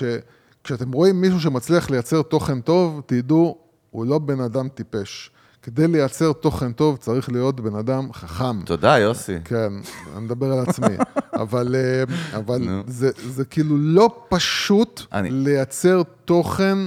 שכשאתם 0.69 0.91
רואים 0.91 1.21
מישהו 1.21 1.39
שמצליח 1.39 1.89
לייצר 1.89 2.21
תוכן 2.21 2.61
טוב, 2.61 3.01
תדעו, 3.05 3.57
הוא 3.89 4.05
לא 4.05 4.19
בן 4.19 4.39
אדם 4.39 4.67
טיפש. 4.69 5.31
כדי 5.63 5.87
לייצר 5.87 6.33
תוכן 6.33 6.71
טוב 6.71 6.97
צריך 6.97 7.29
להיות 7.31 7.59
בן 7.59 7.75
אדם 7.75 8.13
חכם. 8.13 8.61
תודה, 8.65 8.97
יוסי. 8.97 9.35
כן, 9.45 9.73
אני 10.15 10.25
מדבר 10.25 10.53
על 10.53 10.59
עצמי. 10.59 10.95
אבל, 11.41 11.75
אה, 11.75 12.03
אבל 12.39 12.81
זה, 12.87 13.09
זה 13.29 13.45
כאילו 13.45 13.77
לא 13.77 14.25
פשוט 14.29 15.01
אני- 15.13 15.31
לייצר 15.31 16.01
תוכן 16.25 16.77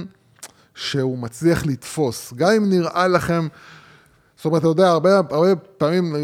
שהוא 0.75 1.17
מצליח 1.17 1.65
לתפוס. 1.65 2.33
גם 2.35 2.51
אם 2.57 2.69
נראה 2.69 3.07
לכם... 3.07 3.47
זאת 4.35 4.45
אומרת, 4.45 4.61
אתה 4.61 4.67
יודע, 4.67 4.89
הרבה, 4.89 5.17
הרבה 5.17 5.55
פעמים 5.55 6.15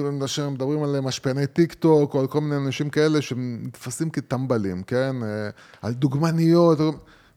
מדברים 0.52 0.84
על 0.84 1.00
משפיעני 1.00 1.48
טיק 1.48 1.74
טוק, 1.74 2.14
או 2.14 2.20
על 2.20 2.28
כל 2.28 2.42
מיני 2.42 2.56
אנשים 2.66 2.90
כאלה 2.90 3.22
שנתפסים 3.22 4.10
כטמבלים, 4.10 4.84
כן? 4.84 5.16
אה, 5.24 5.50
על 5.82 5.94
דוגמניות, 5.94 6.78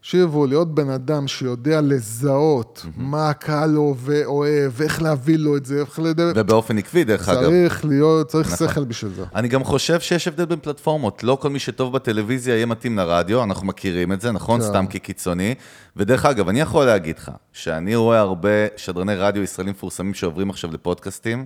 תקשיבו, 0.03 0.45
להיות 0.45 0.75
בן 0.75 0.89
אדם 0.89 1.27
שיודע 1.27 1.81
לזהות 1.81 2.85
מה 2.95 3.29
הקהל 3.29 3.77
אוהב, 3.77 4.09
אוהב, 4.25 4.81
איך 4.81 5.01
להביא 5.01 5.37
לו 5.37 5.57
את 5.57 5.65
זה, 5.65 5.79
איך 5.79 5.99
לדבר, 5.99 6.31
ובאופן 6.35 6.77
עקבי, 6.77 7.03
דרך 7.03 7.29
אגב. 7.29 7.41
צריך 7.41 7.85
להיות, 7.85 8.27
צריך 8.27 8.53
נכון. 8.53 8.67
שכל 8.67 8.83
בשביל 8.83 9.11
זה. 9.13 9.23
אני 9.35 9.47
גם 9.47 9.63
חושב 9.63 9.99
שיש 9.99 10.27
הבדל 10.27 10.45
בין 10.45 10.59
פלטפורמות. 10.59 11.23
לא 11.23 11.37
כל 11.41 11.49
מי 11.49 11.59
שטוב 11.59 11.93
בטלוויזיה 11.93 12.55
יהיה 12.55 12.65
מתאים 12.65 12.97
לרדיו, 12.97 13.43
אנחנו 13.43 13.67
מכירים 13.67 14.11
את 14.11 14.21
זה, 14.21 14.31
נכון? 14.31 14.61
כן. 14.61 14.67
סתם 14.67 14.85
כקיצוני. 14.89 15.55
ודרך 15.97 16.25
אגב, 16.25 16.49
אני 16.49 16.59
יכול 16.59 16.85
להגיד 16.85 17.17
לך, 17.17 17.31
שאני 17.53 17.95
רואה 17.95 18.19
הרבה 18.19 18.49
שדרני 18.77 19.15
רדיו 19.15 19.43
ישראלים 19.43 19.73
מפורסמים 19.73 20.13
שעוברים 20.13 20.49
עכשיו 20.49 20.71
לפודקאסטים, 20.73 21.45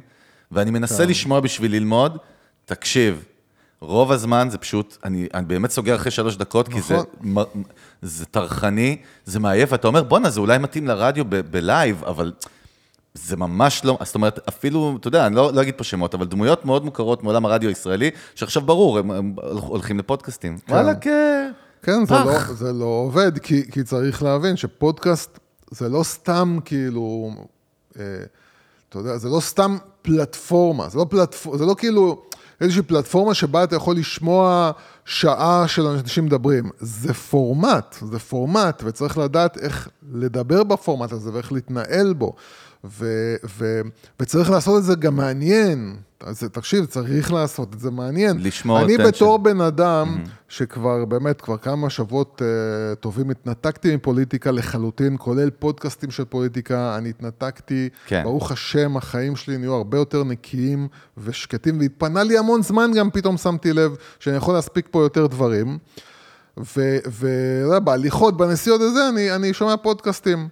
ואני 0.51 0.71
מנסה 0.71 1.03
כן. 1.03 1.09
לשמוע 1.09 1.39
בשביל 1.39 1.71
ללמוד, 1.71 2.17
תקשיב, 2.65 3.25
רוב 3.81 4.11
הזמן 4.11 4.47
זה 4.51 4.57
פשוט, 4.57 4.97
אני, 5.03 5.27
אני 5.33 5.45
באמת 5.45 5.71
סוגר 5.71 5.95
אחרי 5.95 6.11
שלוש 6.11 6.37
דקות, 6.37 6.67
כי 6.67 6.81
זה, 6.81 6.97
נכון. 7.21 7.63
זה 8.01 8.25
טרחני, 8.25 8.97
זה 9.25 9.39
מעייף, 9.39 9.71
ואתה 9.71 9.87
אומר, 9.87 10.03
בואנה, 10.03 10.29
זה 10.29 10.39
אולי 10.39 10.57
מתאים 10.57 10.87
לרדיו 10.87 11.25
ב- 11.25 11.35
בלייב, 11.35 12.03
אבל 12.03 12.31
זה 13.13 13.37
ממש 13.37 13.85
לא, 13.85 13.97
זאת 14.03 14.15
אומרת, 14.15 14.39
אפילו, 14.49 14.97
אתה 14.99 15.07
יודע, 15.07 15.27
אני 15.27 15.35
לא, 15.35 15.53
לא 15.53 15.61
אגיד 15.61 15.73
פה 15.77 15.83
שמות, 15.83 16.13
אבל 16.13 16.25
דמויות 16.27 16.65
מאוד 16.65 16.85
מוכרות 16.85 17.23
מעולם 17.23 17.45
הרדיו 17.45 17.69
הישראלי, 17.69 18.11
שעכשיו 18.35 18.61
ברור, 18.61 18.99
הם, 18.99 19.11
הם 19.11 19.35
הולכים 19.41 19.99
לפודקאסטים. 19.99 20.57
וואלה, 20.69 20.95
כן. 20.95 21.51
כן, 21.81 22.05
זה 22.05 22.15
פח. 22.15 22.49
לא, 22.49 22.55
זה 22.55 22.73
לא 22.73 22.85
עובד, 22.85 23.37
כי, 23.37 23.71
כי 23.71 23.83
צריך 23.83 24.23
להבין 24.23 24.57
שפודקאסט 24.57 25.39
זה 25.71 25.89
לא 25.89 26.03
סתם 26.03 26.57
כאילו, 26.65 27.31
אה, 27.99 28.03
אתה 28.89 28.99
יודע, 28.99 29.17
זה 29.17 29.29
לא 29.29 29.39
סתם 29.39 29.77
פלטפורמה, 30.01 30.89
זה 30.89 30.97
לא, 30.97 31.05
פלטפור, 31.09 31.57
זה 31.57 31.65
לא 31.65 31.75
כאילו 31.77 32.23
איזושהי 32.61 32.81
פלטפורמה 32.83 33.33
שבה 33.33 33.63
אתה 33.63 33.75
יכול 33.75 33.95
לשמוע 33.95 34.71
שעה 35.05 35.67
של 35.67 35.85
אנשים 35.85 36.25
מדברים. 36.25 36.69
זה 36.79 37.13
פורמט, 37.13 37.95
זה 38.11 38.19
פורמט, 38.19 38.83
וצריך 38.85 39.17
לדעת 39.17 39.57
איך 39.57 39.89
לדבר 40.13 40.63
בפורמט 40.63 41.11
הזה 41.11 41.33
ואיך 41.33 41.51
להתנהל 41.51 42.13
בו. 42.13 42.35
ו, 42.83 43.35
ו, 43.57 43.81
וצריך 44.19 44.49
לעשות 44.49 44.79
את 44.79 44.83
זה 44.83 44.95
גם 44.95 45.15
מעניין. 45.15 45.95
אז 46.19 46.43
תקשיב, 46.51 46.85
צריך 46.85 47.33
לעשות 47.33 47.73
את 47.73 47.79
זה 47.79 47.91
מעניין. 47.91 48.37
לשמור 48.39 48.81
אני 48.81 48.95
attention. 48.95 49.07
בתור 49.07 49.39
בן 49.39 49.61
אדם 49.61 50.23
שכבר, 50.49 51.05
באמת, 51.05 51.41
כבר 51.41 51.57
כמה 51.57 51.89
שבועות 51.89 52.41
uh, 52.41 52.95
טובים 52.95 53.29
התנתקתי 53.29 53.95
מפוליטיקה 53.95 54.51
לחלוטין, 54.51 55.15
כולל 55.19 55.49
פודקאסטים 55.49 56.11
של 56.11 56.25
פוליטיקה, 56.25 56.97
אני 56.97 57.09
התנתקתי, 57.09 57.89
כן. 58.07 58.23
ברוך 58.23 58.51
השם, 58.51 58.97
החיים 58.97 59.35
שלי 59.35 59.57
נהיו 59.57 59.73
הרבה 59.73 59.97
יותר 59.97 60.23
נקיים 60.23 60.87
ושקטים, 61.17 61.79
והתפנה 61.79 62.23
לי 62.23 62.37
המון 62.37 62.63
זמן 62.63 62.91
גם, 62.95 63.09
פתאום 63.09 63.37
שמתי 63.37 63.73
לב 63.73 63.95
שאני 64.19 64.35
יכול 64.35 64.53
להספיק 64.53 64.87
פה 64.91 65.01
יותר 65.01 65.27
דברים. 65.27 65.77
ובהליכות, 67.67 68.37
בנסיעות 68.37 68.81
וזה, 68.81 69.09
אני, 69.09 69.35
אני 69.35 69.53
שומע 69.53 69.77
פודקאסטים. 69.77 70.47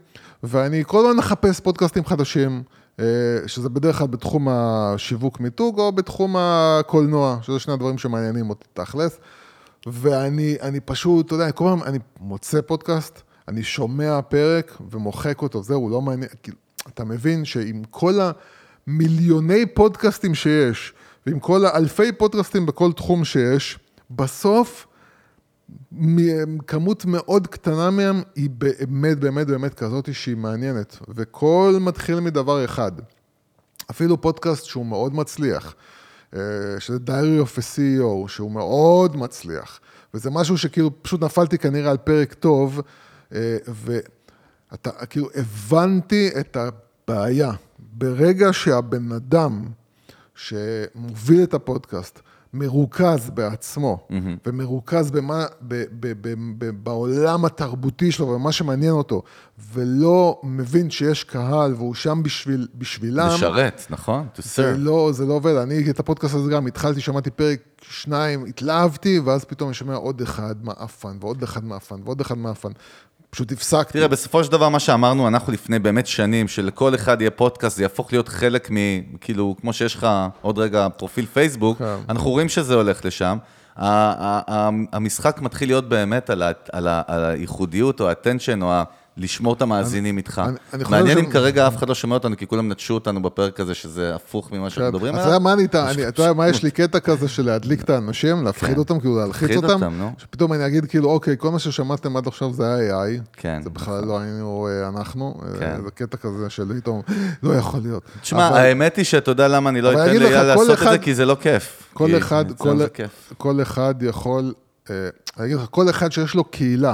ואני 0.47 0.83
כל 0.87 0.99
הזמן 0.99 1.17
מחפש 1.17 1.59
פודקאסטים 1.59 2.05
חדשים, 2.05 2.63
אה, 2.99 3.05
שזה 3.47 3.69
בדרך 3.69 3.97
כלל 3.97 4.07
בתחום 4.07 4.47
השיווק 4.49 5.39
מיתוג 5.39 5.79
או 5.79 5.91
בתחום 5.91 6.35
הקולנוע, 6.39 7.37
שזה 7.41 7.59
שני 7.59 7.73
הדברים 7.73 7.97
שמעניינים 7.97 8.49
אותי 8.49 8.67
תכלס. 8.73 9.19
ואני 9.85 10.57
אני 10.61 10.79
פשוט, 10.79 11.25
אתה 11.25 11.35
יודע, 11.35 11.51
כל 11.51 11.63
פעם 11.63 11.83
אני 11.83 11.99
מוצא 12.19 12.61
פודקאסט, 12.61 13.21
אני 13.47 13.63
שומע 13.63 14.21
פרק 14.21 14.77
ומוחק 14.91 15.41
אותו, 15.41 15.63
זהו, 15.63 15.89
לא 15.89 16.01
מעניין, 16.01 16.29
כאילו, 16.43 16.57
אתה 16.87 17.03
מבין 17.03 17.45
שעם 17.45 17.81
כל 17.89 18.13
המיליוני 18.87 19.65
פודקאסטים 19.65 20.35
שיש, 20.35 20.93
ועם 21.25 21.39
כל 21.39 21.65
האלפי 21.65 22.11
פודקאסטים 22.11 22.65
בכל 22.65 22.91
תחום 22.91 23.25
שיש, 23.25 23.79
בסוף 24.11 24.87
כמות 26.68 27.05
מאוד 27.05 27.47
קטנה 27.47 27.89
מהם 27.89 28.22
היא 28.36 28.49
באמת, 28.49 29.20
באמת, 29.20 29.47
באמת 29.47 29.74
כזאת 29.74 30.13
שהיא 30.13 30.38
מעניינת. 30.38 30.97
וכל 31.16 31.78
מתחיל 31.82 32.20
מדבר 32.20 32.66
אחד. 32.66 32.91
אפילו 33.91 34.22
פודקאסט 34.22 34.66
שהוא 34.66 34.86
מאוד 34.86 35.16
מצליח, 35.16 35.76
אה, 36.36 36.39
שזה 36.80 36.97
Diary 37.07 37.45
of 37.45 37.57
a 37.57 37.61
CEO, 37.61 38.28
שהוא 38.28 38.51
מאוד 38.51 39.18
מצליח, 39.18 39.80
וזה 40.13 40.30
משהו 40.30 40.57
שכאילו 40.57 41.03
פשוט 41.03 41.24
נפלתי 41.24 41.57
כנראה 41.57 41.91
על 41.91 41.97
פרק 41.97 42.34
טוב, 42.34 42.82
אה, 43.34 43.57
ואתה, 43.68 44.91
כאילו, 45.05 45.28
הבנתי 45.36 46.30
את 46.39 46.57
הבעיה. 46.57 47.51
ברגע 47.80 48.53
שהבן 48.53 49.11
אדם 49.11 49.66
שמוביל 50.36 51.43
את 51.43 51.53
הפודקאסט, 51.53 52.22
מרוכז 52.56 53.30
בעצמו, 53.30 54.08
mm-hmm. 54.10 54.14
ומרוכז 54.45 55.12
במה, 55.12 55.45
ב, 55.62 55.84
ב, 55.99 56.14
ב, 56.22 56.34
ב, 56.58 56.70
בעולם 56.84 57.45
התרבותי 57.45 58.12
שלו 58.12 58.28
ובמה 58.28 58.51
שמעניין 58.51 58.91
אותו, 58.91 59.24
ולא 59.74 60.39
מבין 60.43 60.89
שיש 60.89 61.24
קהל 61.24 61.74
והוא 61.74 61.93
שם 61.93 62.24
בשביל, 62.24 62.68
בשבילם, 62.76 63.28
לשרת, 63.28 63.86
נכון? 63.89 64.28
To 64.36 64.41
זה 64.41 64.74
serve. 64.74 64.78
לא, 64.78 65.10
זה 65.14 65.26
לא 65.26 65.34
עובד. 65.34 65.56
אני 65.56 65.89
את 65.89 65.99
הפודקאסט 65.99 66.36
הזה 66.36 66.51
גם 66.51 66.68
התחלתי, 66.68 67.01
שמעתי 67.01 67.32
פרק 67.32 67.60
שניים, 67.82 68.45
התלהבתי, 68.45 69.20
ואז 69.20 69.45
פתאום 69.45 69.70
אני 69.70 69.74
שומע 69.74 69.95
עוד 69.95 70.22
אחד 70.22 70.56
מעפן, 70.62 71.18
ועוד 71.20 71.43
אחד 71.43 71.66
מעפן, 71.66 71.95
ועוד 72.03 72.22
אחד 72.22 72.38
מעפן. 72.38 72.72
פשוט 73.36 73.51
הפסקתי. 73.51 73.93
תראה, 73.93 74.07
בסופו 74.07 74.43
של 74.43 74.51
דבר, 74.51 74.69
מה 74.69 74.79
שאמרנו, 74.79 75.27
אנחנו 75.27 75.53
לפני 75.53 75.79
באמת 75.79 76.07
שנים, 76.07 76.47
שלכל 76.47 76.95
אחד 76.95 77.21
יהיה 77.21 77.31
פודקאסט, 77.31 77.77
זה 77.77 77.83
יהפוך 77.83 78.13
להיות 78.13 78.27
חלק 78.27 78.71
מ... 78.71 78.75
כאילו, 79.21 79.55
כמו 79.61 79.73
שיש 79.73 79.95
לך 79.95 80.07
עוד 80.41 80.59
רגע 80.59 80.88
פרופיל 80.97 81.25
פייסבוק, 81.25 81.77
כן. 81.77 81.86
אנחנו 82.09 82.29
רואים 82.31 82.49
שזה 82.49 82.73
הולך 82.75 83.05
לשם. 83.05 83.38
המשחק 84.91 85.41
מתחיל 85.41 85.69
להיות 85.69 85.89
באמת 85.89 86.29
על, 86.29 86.41
ה- 86.41 86.51
על, 86.71 86.88
ה- 86.88 87.01
על 87.07 87.25
הייחודיות 87.25 88.01
או 88.01 88.09
ה-attention 88.09 88.61
או 88.61 88.71
ה... 88.71 88.83
לשמור 89.18 89.53
את 89.53 89.61
המאזינים 89.61 90.18
איתך. 90.18 90.41
מעניין 90.89 91.18
אם 91.18 91.26
כרגע 91.32 91.68
אף 91.68 91.78
אחד 91.78 91.89
לא 91.89 91.95
שומע 91.95 92.13
אותנו, 92.16 92.38
כי 92.38 92.47
כולם 92.47 92.72
נטשו 92.72 92.93
אותנו 92.93 93.22
בפרק 93.22 93.59
הזה, 93.59 93.74
שזה 93.74 94.16
הפוך 94.16 94.51
ממה 94.51 94.70
שאנחנו 94.70 94.91
כן. 94.91 94.95
מדברים 94.95 95.13
אז 95.16 95.20
אתה 95.20 95.28
יודע 95.28 95.36
עליו. 95.36 95.43
מה 95.43 95.53
אני, 95.53 95.68
אני- 95.91 96.07
אתה 96.07 96.22
יודע 96.22 96.34
מה 96.34 96.47
יש 96.49 96.63
לי 96.63 96.72
קטע 96.82 96.99
כזה 96.99 97.28
של 97.28 97.45
להדליק 97.45 97.82
את 97.82 97.89
האנשים, 97.89 98.43
להפחיד 98.43 98.74
כן. 98.74 98.78
אותם, 98.80 98.99
כאילו 98.99 99.18
להלחיץ 99.20 99.55
אותם. 99.57 99.80
שפתאום 100.18 100.53
אני 100.53 100.68
אגיד 100.68 100.86
כאילו, 100.86 101.09
אוקיי, 101.09 101.36
כל 101.38 101.51
מה 101.51 101.59
ששמעתם 101.59 102.18
עד 102.18 102.28
עכשיו 102.28 102.53
זה 102.53 102.74
היה 102.76 102.95
AI, 103.03 103.22
כן, 103.34 103.61
זה 103.63 103.70
בכלל 103.70 104.05
לא 104.05 104.20
היינו 104.20 104.68
אה, 104.72 104.88
אנחנו, 104.89 105.41
אה, 105.53 105.59
כן. 105.59 105.82
זה 105.86 105.91
קטע 105.91 106.18
כזה 106.18 106.49
של 106.49 106.80
פתאום, 106.82 107.01
לא 107.43 107.53
יכול 107.53 107.80
להיות. 107.84 108.03
תשמע, 108.22 108.43
האמת 108.47 108.95
היא 108.95 109.05
שאתה 109.05 109.32
יודע 109.32 109.47
למה 109.47 109.70
אני 109.70 109.82
לא 109.82 109.91
אתן 109.91 110.16
לאייל 110.18 110.41
לעשות 110.43 110.70
את 110.72 110.89
זה, 110.91 110.97
כי 110.97 111.16
זה 111.16 111.26
לא 111.26 111.38
כיף. 111.41 111.84
כל 111.93 112.05
כי 112.07 112.18
אחד, 112.18 112.45
אצלם 112.51 112.57
כל, 112.57 112.78
זה 112.78 112.88
כיף. 112.89 113.34
כל 113.38 113.61
אחד 113.61 113.95
יכול, 114.01 114.53
אה, 114.89 114.95
אני 115.38 115.45
אגיד 115.45 115.57
לך, 115.57 115.66
כל 115.72 115.89
אחד 115.89 116.11
שיש 116.11 116.34
לו 116.36 116.43
קהילה, 116.43 116.93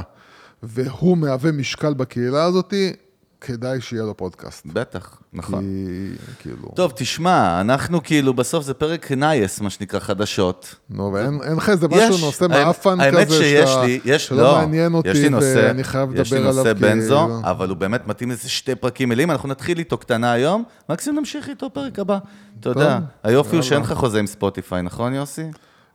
והוא 0.64 1.18
מהווה 1.18 1.52
משקל 1.52 1.94
בקהילה 1.94 2.44
הזאתי, 2.44 2.94
כדאי 3.42 3.82
שיהיה 3.82 4.04
לו 4.04 4.18
פודקאסט. 4.18 4.66
בטח, 4.66 5.18
נכון. 5.34 5.64
כי, 5.64 6.16
כאילו, 6.42 6.72
טוב, 6.76 6.92
תשמע, 6.96 7.62
אנחנו 7.62 8.04
כאילו, 8.04 8.34
בסוף 8.34 8.66
זה 8.66 8.74
פרק 8.74 9.12
nice, 9.12 9.62
מה 9.62 9.70
שנקרא, 9.70 10.00
חדשות. 10.00 10.76
נו, 10.90 11.14
ואין 11.14 11.40
אין 11.44 11.56
לך 11.56 11.70
איזה 11.70 11.88
משהו, 11.88 12.18
נושא 12.26 12.46
האמת- 12.46 12.66
מעפן 12.66 13.00
האמת 13.00 13.28
כזה, 13.28 13.38
שיש 13.38 13.70
לי, 13.84 14.00
יש, 14.06 14.32
לא, 14.32 14.56
מעניין 14.58 14.94
אותי, 14.94 15.10
יש 15.10 15.18
לי 15.18 15.30
נושא, 15.30 15.64
ואני 15.68 15.84
חייב 15.84 16.10
לדבר 16.10 16.38
עליו. 16.38 16.52
יש 16.52 16.54
לי 16.54 16.58
נושא 16.58 16.74
בנזו, 16.74 17.40
אבל 17.44 17.70
הוא 17.70 17.78
באמת 17.78 18.08
מתאים 18.08 18.32
לזה 18.32 18.50
שתי 18.50 18.76
פרקים 18.76 19.10
מלאים, 19.10 19.32
אנחנו 19.32 19.50
נתחיל 19.50 19.80
איתו 19.80 19.98
קטנה 19.98 20.32
היום, 20.32 20.64
מקסימום 20.90 21.20
נמשיך 21.20 21.50
איתו 21.50 21.70
פרק 21.74 22.00
הבא. 22.00 22.18
אתה 22.60 22.70
יודע, 22.70 23.00
היופי 23.24 23.56
הוא. 23.56 23.64
שאין 23.64 23.82
לך 23.82 23.94
חוזה 23.94 24.20
עם 24.20 24.28
ספוטיפיי, 24.28 24.82
נכון 24.82 25.14
יוסי? 25.14 25.44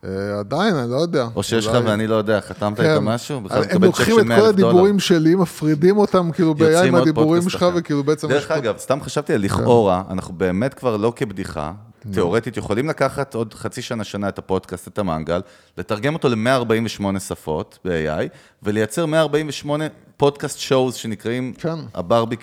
אה, 0.06 0.38
עדיין, 0.38 0.74
אני 0.74 0.90
לא 0.90 0.96
יודע. 0.96 1.28
או 1.36 1.42
שיש 1.42 1.66
לך 1.66 1.76
ואני 1.84 2.06
לא 2.06 2.14
יודע, 2.14 2.40
חתמת 2.40 2.76
כן. 2.76 2.90
איתו 2.90 3.02
משהו? 3.02 3.40
בכלל 3.40 3.64
הם 3.70 3.84
לוקחים 3.84 4.18
את 4.18 4.24
100 4.24 4.40
כל. 4.40 4.46
הדיבורים 4.46 4.98
שלי, 4.98 5.34
מפרידים 5.34 5.98
אותם 5.98 6.30
כאילו 6.32 6.48
עוד 6.48 6.90
מהדיבורים 6.90 7.42
פודקאסט 7.42 7.50
שלך. 7.50 7.66
וכאילו 7.74 8.04
בעצם... 8.04 8.28
דרך 8.28 8.50
אגב, 8.50 8.76
סתם 8.78 8.98
חשבתי 9.02 9.34
על 9.34 9.40
לכאורה, 9.40 10.02
אנחנו 10.10 10.34
באמת 10.34 10.74
כבר 10.74 10.96
לא 10.96 11.12
כבדיחה, 11.16 11.72
תיאורטית 12.12 12.56
יכולים 12.56 12.88
לקחת 12.88 13.34
עוד 13.34 13.54
חצי 13.54 13.82
שנה, 13.82 14.04
שנה 14.04 14.28
את 14.28 14.38
הפודקאסט, 14.38 14.88
את 14.88 14.98
המנגל, 14.98 15.40
לתרגם 15.78 16.14
אותו 16.14 16.28
ל-148 16.28 17.18
שפות 17.18 17.78
ב-AI, 17.84 18.28
ולייצר 18.62 19.06
148 19.06 19.84
פודקאסט 20.16 20.58
שואוז 20.58 20.94
שנקראים 20.94 21.52
כן. 21.58 21.78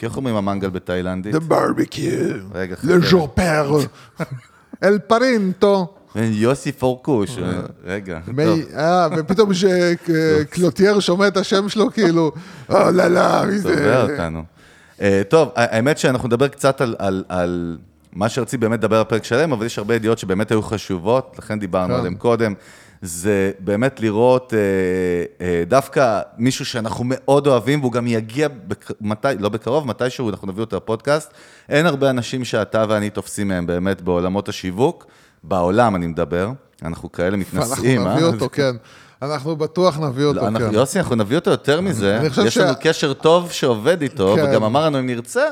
איך 0.04 0.18
אומרים 0.18 0.36
המנגל 0.36 0.70
בתאילנדית? 0.70 1.36
The 1.36 1.40
barbecue, 1.50 2.56
le 2.84 3.12
jour 3.12 3.42
אל 4.84 5.00
פרינטו. 5.00 5.88
יוסי 6.16 6.72
פורקוש, 6.72 7.38
רגע, 7.86 8.20
מי- 8.28 8.46
טוב. 8.46 8.60
אה, 8.78 9.08
ופתאום 9.18 9.50
שקלוטייר 9.62 11.00
שומע 11.00 11.28
את 11.28 11.38
השם 11.38 11.70
שלו, 11.70 11.92
כאילו, 11.92 12.32
אה, 12.72 12.92
לא, 12.92 13.08
לא, 13.08 13.46
מי 13.46 13.60
זה? 13.60 14.02
אותנו. 14.02 14.44
אה, 15.02 15.22
טוב, 15.30 15.50
האמת 15.56 15.98
שאנחנו 15.98 16.28
נדבר 16.28 16.48
קצת 16.48 16.82
על, 16.82 16.96
על, 17.00 17.24
על 17.30 17.78
מה 18.14 18.30
שרציתי 18.30 18.58
באמת 18.58 18.80
לדבר 18.80 19.04
בפרק 19.04 19.24
שלם, 19.24 19.54
אבל 19.54 19.66
יש 19.66 19.78
הרבה 19.78 19.96
ידיעות 19.96 20.20
שבאמת 20.20 20.52
היו 20.52 20.62
חשובות, 20.62 21.36
לכן 21.40 21.60
דיברנו 21.60 21.94
כן. 21.94 22.00
עליהן 22.00 22.16
קודם. 22.16 22.54
זה 23.02 23.52
באמת 23.60 24.00
לראות 24.00 24.54
אה, 24.54 24.60
אה, 25.46 25.64
דווקא 25.68 26.22
מישהו 26.38 26.66
שאנחנו 26.66 27.04
מאוד 27.08 27.48
אוהבים, 27.48 27.80
והוא 27.80 27.92
גם 27.92 28.08
יגיע, 28.08 28.48
בק... 28.68 28.92
מתי, 29.02 29.28
לא 29.40 29.50
בקרוב, 29.50 29.88
מתישהו 29.88 30.30
אנחנו 30.30 30.48
נביא 30.48 30.62
אותו 30.62 30.78
לפודקאסט. 30.78 31.34
אין 31.70 31.86
הרבה 31.86 32.10
אנשים 32.10 32.46
שאתה 32.46 32.86
ואני 32.90 33.10
תופסים 33.10 33.48
מהם 33.48 33.66
באמת 33.66 34.02
בעולמות 34.02 34.50
השיווק, 34.50 35.06
בעולם 35.44 35.96
אני 35.96 36.08
מדבר, 36.08 36.52
אנחנו 36.84 37.12
כאלה 37.12 37.38
מתנשאים, 37.38 38.02
אנחנו 38.02 38.14
נביא 38.16 38.26
אה? 38.26 38.34
אותו, 38.34 38.50
כן. 38.52 38.76
אנחנו 39.22 39.56
בטוח 39.56 40.00
נביא 40.00 40.26
אותו, 40.26 40.40
לא, 40.40 40.48
אנחנו- 40.48 40.68
כן. 40.68 40.74
יוסי, 40.74 41.00
אנחנו 41.00 41.16
נביא 41.16 41.38
אותו 41.38 41.52
יותר 41.52 41.82
מזה. 41.82 42.20
יש 42.46 42.58
לנו 42.58 42.74
קשר 42.82 43.14
טוב 43.14 43.52
שעובד 43.52 44.02
איתו, 44.02 44.36
כן. 44.38 44.46
וגם 44.50 44.64
אמר 44.64 44.86
לנו 44.86 45.00
אם 45.00 45.06
נרצה. 45.06 45.44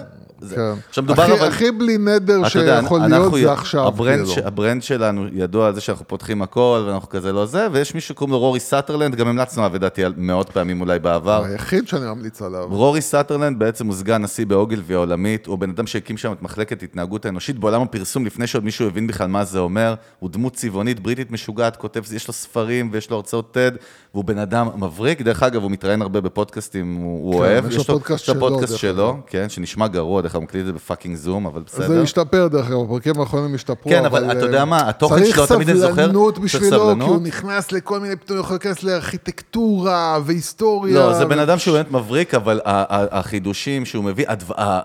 כן. 0.50 0.74
עכשיו 0.90 1.04
מדובר 1.04 1.34
אבל... 1.40 1.48
הכי 1.48 1.72
בלי 1.72 1.98
נדר 1.98 2.48
שיכול 2.50 2.70
אנחנו- 2.70 2.98
להיות 3.08 3.34
זה 3.34 3.52
עכשיו, 3.52 3.88
ה 3.88 3.93
brand, 3.93 4.26
כאילו. 4.28 4.48
ה 4.48 4.54
brand 4.54 4.84
שלנו 4.84 5.26
ידוע 5.34 5.68
על 5.68 5.76
זה 5.76 5.82
שאנחנו 5.82 6.08
פותחים 6.08 6.42
הכל, 6.42 6.84
ואנחנו 6.88 7.10
כזה 7.10 7.32
לא 7.34 7.46
זה, 7.46 7.68
ויש 7.72 7.96
מישהו 7.96 8.10
שקוראים 8.10 8.32
לו 8.32 8.40
רורי 8.40 8.60
סאטרלנד, 8.60 9.16
גם 9.16 9.28
המלצנו 9.28 9.64
עליו, 9.64 9.76
לדעתי, 9.76 10.02
מאות 10.18 10.50
פעמים 10.50 10.82
אולי 10.82 11.00
בעבר. 11.00 11.44
היחיד 11.46 11.88
שאני 11.88 12.06
ממליץ 12.06 12.42
עליו. 12.42 12.68
רורי 12.70 13.02
סאטרלנד 13.02 13.60
בעצם 13.60 13.88
הוא 13.88 13.96
סגן 13.96 14.22
נשיא 14.22 14.46
באוגילבי 14.46 14.94
העולמית, 14.94 15.46
הוא 15.48 15.58
בן 15.58 15.70
אדם 15.70 15.88
שהקים 15.88 16.18
שם 16.18 16.32
את 16.32 16.42
מחלקת 16.42 16.84
התנהגות 16.84 17.26
האנושית 17.26 17.60
בעולם 17.60 17.82
הפרסום, 17.82 18.26
לפני 18.26 18.48
שעוד 18.48 18.64
מישהו 18.64 18.88
הבין 18.88 19.08
בכלל 19.08 19.28
מה 19.28 19.44
זה 19.46 19.60
אומר. 19.60 19.94
הוא 20.20 20.30
דמות 20.30 20.54
צבעונית, 20.54 21.00
בריטית 21.00 21.32
משוגעת, 21.32 21.76
כותב, 21.76 22.02
יש 22.14 22.28
לו 22.28 22.34
ספרים 22.34 22.90
ויש 22.94 23.10
לו 23.10 23.16
הרצאות 23.16 23.58
TED, 23.58 23.78
והוא 24.14 24.26
בן 24.26 24.38
אדם 24.38 24.70
מבריק. 24.76 25.22
דרך 25.22 25.44
אגב, 25.44 25.64
הוא 25.64 25.72
מתראיין 25.72 26.02
הרבה 26.02 26.22
בפודקאסטים, 26.22 26.96
הוא, 26.96 27.34
כן, 27.34 27.40
אוהב. 27.40 27.68
יש 27.68 27.78
לו 27.78 27.84
פודקאסט 27.84 28.24
יש 28.24 28.30
לו 28.30 28.36
שלו, 28.36 28.50
פודקאסט 28.50 28.72
דרך 28.72 28.80
שלו, 28.80 29.18
כן, 29.28 29.50
שנשמע 29.50 29.88
גרוע, 29.88 30.22
דרך 30.22 30.36
אגב, 30.36 30.44
מקליט 30.44 30.62
את 30.62 30.66
זה 30.66 30.74
ב 30.74 30.79
fucking 30.79 31.16
זום, 31.16 31.46
אבל 31.46 31.62
בסדר. 31.66 31.88
זה 31.88 32.02
השתפר 32.02 32.48
דרך 32.48 32.68
אגב, 32.68 32.80
הפרקים 32.86 33.20
האחרונים 33.20 33.56
השתפרו, 33.56 33.92
כן, 33.92 34.06
אבל 34.06 34.32
אתה 34.32 34.46
יודע 34.46 34.66
מה, 34.66 34.90
התוכן 34.90 35.26
שלו, 35.26 35.48
תמיד 35.48 35.70
אני 35.70 35.80
זוכר, 35.80 35.94
צריך 35.94 36.06
סבלנות 36.06 36.40
בשבילו, 36.40 36.96
כי. 37.00 37.04
הוא 37.04 37.22
נכנס 37.22 37.72
לכל 37.72 38.00
מיני, 38.00 38.16
פתאום 38.16 38.40
יכול 38.40 38.54
להיכנס 38.54 38.84
לארכיטקטורה 38.84 40.20
והיסטוריה. 40.26 40.96
לא, 40.96 41.14
זה 41.14 41.26
בן 41.26 41.40
אדם 41.40 41.58
שהוא 41.58 41.74
באמת 41.74 41.92
מבריק, 41.92 42.34
אבל 42.34 42.60
החידושים 42.66 43.86
שהוא 43.86 44.04
מביא, 44.04 44.26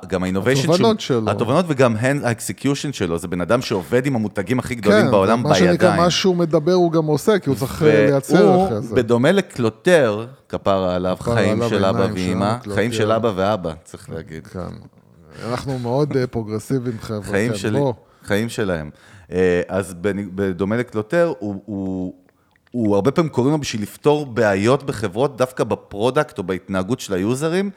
גם 0.08 0.22
ה 0.22 0.27
innovation 0.27 0.70
התובנות 0.70 1.00
שלו. 1.00 1.30
התובנות 1.30 1.64
וגם 1.68 1.96
הן 1.96 2.20
ה 2.24 2.31
execution 2.31 2.92
שלו, 2.92 3.18
זה 3.18 3.28
בן 3.28 3.40
אדם 3.40 3.62
שעובד 3.62 4.06
עם 4.06 4.16
המותגים 4.16 4.58
הכי 4.58 4.74
גדולים 4.74 5.10
בעולם 5.10 5.42
מה 5.42 5.54
שנקרא, 5.54 5.70
בידיים. 5.70 5.96
מה 5.96 6.10
שהוא 6.10 6.36
מדבר 6.36 6.72
הוא 6.72 6.92
גם 6.92 7.04
עושה, 7.04 7.38
כי 7.38 7.50
הוא 7.50 7.56
צריך 7.56 7.82
אה, 7.82 8.06
לייצר 8.10 8.34
אחרי 8.34 8.46
והוא, 8.46 8.80
זה. 8.80 8.94
בדומה 9.16 9.32
לקלוטר, 9.32 10.26
כפרה 10.48 10.94
עליו, 10.94 11.16
כפרה 11.20 11.34
חיים 11.34 11.56
עליו, 11.56 11.68
של 11.68 11.84
אבא 11.84 12.06
ואימא, 12.14 12.56
חיים 12.74 12.92
של. 12.92 13.12
אבא 13.12 13.32
ואבא, 13.36 13.72
צריך 13.84 14.10
להגיד. 14.10 14.46
כן. 14.46 14.60
אנחנו 15.50 15.78
מאוד 15.78 16.16
אה, 16.16 16.26
פרוגרסיביים, 16.26 16.98
חבר'ה. 17.00 17.22
חיים 17.22 17.52
כן, 17.52 17.58
שלי. 17.58 17.80
חיים 18.24 18.48
שלהם. 18.48 18.90
אה, 19.32 19.62
אז 19.68 19.94
בדומה 20.34 20.76
לקלוטר, 20.76 21.32
הוא, 21.38 21.62
הוא, 21.66 22.14
הוא 22.70 22.94
הרבה 22.94 23.10
פעמים 23.10 23.30
קוראים 23.30 23.52
לו 23.52 23.58
בשביל 23.58 23.82
לפתור 23.82 24.26
בעיות 24.26 24.82
בחברות, 24.82 25.36
דווקא 25.36 25.64
ב 25.64 25.74
product 25.74 26.38
או 26.38 26.42
בהתנהגות 26.42 27.00
של 27.00 27.14
היוזרים, 27.14 27.70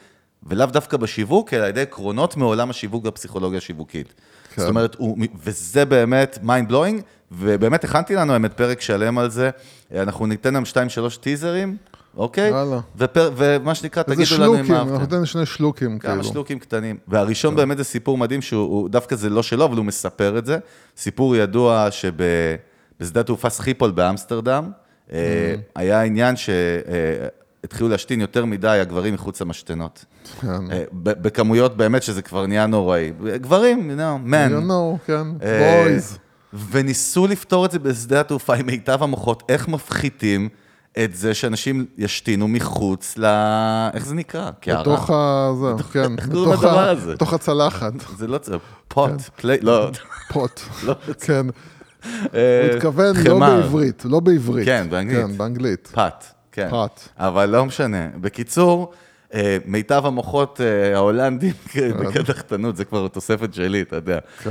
ולאו 0.43 0.65
דווקא 0.65 0.97
בשיווק, 0.97 1.53
אלא 1.53 1.63
על 1.63 1.69
ידי 1.69 1.81
עקרונות 1.81 2.37
מעולם 2.37 2.69
השיווק 2.69 3.05
והפסיכולוגיה 3.05 3.57
השיווקית. 3.57 4.13
כן. 4.53 4.61
זאת 4.61 4.69
אומרת, 4.69 4.95
הוא, 4.95 5.17
וזה 5.43 5.85
באמת 5.85 6.39
mind 6.43 6.71
blowing, 6.71 7.01
ובאמת 7.31 7.83
הכנתי 7.83 8.15
לנו 8.15 8.33
האמת 8.33 8.53
פרק 8.53 8.81
שלם 8.81 9.17
על 9.17 9.29
זה. 9.29 9.49
אנחנו 9.95 10.25
ניתן 10.25 10.53
להם 10.53 10.63
2-3 10.63 10.75
טיזרים, 11.21 11.77
אוקיי? 12.17 12.49
יאללה. 12.49 12.79
ופר, 12.97 13.31
ומה 13.37 13.75
שנקרא, 13.75 14.03
איזה 14.07 14.23
תגידו 14.25 14.43
לנו 14.43 14.53
אם 14.53 14.57
שלוקים, 14.57 14.75
אהבתם. 14.75 14.89
אנחנו 14.93 15.05
ניתן 15.05 15.25
שני 15.25 15.45
שלוקים, 15.45 15.99
כמה 15.99 16.11
כאילו. 16.11 16.23
שלוקים 16.33 16.59
קטנים. 16.59 16.97
והראשון 17.07 17.55
באמת 17.55 17.77
זה 17.77 17.83
סיפור 17.83 18.17
מדהים, 18.17 18.41
שהוא 18.41 18.61
הוא- 18.61 18.89
דווקא 18.89 19.15
זה 19.15 19.29
לא 19.29 19.43
שלו, 19.43 19.65
אבל 19.65 19.77
הוא 19.77 19.85
מספר 19.85 20.37
את 20.37 20.45
זה. 20.45 20.57
סיפור 20.97 21.35
ידוע 21.35 21.87
שבשדה 21.91 23.19
התעופה 23.19 23.49
סחיפול 23.49 23.91
באמסטרדם, 23.91 24.71
אה, 25.13 25.55
היה 25.75 26.01
עניין 26.01 26.35
שהתחילו 26.35 27.89
להשתין 27.89 28.21
יותר 28.21 28.45
מדי 28.45 28.67
הגברים 28.67 29.13
מחוץ 29.13 29.41
למשתנות. 29.41 30.05
כן. 30.41 30.71
אה, 30.71 30.83
בכמויות 30.93 31.77
באמת 31.77 32.03
שזה 32.03 32.21
כבר 32.21 32.45
נהיה 32.45 32.65
נוראי. 32.67 33.11
גברים, 33.35 33.91
you 33.91 33.99
know, 33.99 34.29
men. 34.31 34.51
You 34.51 34.69
know, 34.69 35.07
כן. 35.07 35.27
אה, 35.43 35.81
בויז. 35.83 36.17
וניסו 36.53 37.27
לפתור 37.27 37.65
את 37.65 37.71
זה 37.71 37.79
בשדה 37.79 38.19
התעופה 38.19 38.55
עם 38.55 38.65
מיטב 38.65 39.03
המוחות, 39.03 39.43
איך 39.49 39.67
מפחיתים 39.67 40.49
את 41.03 41.15
זה 41.15 41.33
שאנשים 41.33 41.85
ישתינו 41.97 42.47
מחוץ 42.47 43.17
ל... 43.17 43.25
איך 43.93 44.05
זה 44.05 44.15
נקרא? 44.15 44.51
קערה? 44.59 44.81
בתוך 44.81 45.09
ה... 45.09 45.49
זה, 45.59 45.83
כן. 45.83 46.15
איך 46.17 46.29
קוראים 46.29 46.51
לדבר 46.53 46.89
הזה? 46.89 47.13
בתוך 47.13 47.33
הצלחת. 47.33 47.93
זה 48.17 48.27
לא 48.27 48.37
צריך, 48.37 48.63
פוט, 48.87 49.11
פליי, 49.35 49.57
לא, 49.61 49.89
פוט. 50.33 50.61
לא. 50.85 50.95
כן. 51.19 51.47
אה, 52.33 52.67
הוא 52.67 52.75
התכוון 52.75 53.15
לא. 53.25 53.39
בעברית, 53.39 54.05
לא 54.05 54.19
בעברית. 54.19 54.65
כן, 54.65 54.87
באנגלית. 54.89 55.25
כן, 55.25 55.37
באנגלית. 55.37 55.89
פת, 55.93 56.23
כן. 56.51 56.69
פת. 56.71 56.99
אבל 57.17 57.49
לא 57.49 57.65
משנה. 57.65 58.07
בקיצור, 58.21 58.91
מיטב 59.65 60.05
המוחות 60.05 60.61
אה, 60.61 60.95
ההולנדים 60.95 61.53
בקדחתנות, 61.99 62.75
זה 62.77 62.85
כבר 62.85 63.07
תוספת 63.07 63.53
שלי, 63.53 63.81
אתה 63.81 63.95
יודע. 63.95 64.19
כן. 64.43 64.49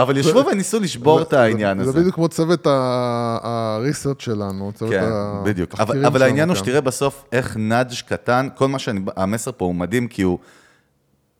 אבל 0.00 0.16
ישבו 0.16 0.44
וניסו 0.52 0.80
לשבור 0.80 1.22
את 1.22 1.26
זה- 1.30 1.40
העניין 1.40 1.82
זה 1.84 1.90
הזה. 1.90 2.00
בדיוק 2.00 2.14
כמו 2.14 2.28
צוות 2.28 2.66
ה- 2.66 3.38
הריסרצ' 3.42 4.22
שלנו, 4.22 4.72
צוות 4.74 4.90
כן, 4.92 5.04
בדיוק. 5.44 5.72
התחקירים 5.74 5.98
אבל, 5.98 6.06
אבל 6.06 6.18
שלנו, 6.18 6.28
העניין 6.28 6.48
הוא 6.48 6.56
כן. 6.56 6.62
שתראה 6.64 6.80
בסוף 6.80 7.24
איך 7.32 7.56
נאג' 7.56 7.92
קטן, 8.08 8.48
כל 8.54 8.68
מה 8.68 8.78
שאני, 8.78 9.00
המסר 9.16 9.50
פה 9.56 9.64
הוא 9.64 9.74
מדהים, 9.74 10.08
כי 10.08 10.22
הוא, 10.22 10.38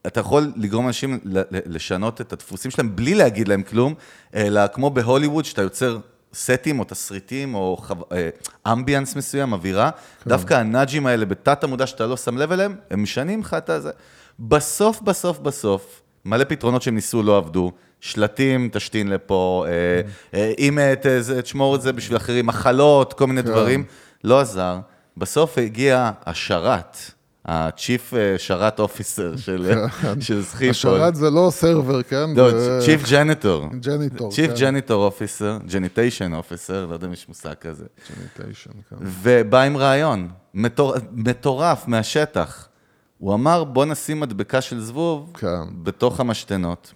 אתה 0.06 0.20
יכול 0.20 0.52
לגרום 0.56 0.86
אנשים 0.86 1.18
לשנות 1.66 2.20
את 2.20 2.32
הדפוסים 2.32 2.70
שלהם 2.70 2.96
בלי 2.96 3.14
להגיד 3.14 3.48
להם 3.48 3.62
כלום, 3.62 3.94
אלא 4.34 4.66
כמו 4.66 4.90
בהוליווד, 4.90 5.44
שאתה 5.44 5.62
יוצר 5.62 5.98
סטים 6.34 6.78
או 6.78 6.84
תסריטים 6.84 7.54
או 7.54 7.76
חו... 7.80 7.94
אה, 8.12 8.28
אמביאנס 8.72 9.16
מסוים, 9.16 9.52
אווירה, 9.52 9.90
כן. 9.90 10.30
דווקא 10.30 10.54
הנאג'ים 10.54 11.06
האלה 11.06 11.24
בתת 11.24 11.64
המודע 11.64 11.86
שאתה 11.86 12.06
לא 12.06 12.16
שם 12.16 12.38
לב 12.38 12.52
אליהם, 12.52 12.76
הם 12.90 13.02
משנים 13.02 13.40
לך 13.40 13.54
את 13.54 13.70
הזה. 13.70 13.90
בסוף, 14.40 15.02
בסוף, 15.02 15.38
בסוף, 15.38 16.02
מלא 16.24 16.44
פתרונות 16.44 16.82
שהם 16.82 16.94
ניסו 16.94 17.22
לא 17.22 17.36
עבדו. 17.36 17.72
שלטים, 18.04 18.68
תשתין 18.72 19.08
לפה, 19.08 19.64
אה, 19.68 20.00
אה, 20.34 20.52
אם 20.58 20.78
אה, 20.78 20.94
תשמור 21.42 21.76
את 21.76 21.82
זה 21.82 21.92
בשביל 21.92 22.16
אחרים, 22.16 22.46
מחלות, 22.46 23.12
כל 23.12 23.26
מיני 23.26 23.42
כן. 23.42 23.48
דברים. 23.48 23.84
לא 24.24 24.40
עזר. 24.40 24.78
בסוף 25.16 25.58
הגיע 25.58 26.10
השרת, 26.26 26.96
ה-Chief 27.44 28.16
אה, 28.16 28.34
שרת 28.38 28.80
officer 28.80 29.36
של 29.36 29.72
סחיפול. 30.42 30.70
השרת 30.70 31.14
זה 31.14 31.30
לא 31.30 31.48
server, 31.50 32.02
כן? 32.02 32.30
לא, 32.36 32.50
Chief 32.80 33.06
Janitor. 33.06 33.76
Janitor. 33.80 34.32
Chief 34.32 34.58
Janitor 34.58 34.90
Officer, 34.90 35.70
Janitation 35.70 36.32
Officer, 36.50 36.72
לא 36.88 36.94
יודע 36.94 37.06
אם 37.06 37.12
יש 37.12 37.28
מושג 37.28 37.54
כזה. 37.60 37.84
Janitation, 38.10 38.70
כן. 38.90 38.96
ובא 39.00 39.62
עם 39.62 39.76
רעיון, 39.76 40.28
מטור, 40.54 40.94
מטורף 41.12 41.88
מהשטח. 41.88 42.68
הוא 43.18 43.34
אמר, 43.34 43.64
בוא 43.64 43.84
נשים 43.84 44.20
מדבקה 44.20 44.60
של 44.60 44.80
זבוב 44.80 45.32
כן. 45.34 45.48
בתוך 45.82 46.20
המשתנות. 46.20 46.92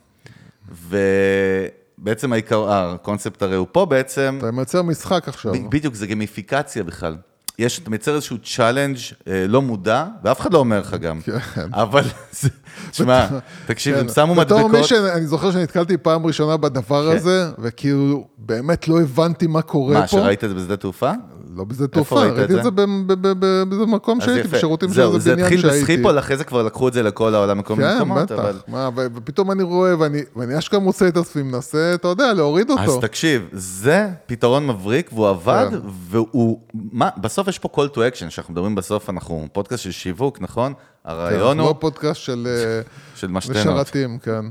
ובעצם 1.99 2.33
העיקר, 2.33 2.73
הקונספט 2.73 3.43
הרי 3.43 3.57
הוא 3.57 3.67
פה 3.73 3.87
בעצם, 3.87 4.37
אתה 4.39 4.51
מייצר 4.51 4.83
משחק 4.83 5.29
עכשיו. 5.29 5.53
בדיוק, 5.71 5.95
זה 5.95 6.07
גיימיפיקציה 6.07 6.85
בכלל. 6.85 7.17
יש, 7.59 7.79
אתה 7.79 7.91
מייצר 7.91 8.15
איזשהו 8.15 8.37
challenge 8.39 8.97
אה, 9.29 9.45
לא 9.49 9.63
מודע, 9.63 10.05
ואף 10.25 10.41
אחד 10.41 10.53
לא 10.53 10.59
אומר 10.59 10.81
לך 10.81 10.95
גם. 10.95 11.21
כן. 11.21 11.39
אבל, 11.73 12.03
זה- 12.33 12.49
תשמע, 12.91 13.27
תקשיב, 13.67 13.97
הם 13.97 14.09
שמו 14.09 14.35
בתור 14.35 14.59
מדבקות. 14.59 14.81
מי 14.81 14.85
שאני 14.87 15.27
זוכר 15.27 15.51
שנתקלתי 15.51 15.97
פעם 15.97 16.27
ראשונה 16.27 16.57
בדבר 16.57 17.11
כן. 17.11 17.17
הזה, 17.17 17.51
וכאילו, 17.59 18.25
באמת 18.39 18.89
לא 18.89 19.01
הבנתי 19.01 19.47
מה 19.47 19.63
קורה 19.63 19.95
פה. 19.95 20.01
מה, 20.01 20.07
שראית 20.09 20.45
את 20.45 20.49
זה 20.49 20.55
בשדה 20.55 20.77
תעופה? 20.77 21.11
לא 21.57 21.65
בשדה 21.65 21.87
תעופה, 21.87 22.21
ראיתי 22.23 22.53
זה? 22.53 22.59
את 22.59 22.65
זה 22.65 22.71
ב- 22.71 22.81
ב- 22.81 23.13
ב- 23.13 23.29
ב- 23.39 23.63
באיזה 23.69 23.87
מקום 23.87 24.19
אז 24.21 24.27
שהייתי. 24.27 24.49
בשירותים 24.49 24.93
של 24.93 25.01
איזה 25.01 25.19
זה 25.19 25.31
בניין 25.33 25.45
התחיל 25.47 25.61
שהייתי. 25.61 25.79
בסחיפול, 25.81 26.19
אחרי 26.19 26.37
זה 26.37 26.45
כבר 26.45 26.63
לקחו 26.63 26.89
את 26.89 26.93
זה 26.93 27.03
לכל 27.03 27.35
העולם, 27.35 27.59
מכל 27.59 27.77
מיני 27.77 27.89
כן, 27.89 27.97
מקומות, 27.97 28.19
בטח. 28.23 28.35
אבל... 28.35 28.57
מה, 28.69 28.89
ו- 28.97 29.07
ופתאום 29.15 29.51
אני 29.51 29.63
רואה, 29.63 29.95
ואני 30.37 30.59
אשכרה 30.59 30.81
מוצא 30.81 31.09
את 31.09 31.17
עצמי, 31.17 31.43
מנסה, 31.43 31.91
אתה 31.95 32.09
יודע, 32.09 32.33
להוריד 32.33 32.71
אז 32.71 32.89
אותו. 32.89 33.01
תקשיב, 33.01 33.49
זה 33.53 34.09
פתרון 34.27 34.67
מבריק, 34.67 35.11
והוא 35.13 35.29
עבד, 35.29 35.67
כן. 35.71 35.79
והוא... 36.11 36.59
מה, 36.93 37.09
בסוף 37.17 37.49
יש 37.49 37.59
פה 37.59 37.69
call 37.75 37.95
to 37.95 37.99
action, 37.99 38.31
שאנחנו 38.31 38.53
מדברים 38.53 38.75
בסוף, 38.75 39.11
אנחנו 39.11 39.47
פודקאסט 39.53 39.83
של 39.83 39.91
שיווק, 39.91 40.39
נכון? 40.41 40.73
הרעיון 41.09 41.53
כן, 41.55 41.61
הוא 41.61 41.69
לא 41.69 41.75
פודקאסט 41.79 42.21
של 42.21 42.47
אה, 42.51 42.81
של 43.15 43.27
משתנות. 43.27 43.57
משרתים, 43.57 44.19
כן. 44.19 44.45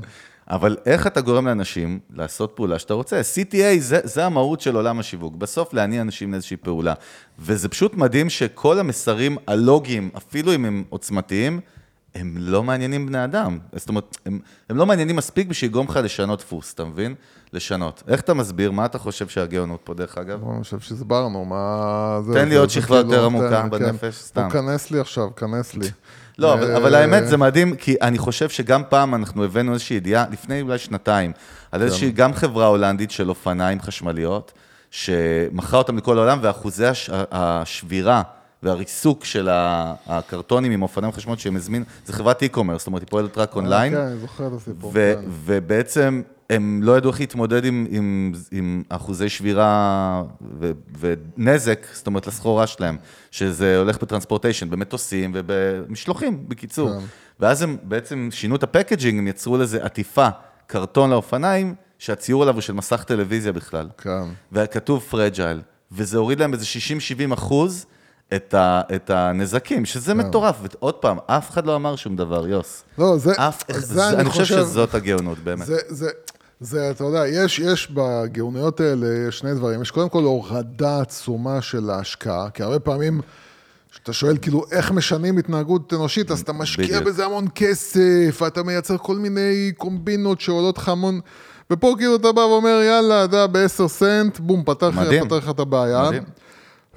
אבל 0.50 0.76
איך 0.86 1.06
אתה 1.06 1.20
גורם 1.20 1.46
לאנשים 1.46 1.98
לעשות 2.14 2.52
פעולה 2.54 2.78
שאתה 2.78 2.94
רוצה? 2.94 3.20
CTA 3.20 3.78
זה, 3.78 4.00
זה 4.04 4.24
המהות 4.26 4.60
של 4.60 4.76
עולם 4.76 4.98
השיווק, 4.98 5.36
בסוף 5.36 5.74
להניע 5.74 6.02
אנשים 6.02 6.32
לאיזושהי 6.32 6.56
פעולה. 6.56 6.94
וזה 7.38 7.68
פשוט 7.68 7.94
מדהים 7.94 8.30
שכל 8.30 8.78
המסרים 8.78 9.36
הלוגיים, 9.46 10.10
אפילו 10.16 10.54
אם 10.54 10.64
הם 10.64 10.84
עוצמתיים, 10.88 11.60
הם 12.14 12.34
לא 12.38 12.62
מעניינים 12.62 13.06
בני 13.06 13.24
אדם. 13.24 13.58
זאת 13.76 13.88
אומרת, 13.88 14.16
הם, 14.26 14.40
הם 14.70 14.76
לא 14.76 14.86
מעניינים 14.86 15.16
מספיק 15.16 15.48
בשביל 15.48 15.70
לגרום 15.70 15.86
לך 15.88 16.00
לשנות 16.02 16.38
דפוס, 16.38 16.74
אתה 16.74 16.84
מבין? 16.84 17.14
לשנות. 17.52 18.02
איך 18.08 18.20
אתה 18.20 18.34
מסביר? 18.34 18.70
מה 18.70 18.84
אתה 18.84 18.98
חושב 18.98 19.28
שהגאונות 19.28 19.80
פה, 19.84 19.94
דרך 19.94 20.18
אגב? 20.18 20.48
אני 20.50 20.62
חושב 20.62 20.80
שהסברנו, 20.80 21.44
מה... 21.44 22.20
תן 22.32 22.48
לי 22.48 22.56
עוד 22.56 22.70
שכבה 22.70 23.02
כאילו, 23.02 23.12
יותר 23.14 23.18
תן- 23.28 23.34
עמוקה 23.34 23.62
כן. 23.62 23.70
בנפש, 23.70 24.14
סתם. 24.14 24.42
נו, 24.42 24.50
כנס 24.50 24.90
לי 24.90 25.00
עכשיו, 25.00 25.34
כנס 25.36 25.74
לי. 25.74 25.88
לא, 26.38 26.54
אבל, 26.54 26.70
אה, 26.70 26.76
אבל 26.76 26.94
האמת 26.94 27.28
זה 27.28 27.36
מדהים, 27.36 27.76
כי 27.76 27.96
אני 28.02 28.18
חושב 28.18 28.48
שגם 28.48 28.82
פעם 28.88 29.14
אנחנו 29.14 29.44
הבאנו 29.44 29.72
איזושהי 29.72 29.96
ידיעה, 29.96 30.24
לפני 30.30 30.60
אולי 30.60 30.78
שנתיים, 30.78 31.32
על 31.72 31.82
איזושהי 31.82 32.10
גם 32.10 32.34
חברה 32.34 32.66
הולנדית 32.66 33.10
של 33.10 33.28
אופניים 33.28 33.80
חשמליות, 33.80 34.52
שמכרה 34.90 35.78
אותם 35.78 35.96
לכל 35.96 36.18
העולם, 36.18 36.38
ואחוזי 36.42 36.86
הש, 36.86 37.10
השבירה 37.12 38.22
והריסוק 38.62 39.24
של 39.24 39.48
הקרטונים 40.06 40.72
עם 40.72 40.82
אופניים 40.82 41.12
חשמליות 41.12 41.40
שהם 41.40 41.56
הזמין, 41.56 41.84
זה 42.06 42.12
חברת 42.12 42.42
e-commerce, 42.42 42.78
זאת 42.78 42.86
אומרת, 42.86 43.02
היא 43.02 43.08
פועלת 43.08 43.38
רק 43.38 43.56
אונליין, 43.56 43.92
כן, 43.92 44.00
אני 44.00 44.18
זוכר 44.18 44.46
את 44.46 44.52
הסיפור. 44.52 44.92
כן. 44.92 45.20
ובעצם 45.28 46.22
הם 46.50 46.80
לא 46.82 46.96
ידעו 46.96 47.10
איך 47.10 47.20
להתמודד 47.20 47.64
עם, 47.64 47.86
עם, 47.90 48.32
עם 48.52 48.82
אחוזי 48.88 49.28
שבירה 49.28 50.22
ו, 50.60 50.70
ונזק, 50.98 51.86
זאת 51.92 52.06
אומרת, 52.06 52.26
לסחורה 52.26 52.66
שלהם, 52.66 52.96
שזה 53.30 53.78
הולך 53.78 54.02
ב 54.02 54.06
transportation, 54.06 54.70
במטוסים 54.70 55.32
ובמשלוחים, 55.34 56.48
בקיצור. 56.48 56.90
כן. 56.90 57.04
ואז 57.40 57.62
הם 57.62 57.76
בעצם 57.82 58.28
שינו 58.32 58.56
את 58.56 58.62
ה 58.62 58.67
packaging, 58.67 59.18
הם 59.18 59.26
יצרו 59.28 59.56
לזה 59.56 59.84
עטיפה, 59.84 60.28
קרטון 60.66 61.10
לאופניים, 61.10 61.74
שהציור 61.98 62.42
עליו 62.42 62.54
הוא 62.54 62.60
של 62.60 62.72
מסך 62.72 63.04
טלוויזיה 63.04 63.52
בכלל. 63.52 63.88
כן. 63.98 64.22
וכתוב 64.52 65.02
fragile, 65.10 65.60
וזה 65.92 66.18
הוריד 66.18 66.40
להם 66.40 66.52
איזה 66.52 66.64
60-70 67.30 67.34
אחוז 67.34 67.86
את, 68.34 68.54
ה, 68.54 68.80
את 68.94 69.10
הנזקים, 69.10 69.84
שזה. 69.84 70.14
מטורף. 70.14 70.56
ועוד 70.62 70.94
פעם, 70.94 71.16
אף 71.26 71.50
אחד 71.50 71.66
לא 71.66 71.76
אמר 71.76 71.96
שום 71.96 72.16
דבר, 72.16 72.48
יוס. 72.48 72.82
לא, 72.98 73.18
זה, 73.18 73.32
אף, 73.36 73.62
זה 73.68 73.80
זה, 73.80 74.08
אני 74.08 74.30
חושב 74.30 74.44
שזאת 74.44 74.94
הגאונות, 74.94 75.38
באמת. 75.38 75.66
זה, 75.66 75.76
זה, 75.88 76.10
זה, 76.60 76.90
אתה 76.90 77.04
יודע, 77.04 77.26
יש, 77.26 77.58
יש 77.58 77.90
בגאוניות 77.90 78.80
האלה 78.80 79.30
שני 79.32 79.54
דברים. 79.54 79.82
יש 79.82 79.90
קודם 79.90 80.08
כל 80.08 80.22
הורדה 80.22 81.00
עצומה 81.00 81.62
של 81.62 81.90
ההשקעה, 81.90 82.50
כי 82.50 82.62
הרבה 82.62 82.78
פעמים, 82.78 83.20
כשאתה 83.92 84.12
שואל 84.12 84.36
כאילו 84.42 84.64
איך 84.72 84.90
משנים 84.90 85.38
התנהגות 85.38 85.94
אנושית, 85.94 86.30
אז 86.30 86.40
אתה 86.40 86.52
משקיע 86.52 86.86
בדיוק. 86.86 87.04
בזה 87.04 87.24
המון 87.24 87.46
כסף, 87.54 88.38
ואתה 88.42 88.62
מייצר 88.62 88.98
כל 88.98 89.16
מיני 89.16 89.72
קומבינות 89.76 90.40
שעולות 90.40 90.78
לך 90.78 90.88
המון... 90.88 91.20
ופה 91.70 91.94
כאילו 91.98 92.16
אתה 92.16 92.32
בא 92.32 92.40
ואומר, 92.40 92.80
יאללה, 92.84 93.24
אתה 93.24 93.46
ב-10 93.46 93.88
סנט, 93.88 94.38
בום. 94.40 94.62
פתר 94.64 94.88
לך 95.36 95.50
את 95.50 95.60
הבעיה. 95.60 96.02
מדהים. 96.02 96.22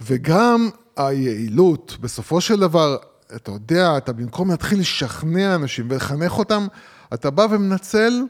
וגם 0.06 0.70
היעילות, 0.98 1.98
בסופו 2.02 2.42
של 2.42 2.60
דבר, 2.60 2.98
אתה 3.36 3.52
יודע, 3.52 3.98
אתה 3.98 4.14
במקום 4.14 4.50
להתחיל 4.50 4.80
לשכנע 4.80 5.56
אנשים 5.56 5.88
ולחנך 5.90 6.38
אותם, 6.38 6.68
אתה 7.14 7.30
בא 7.30 7.48
ומנצל 7.52 8.24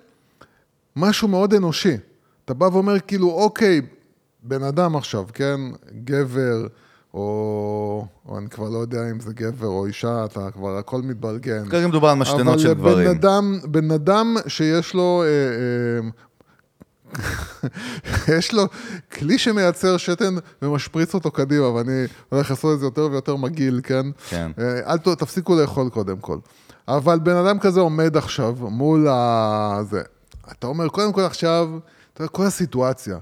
משהו 0.95 1.27
מאוד 1.27 1.53
אנושי. 1.53 1.97
אתה 2.45 2.53
בא 2.53 2.65
ואומר 2.65 2.99
כאילו, 2.99 3.29
אוקיי, 3.29 3.81
בן 4.43 4.63
אדם 4.63 4.95
עכשיו, 4.95 5.25
כן, 5.33 5.59
גבר, 6.03 6.67
או, 7.13 8.05
או 8.27 8.37
אני 8.37 8.49
כבר 8.49 8.69
לא 8.69 8.77
יודע 8.77 9.11
אם 9.11 9.19
זה 9.19 9.33
גבר 9.33 9.67
או 9.67 9.85
אישה, 9.85 10.25
אתה 10.25 10.51
כבר 10.51 10.77
הכל 10.77 11.01
מתבלגן. 11.01 11.69
כרגע 11.69 11.87
מדובר 11.87 12.07
על 12.07 12.17
משתנות 12.17 12.59
של 12.59 12.69
אבל 12.69 12.81
בן 12.81 12.89
גברים. 12.89 13.07
אדם, 13.07 13.59
בן 13.63 13.91
אדם 13.91 14.35
שיש 14.47 14.93
לו, 14.93 15.23
אה, 15.23 15.27
אה, 15.27 16.09
יש 18.37 18.53
לו 18.53 18.63
כלי 19.11 19.37
שמייצר 19.37 19.97
שתן 19.97 20.35
ומשפריץ 20.61 21.13
אותו 21.13 21.31
קדימה, 21.31 21.69
ואני 21.69 22.03
הולך 22.29 22.49
לעשות 22.49 22.73
את 22.73 22.79
זה 22.79 22.85
יותר 22.85 23.07
ויותר 23.11 23.35
מגעיל, 23.35 23.81
כן? 23.83 24.05
כן. 24.29 24.51
אה, 24.59 24.93
אל 24.93 24.97
תפסיקו 24.97 25.55
לאכול 25.55 25.89
קודם 25.89 26.17
כל. 26.17 26.37
אבל 26.87 27.19
בן 27.19 27.35
אדם 27.35 27.59
כזה 27.59 27.79
עומד 27.79 28.17
עכשיו 28.17 28.55
מול 28.59 29.07
ה... 29.07 29.79
זה. 29.89 30.01
אתה 30.51 30.67
אומר, 30.67 30.87
קודם 30.87 31.13
כל 31.13 31.21
עכשיו, 31.21 31.69
אתה 32.13 32.21
יודע, 32.21 32.31
כל 32.31 32.45
הסיטואציה. 32.45 33.17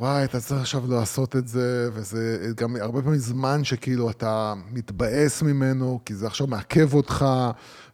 וואי, 0.00 0.24
אתה 0.24 0.40
צריך 0.40 0.60
עכשיו 0.60 0.82
לעשות 0.88 1.36
את 1.36 1.48
זה, 1.48 1.88
וזה 1.92 2.50
גם 2.56 2.76
הרבה 2.76 3.02
פעמים 3.02 3.18
זמן 3.18 3.64
שכאילו 3.64 4.10
אתה 4.10 4.54
מתבאס 4.72 5.42
ממנו, 5.42 6.00
כי 6.04 6.14
זה 6.14 6.26
עכשיו 6.26 6.46
מעכב 6.46 6.94
אותך, 6.94 7.26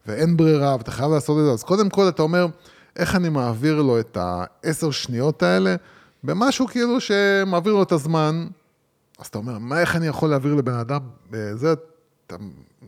ואין 0.06 0.36
ברירה, 0.36 0.76
ואתה 0.76 0.90
חייב 0.90 1.10
לעשות 1.10 1.38
את 1.38 1.44
זה. 1.44 1.52
אז 1.52 1.62
קודם 1.62 1.90
כל 1.90 2.08
אתה 2.08 2.22
אומר, 2.22 2.46
איך 2.96 3.16
אני 3.16 3.28
מעביר 3.28 3.82
לו 3.82 4.00
את 4.00 4.16
העשר 4.20 4.90
שניות 4.90 5.42
האלה, 5.42 5.76
במשהו 6.24 6.66
כאילו 6.66 7.00
שמעביר 7.00 7.72
לו 7.72 7.82
את 7.82 7.92
הזמן, 7.92 8.46
אז 9.18 9.26
אתה 9.26 9.38
אומר, 9.38 9.58
מה, 9.58 9.80
איך 9.80 9.96
אני 9.96 10.06
יכול 10.06 10.30
להעביר 10.30 10.54
לבן 10.54 10.74
אדם, 10.74 11.00
אה, 11.34 11.56
זה, 11.56 11.74
אתה 12.26 12.36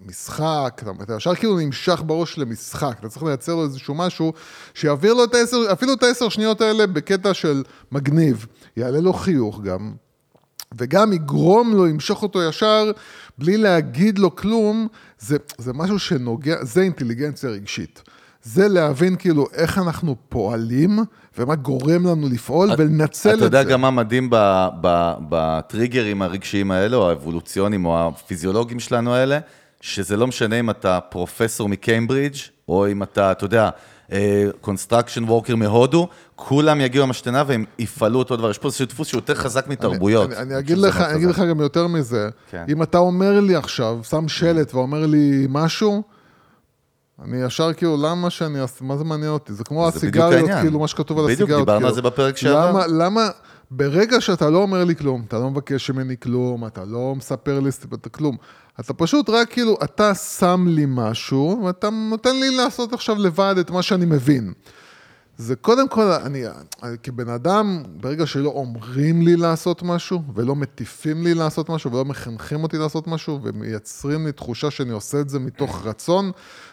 משחק, 0.06 0.80
אתה, 0.82 0.90
אתה 1.02 1.16
ישר 1.16 1.34
כאילו 1.34 1.58
נמשך 1.58 2.02
בראש 2.06 2.38
למשחק, 2.38 2.96
אתה 3.00 3.08
צריך 3.08 3.22
לייצר 3.22 3.54
לו 3.54 3.64
איזשהו 3.64 3.94
משהו 3.94 4.32
שיעביר 4.74 5.14
לו 5.14 5.24
את 5.24 5.34
העשר, 5.34 5.56
אפילו 5.72 5.92
את 5.92 6.02
העשר 6.02 6.28
שניות 6.28 6.60
האלה 6.60 6.86
בקטע 6.86 7.34
של 7.34 7.62
מגניב, 7.92 8.46
יעלה 8.76 9.00
לו 9.00 9.12
חיוך 9.12 9.60
גם, 9.60 9.94
וגם 10.78 11.12
יגרום 11.12 11.74
לו, 11.74 11.88
ימשוך 11.88 12.22
אותו 12.22 12.42
ישר, 12.42 12.90
בלי 13.38 13.56
להגיד 13.56 14.18
לו 14.18 14.36
כלום, 14.36 14.88
זה, 15.18 15.36
זה 15.58 15.72
משהו 15.72 15.98
שנוגע, 15.98 16.64
זה 16.64 16.82
אינטליגנציה 16.82 17.50
רגשית. 17.50 18.02
זה 18.44 18.68
להבין 18.68 19.16
כאילו 19.16 19.46
איך 19.54 19.78
אנחנו 19.78 20.16
פועלים, 20.28 20.98
ומה 21.38 21.54
גורם 21.54 22.06
לנו 22.06 22.28
לפעול, 22.28 22.70
ולנצל 22.78 23.28
את 23.28 23.34
אתה 23.34 23.38
זה. 23.38 23.44
יודע 23.44 23.62
גם 23.62 23.80
מה 23.80 23.90
מדהים 23.90 24.28
בטריגרים 25.28 26.22
הרגשיים 26.22 26.70
האלה, 26.70 26.96
או 26.96 27.08
האבולוציונים, 27.08 27.86
או 27.86 28.08
הפיזיולוגיים 28.08 28.80
שלנו 28.80 29.14
האלה, 29.14 29.38
שזה 29.80 30.16
לא 30.16 30.26
משנה 30.26 30.60
אם 30.60 30.70
אתה 30.70 31.00
פרופסור 31.00 31.68
מקיימברידג', 31.68 32.36
או 32.68 32.88
אם 32.88 33.02
אתה, 33.02 33.32
אתה 33.32 33.44
יודע, 33.44 33.70
construction 34.60 35.24
worker 35.24 35.56
מהודו, 35.56 36.08
כולם 36.36 36.80
יגיעו 36.80 37.06
למשתנה 37.06 37.42
והם 37.46 37.64
יפעלו 37.78 38.18
אותו 38.18 38.36
דבר. 38.36 38.50
יש 38.50 38.58
פה 38.58 38.68
איזשהו 38.68 38.86
דפוס 38.86 39.08
שהוא 39.08 39.18
יותר 39.18 39.34
חזק 39.34 39.68
מתרבויות. 39.68 40.30
אני, 40.30 40.36
אני, 40.36 40.50
אני 40.50 40.58
אגיד 40.58 40.78
לך, 40.78 41.00
אני 41.00 41.16
אגיד 41.16 41.28
לך 41.28 41.38
גם 41.38 41.60
יותר 41.60 41.86
מזה. 41.86 42.28
כן. 42.50 42.64
אם 42.68 42.82
אתה 42.82 42.98
אומר 42.98 43.40
לי 43.40 43.56
עכשיו, 43.56 43.98
שם 44.02 44.28
שלט 44.28 44.74
ואומר 44.74 45.06
לי 45.06 45.46
משהו, 45.48 46.02
אני 47.22 47.42
ישר 47.42 47.72
כאילו, 47.72 47.96
למה 48.02 48.30
שאני 48.30 48.60
אעשה, 48.60 48.84
מה 48.84 48.96
זה 48.96 49.04
מעניין 49.04 49.30
אותי? 49.30 49.52
זה 49.52 49.64
כמו 49.64 49.90
זה 49.90 49.98
בדיוק 49.98 50.24
הסיגריות. 50.24 50.60
כאילו, 50.60 50.78
מה 50.78 50.88
שכתוב 50.88 51.18
על 51.18 51.24
בדיוק, 51.24 51.40
הסיגריות. 51.40 51.60
דיברנו 51.60 51.78
כאילו. 51.78 51.88
על 51.88 51.94
זה 51.94 52.02
בפרק 52.02 52.36
שעבר. 52.36 52.70
למה, 52.70 52.86
למה, 52.86 53.28
ברגע 53.70 54.20
שאתה 54.20 54.50
לא 54.50 54.58
אומר 54.58 54.84
לי 54.84 54.96
כלום, 54.96 55.24
אתה 55.28 55.38
לא 55.38 55.50
מבקש 55.50 55.90
ממני 55.90 56.16
כלום, 56.22 56.66
אתה 56.66 56.84
לא 56.84 57.14
מספר 57.16 57.60
לי 57.60 57.70
אתה 57.94 58.08
כלום, 58.08 58.36
אתה 58.80 58.94
פשוט 58.94 59.30
רק 59.30 59.50
כאילו, 59.50 59.76
אתה 59.84 60.14
שם 60.14 60.64
לי 60.68 60.84
משהו, 60.88 61.62
ואתה 61.64 61.90
נותן 61.90 62.36
לי 62.40 62.56
לעשות 62.56 62.92
עכשיו 62.92 63.16
לבד 63.18 63.54
את 63.60 63.70
מה 63.70 63.82
שאני 63.82 64.04
מבין. 64.04 64.52
זה 65.38 65.56
קודם 65.56 65.88
כל, 65.88 66.02
אני, 66.02 66.44
אני 66.82 66.96
כבן 67.02 67.28
אדם, 67.28 67.82
ברגע 67.96 68.26
שלא 68.26 68.48
אומרים 68.48 69.22
לי 69.22 69.36
לעשות 69.36 69.82
משהו, 69.82 70.22
ולא 70.34 70.56
מטיפים 70.56 71.24
לי 71.24 71.34
לעשות 71.34 71.68
משהו, 71.68 71.92
ולא 71.92 72.04
מחנכים 72.04 72.62
אותי 72.62 72.78
לעשות 72.78 73.06
משהו, 73.06 73.40
ומייצרים 73.42 74.26
לי 74.26 74.32
תחושה 74.32 74.70
שאני 74.70 74.90
עושה 74.90 75.20
את 75.20 75.28
זה 75.28 75.38
מתוך 75.38 75.86
רצון, 75.86 76.30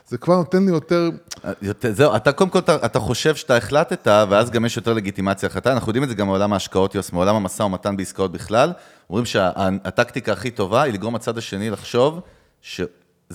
זה 0.07 0.17
כבר 0.17 0.35
נותן 0.35 0.65
לי 0.65 0.71
יותר... 0.71 1.09
יותר- 1.61 1.93
זהו, 1.93 2.15
אתה 2.15 2.31
קודם 2.31 2.49
כל, 2.49 2.59
אתה, 2.59 2.75
אתה 2.85 2.99
חושב 2.99 3.35
שאתה 3.35 3.57
החלטת, 3.57 4.07
ואז 4.29 4.49
גם 4.49 4.65
יש 4.65 4.77
יותר 4.77 4.93
לגיטימציה 4.93 5.49
להחלטה. 5.49 5.73
אנחנו 5.73 5.89
יודעים 5.89 6.03
את 6.03 6.09
זה 6.09 6.15
גם 6.15 6.27
מעולם 6.27 6.53
ההשקעות, 6.53 6.95
יוס, 6.95 7.11
מעולם 7.11 7.35
המשא 7.35 7.63
ומתן 7.63 7.97
בעסקאות 7.97 8.31
בכלל. 8.31 8.73
אומרים 9.09 9.25
שהטקטיקה 9.25 10.31
הכי 10.31 10.51
טובה 10.51 10.81
היא 10.81 10.93
לגרום 10.93 11.15
הצד 11.15 11.37
השני 11.37 11.69
לחשוב 11.69 12.19
שזה 12.61 12.87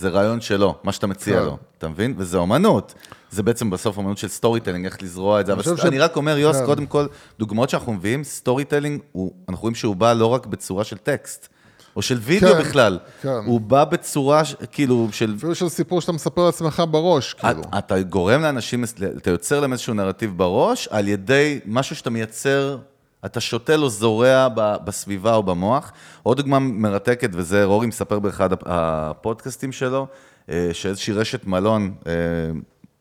רעיון 0.05 0.41
שלו, 0.41 0.75
מה 0.83 0.93
שאתה 0.93 1.07
מציע 1.07 1.39
כן. 1.39 1.45
לו, 1.45 1.59
אתה 1.79 1.89
מבין? 1.89 2.15
וזה 2.17 2.39
אומנות. 2.39 2.95
זה 3.31 3.43
בעצם 3.43 3.71
בסוף 3.71 3.97
אומנות 3.97 4.19
של 4.19 4.29
storytelling, 4.29 4.85
איך 4.85 5.03
לזרוע 5.03 5.41
את 5.41 5.47
זה. 5.47 5.53
אבל 5.53 5.63
ש- 5.63 5.85
אני 5.85 5.99
רק 5.99 6.17
אומר, 6.17 6.39
יוס, 6.39 6.57
כן. 6.57 6.67
קודם 6.67 6.87
כל, 6.87 7.07
דוגמאות 7.39 7.71
שאנחנו 7.71 7.93
מביאים, 7.93 8.25
storytelling, 8.25 9.01
אנחנו 9.49 9.63
רואים 9.63 9.75
שהוא 9.75 9.97
בא 9.97 10.13
לא 10.13 10.27
רק 10.27 10.47
בצורה 10.47 10.85
של 10.85 10.97
טקסט, 10.97 11.49
או 11.97 12.03
של 12.03 12.19
וידאו 12.23 12.53
כן, 12.55 12.61
בכלל. 12.61 12.99
כן. 13.23 13.29
הוא 13.47 13.61
בא 13.61 13.85
בצורה, 13.85 14.43
כאילו, 14.73 15.09
של 15.13 15.35
אפילו 15.39 15.55
של 15.55 15.69
סיפור 15.69 16.01
שאתה 16.01 16.13
מספר 16.13 16.47
לעצמך 16.47 16.83
בראש, 16.91 17.35
כאילו. 17.35 17.61
את- 17.61 17.67
אתה 17.79 18.03
גורם 18.03 18.43
לאנשים, 18.43 18.85
אתה 19.17 19.31
יוצר 19.31 19.61
להם 19.61 19.73
איזשהו 19.73 19.95
נרטיב 19.95 20.33
בראש, 20.39 20.89
על 20.89 21.09
ידי 21.09 21.61
משהו 21.67 21.97
שאתה 21.97 22.11
מייצר, 22.11 22.79
אתה 23.25 23.41
שותל 23.41 23.83
או 23.83 23.89
זורע 23.89 24.49
בסביבה 24.85 25.35
או 25.35 25.43
במוח. 25.43 25.93
עוד 26.23 26.37
דוגמה 26.37 26.59
מרתקת, 26.59 27.31
וזה 27.33 27.65
רורי 27.65 27.87
מספר 27.87 28.19
באחד 28.19 28.53
הפ- 28.53 28.63
הפודקאסטים 28.67 29.73
שלו, 29.73 30.07
אה, 30.51 30.71
שאיזושהי 30.73 31.15
רשת 31.15 31.47
מלון 31.47 31.95
אה, 32.07 32.13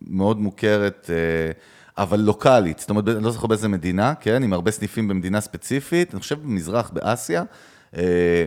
מאוד 0.08 0.40
מוכרת, 0.40 1.10
אה, 1.10 1.52
אבל 1.98 2.20
לוקאלית, 2.20 2.80
זאת 2.80 2.90
אומרת, 2.90 3.06
לא 3.08 3.32
זוכר 3.32 3.48
באיזה 3.48 3.68
מדינה, 3.68 4.14
כן, 4.20 4.44
עם 4.44 4.54
הרבה 4.54 4.72
סניפים 4.72 5.08
במדינה 5.08 5.42
ספציפית, 5.42 6.14
אני 6.14 6.20
חושב 6.20 6.44
במזרח, 6.44 6.90
באסיה. 6.94 7.44
אה, 7.98 8.46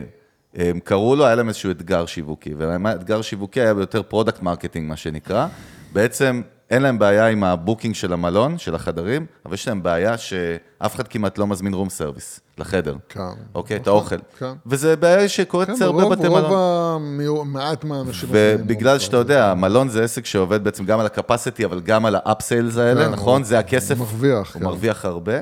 הם 0.55 0.79
קראו 0.79 1.15
לו, 1.15 1.25
היה 1.25 1.35
להם 1.35 1.47
איזשהו 1.47 1.71
אתגר 1.71 2.05
שיווקי, 2.05 2.53
והאתגר 2.53 3.21
שיווקי 3.21 3.61
היה 3.61 3.73
ביותר 3.73 4.03
product 4.03 4.41
marketing, 4.41 4.89
מה 4.89 4.97
שנקרא. 4.97 5.47
בעצם 5.93 6.41
אין 6.69 6.81
להם 6.81 6.99
בעיה 6.99 7.27
עם 7.27 7.43
ה 7.43 7.49
booking 7.49 7.95
של 7.95 8.13
המלון, 8.13 8.57
של 8.57 8.75
החדרים, 8.75 9.25
אבל 9.45 9.53
יש 9.53 9.67
להם 9.67 9.83
בעיה 9.83 10.17
שאף 10.17 10.95
אחד 10.95 11.07
כמעט 11.07 11.37
לא 11.37 11.47
מזמין 11.47 11.73
room 11.73 11.89
service 11.89 12.39
לחדר. 12.57 12.95
כן. 13.09 13.21
אוקיי, 13.55 13.77
את 13.77 13.81
נכון, 13.81 13.93
האוכל. 13.93 14.15
כן. 14.39 14.51
וזה 14.65 14.95
בעיה 14.95 15.29
שקורית 15.29 15.67
כן, 15.67 15.73
אצל 15.73 15.83
הרבה 15.83 16.03
רוב, 16.03 16.13
בתי 16.13 16.27
רוב 16.27 16.39
מלון. 16.39 16.53
המיעוט, 16.53 17.45
מעט 17.45 17.83
מהאנשים... 17.83 18.29
מזמינים 18.29 18.57
ובגלל 18.59 18.99
שאתה 18.99 19.17
יודע, 19.17 19.53
מלון 19.53 19.89
זה 19.89 20.03
עסק 20.03 20.25
שעובד 20.25 20.63
בעצם 20.63 20.85
גם 20.85 20.99
על 20.99 21.05
ה 21.05 21.11
capacity, 21.11 21.65
אבל 21.65 21.79
גם 21.79 22.05
על 22.05 22.15
ה 22.25 22.32
upsales 22.32 22.77
האלה, 22.77 23.05
כן, 23.05 23.11
נכון? 23.11 23.43
זה 23.43 23.59
הכסף. 23.59 23.97
הוא 23.97 24.07
מרוויח, 24.07 24.53
הוא 24.53 24.59
כן. 24.59 24.65
מרוויח 24.65 25.05
הרבה. 25.05 25.39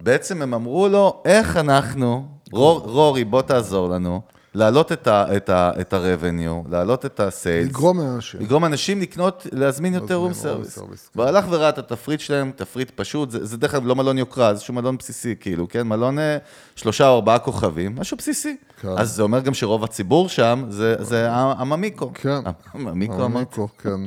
בעצם 0.00 0.42
הם 0.42 0.54
אמרו 0.54 0.88
לו, 0.88 1.22
איך 1.24 1.56
אנחנו, 1.56 2.24
רור, 2.52 2.78
רורי, 2.78 3.24
בוא 3.24 3.42
תעזור 3.42 3.88
לנו, 3.88 4.20
להעלות 4.54 4.92
את 4.92 5.06
ה- 5.06 5.36
את 5.36 5.48
ה- 5.48 5.70
את 5.80 5.92
ה-revenue, 5.92 6.70
להעלות 6.70 7.06
את 7.06 7.20
ה-sales. 7.20 7.68
לגרום 7.68 8.00
לאנשים. 8.00 8.40
לגרום 8.40 8.64
אנשים 8.64 9.00
לקנות, 9.00 9.46
להזמין 9.52 9.94
יותר 9.94 10.14
room 10.14 10.32
service. 10.32 10.78
service, 10.78 11.10
והוא 11.16 11.26
הלך 11.26 11.44
וראה 11.50 11.68
את 11.68 11.78
התפריט 11.78 12.20
שלהם, 12.20 12.50
תפריט 12.56 12.90
פשוט, 12.94 13.30
זה 13.30 13.44
זה 13.46 13.56
דרך 13.56 13.74
אגב 13.74 13.86
לא 13.86 13.96
מלון 13.96 14.18
יוקרה, 14.18 14.44
זה 14.46 14.50
איזשהו 14.50 14.74
מלון 14.74 14.96
בסיסי, 14.96 15.34
כאילו, 15.40 15.68
כן? 15.68 15.82
מלון 15.88 16.18
אה, 16.18 16.38
שלושה 16.76 17.08
או 17.08 17.14
ארבעה 17.14 17.38
כוכבים, 17.38 17.96
משהו 17.96 18.16
בסיסי. 18.16 18.56
כן. 18.80 18.88
אז 18.98 19.10
זה 19.14 19.22
אומר 19.22 19.40
גם 19.40 19.54
שרוב 19.54 19.84
הציבור 19.84 20.28
שם, 20.28 20.64
זה 20.68 20.94
זה 21.00 21.26
הממיקו. 21.32 22.10
כן. 22.14 22.40
הממיקו 22.74 23.14
אמרתי. 23.14 23.36
המיקרו, 23.36 23.68
כן. 23.78 24.00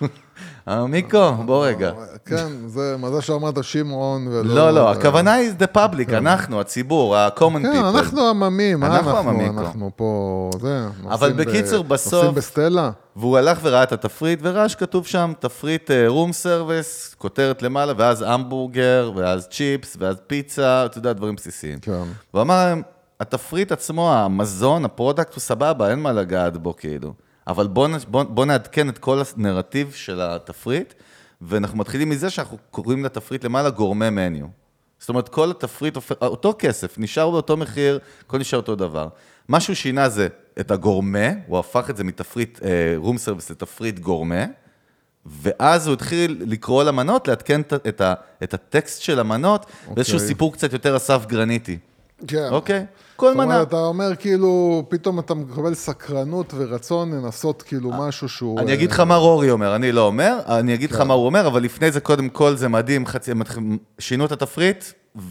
אה, 0.68 0.86
מיקו, 0.86 1.32
בוא 1.46 1.66
רגע. 1.66 1.92
כן, 2.24 2.46
זה 2.66 2.96
מזל 2.98 3.20
שאמרת 3.20 3.64
שמעון 3.64 4.28
ולא... 4.28 4.54
לא, 4.54 4.70
לא, 4.70 4.90
הכוונה 4.92 5.32
היא 5.32 5.50
the 5.60 5.76
public, 5.76 6.12
אנחנו, 6.12 6.60
הציבור, 6.60 7.16
ה-common 7.16 7.40
כן, 7.62 7.72
people. 7.72 7.98
אנחנו 7.98 8.28
עממים, 8.28 8.84
אנחנו? 8.84 9.16
עממיקו. 9.16 9.60
אנחנו 9.60 9.90
פה, 9.96 10.50
זה, 10.60 10.86
אבל 11.08 11.32
בקיצור, 11.32 11.84
בסוף- 11.84 12.12
נוסעים 12.14 12.34
בסטלה? 12.34 12.90
והוא 13.16 13.38
הלך 13.38 13.58
וראה 13.62 13.82
את 13.82 13.92
התפריט, 13.92 14.38
וראה 14.42 14.68
שכתוב 14.68 15.06
שם 15.06 15.32
תפריט 15.40 15.90
רום 16.06 16.32
סרוויס, 16.32 17.14
כותרת 17.18 17.62
למעלה, 17.62 17.92
ואז 17.96 18.24
המבורגר, 18.26 19.12
ואז 19.16 19.48
צ'יפס, 19.48 19.96
ואז 20.00 20.16
פיצה, 20.26 20.86
אתה 20.86 20.98
יודע, 20.98 21.12
דברים 21.12 21.34
בסיסיים. 21.34 21.78
כן. 21.78 21.92
הוא 22.30 22.42
אמר 22.42 22.64
להם, 22.64 22.82
התפריט 23.20 23.72
עצמו, 23.72 24.12
המזון, 24.12 24.84
ה 24.84 24.90
product 24.90 25.34
הוא 25.34 25.40
סבבה, 25.40 25.90
אין 25.90 25.98
מה 25.98 26.12
לגעת 26.12 26.56
בו 26.56 26.76
כאילו. 26.76 27.12
אבל 27.46 27.66
בואו 27.66 27.90
בוא, 28.08 28.22
בוא 28.22 28.44
נעדכן 28.44 28.88
את 28.88 28.98
כל 28.98 29.22
הנרטיב 29.36 29.92
של 29.92 30.20
התפריט, 30.20 30.94
ואנחנו 31.40 31.78
מתחילים 31.78 32.08
מזה 32.08 32.30
שאנחנו 32.30 32.58
קוראים 32.70 33.04
לתפריט 33.04 33.44
למעלה 33.44 33.70
גורמי 33.70 34.10
מניו. 34.10 34.46
זאת 34.98 35.08
אומרת, 35.08 35.28
כל 35.28 35.50
התפריט, 35.50 35.98
אותו 36.22 36.54
כסף, 36.58 36.98
נשאר 36.98 37.30
באותו 37.30 37.56
מחיר, 37.56 37.98
הכל 38.26 38.38
נשאר 38.38 38.58
אותו 38.58 38.76
דבר. 38.76 39.08
מה 39.48 39.60
שהוא 39.60 39.76
שינה 39.76 40.08
זה 40.08 40.28
את 40.60 40.70
הגורמה, 40.70 41.28
הוא 41.46 41.58
הפך 41.58 41.90
את 41.90 41.96
זה 41.96 42.04
מתפריט 42.04 42.60
room 42.96 43.18
service 43.18 43.50
לתפריט 43.50 43.98
גורמה, 43.98 44.44
ואז 45.26 45.86
הוא 45.86 45.94
התחיל 45.94 46.42
לקרוא 46.46 46.84
למנות, 46.84 47.28
לעדכן 47.28 47.60
את, 47.60 47.72
את, 47.72 48.02
את 48.42 48.54
הטקסט 48.54 49.02
של 49.02 49.20
המנות, 49.20 49.66
באיזשהו 49.94 50.18
סיפור 50.18 50.52
קצת 50.52 50.72
יותר 50.72 50.96
אסף 50.96 51.26
גרניטי. 51.26 51.78
כן. 52.26 52.48
אוקיי? 52.50 52.84
כל 53.16 53.26
זאת 53.26 53.36
מנה. 53.36 53.44
אומרת, 53.44 53.68
אתה 53.68 53.76
אומר 53.76 54.16
כאילו, 54.16 54.82
פתאום 54.88 55.18
אתה 55.18 55.34
מקבל 55.34 55.74
סקרנות 55.74 56.52
ורצון 56.56 57.12
לנסות 57.14 57.62
כאילו 57.62 57.90
משהו 57.90 58.28
שהוא... 58.28 58.60
אני 58.60 58.70
אה, 58.70 58.74
אגיד 58.74 58.90
לך 58.90 59.00
מה 59.00 59.16
רורי 59.16 59.50
אומר, 59.50 59.76
אני 59.76 59.92
לא 59.92 60.06
אומר, 60.06 60.38
אני 60.46 60.74
אגיד 60.74 60.90
לך 60.90 61.00
מה 61.00 61.14
הוא 61.14 61.26
אומר, 61.26 61.46
אבל 61.46 61.62
לפני 61.62 61.90
זה, 61.90 62.00
קודם 62.00 62.28
כל, 62.28 62.56
זה 62.56 62.68
מדהים, 62.68 63.06
חצי, 63.06 63.32
שינו 63.98 64.24
את 64.24 64.32
התפריט, 64.32 64.84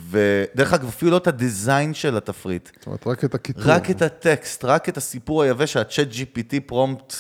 ודרך 0.10 0.74
אגב, 0.74 0.88
אפילו 0.88 1.12
לא 1.12 1.18
את 1.18 1.28
ה 1.28 1.37
design 1.37 1.94
של 1.94 2.18
התפריט, 2.18 2.70
זאת 2.78 2.88
אומרת, 2.88 3.08
רק 3.08 3.24
את 3.24 3.36
הכיתוב. 3.36 3.64
רק 3.66 3.92
את 3.92 4.02
הטקסט, 4.02 4.66
רק 4.66 4.90
את 4.90 4.98
הסיפור 4.98 5.44
היבש, 5.44 5.78
ה-chat 5.78 6.14
GPT 6.14 6.56
prompt 6.66 7.14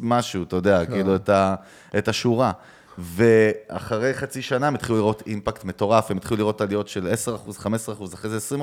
משהו, 0.00 0.42
אתה 0.42 0.56
יודע, 0.56 0.86
כאילו, 0.86 1.16
את, 1.16 1.28
ה, 1.28 1.54
את 1.98 2.08
השורה. 2.08 2.52
ואחרי 2.98 4.14
חצי 4.14 4.42
שנה 4.42 4.66
הם 4.66 4.74
התחילו 4.74 4.98
לראות 4.98 5.22
אימפקט 5.26 5.64
מטורף, 5.64 6.10
הם 6.10 6.16
התחילו 6.16 6.36
לראות 6.36 6.60
עליות 6.60 6.88
של 6.88 7.12
10%, 7.50 7.62
15%, 7.62 8.14
אחרי 8.14 8.30
זה 8.30 8.56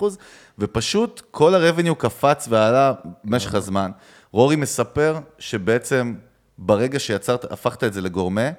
30%, 0.00 0.04
ופשוט 0.58 1.22
כל 1.30 1.54
הרבניו 1.54 1.94
קפץ 1.94 2.46
ועלה 2.50 2.92
במשך 3.24 3.54
הזמן. 3.54 3.90
רורי 4.32 4.56
מספר 4.56 5.18
שבעצם 5.38 6.14
ברגע 6.58 6.98
שיצרת, 6.98 7.52
הפכת 7.52 7.84
את 7.84 7.92
זה 7.92 8.00
לגורמה, 8.00 8.50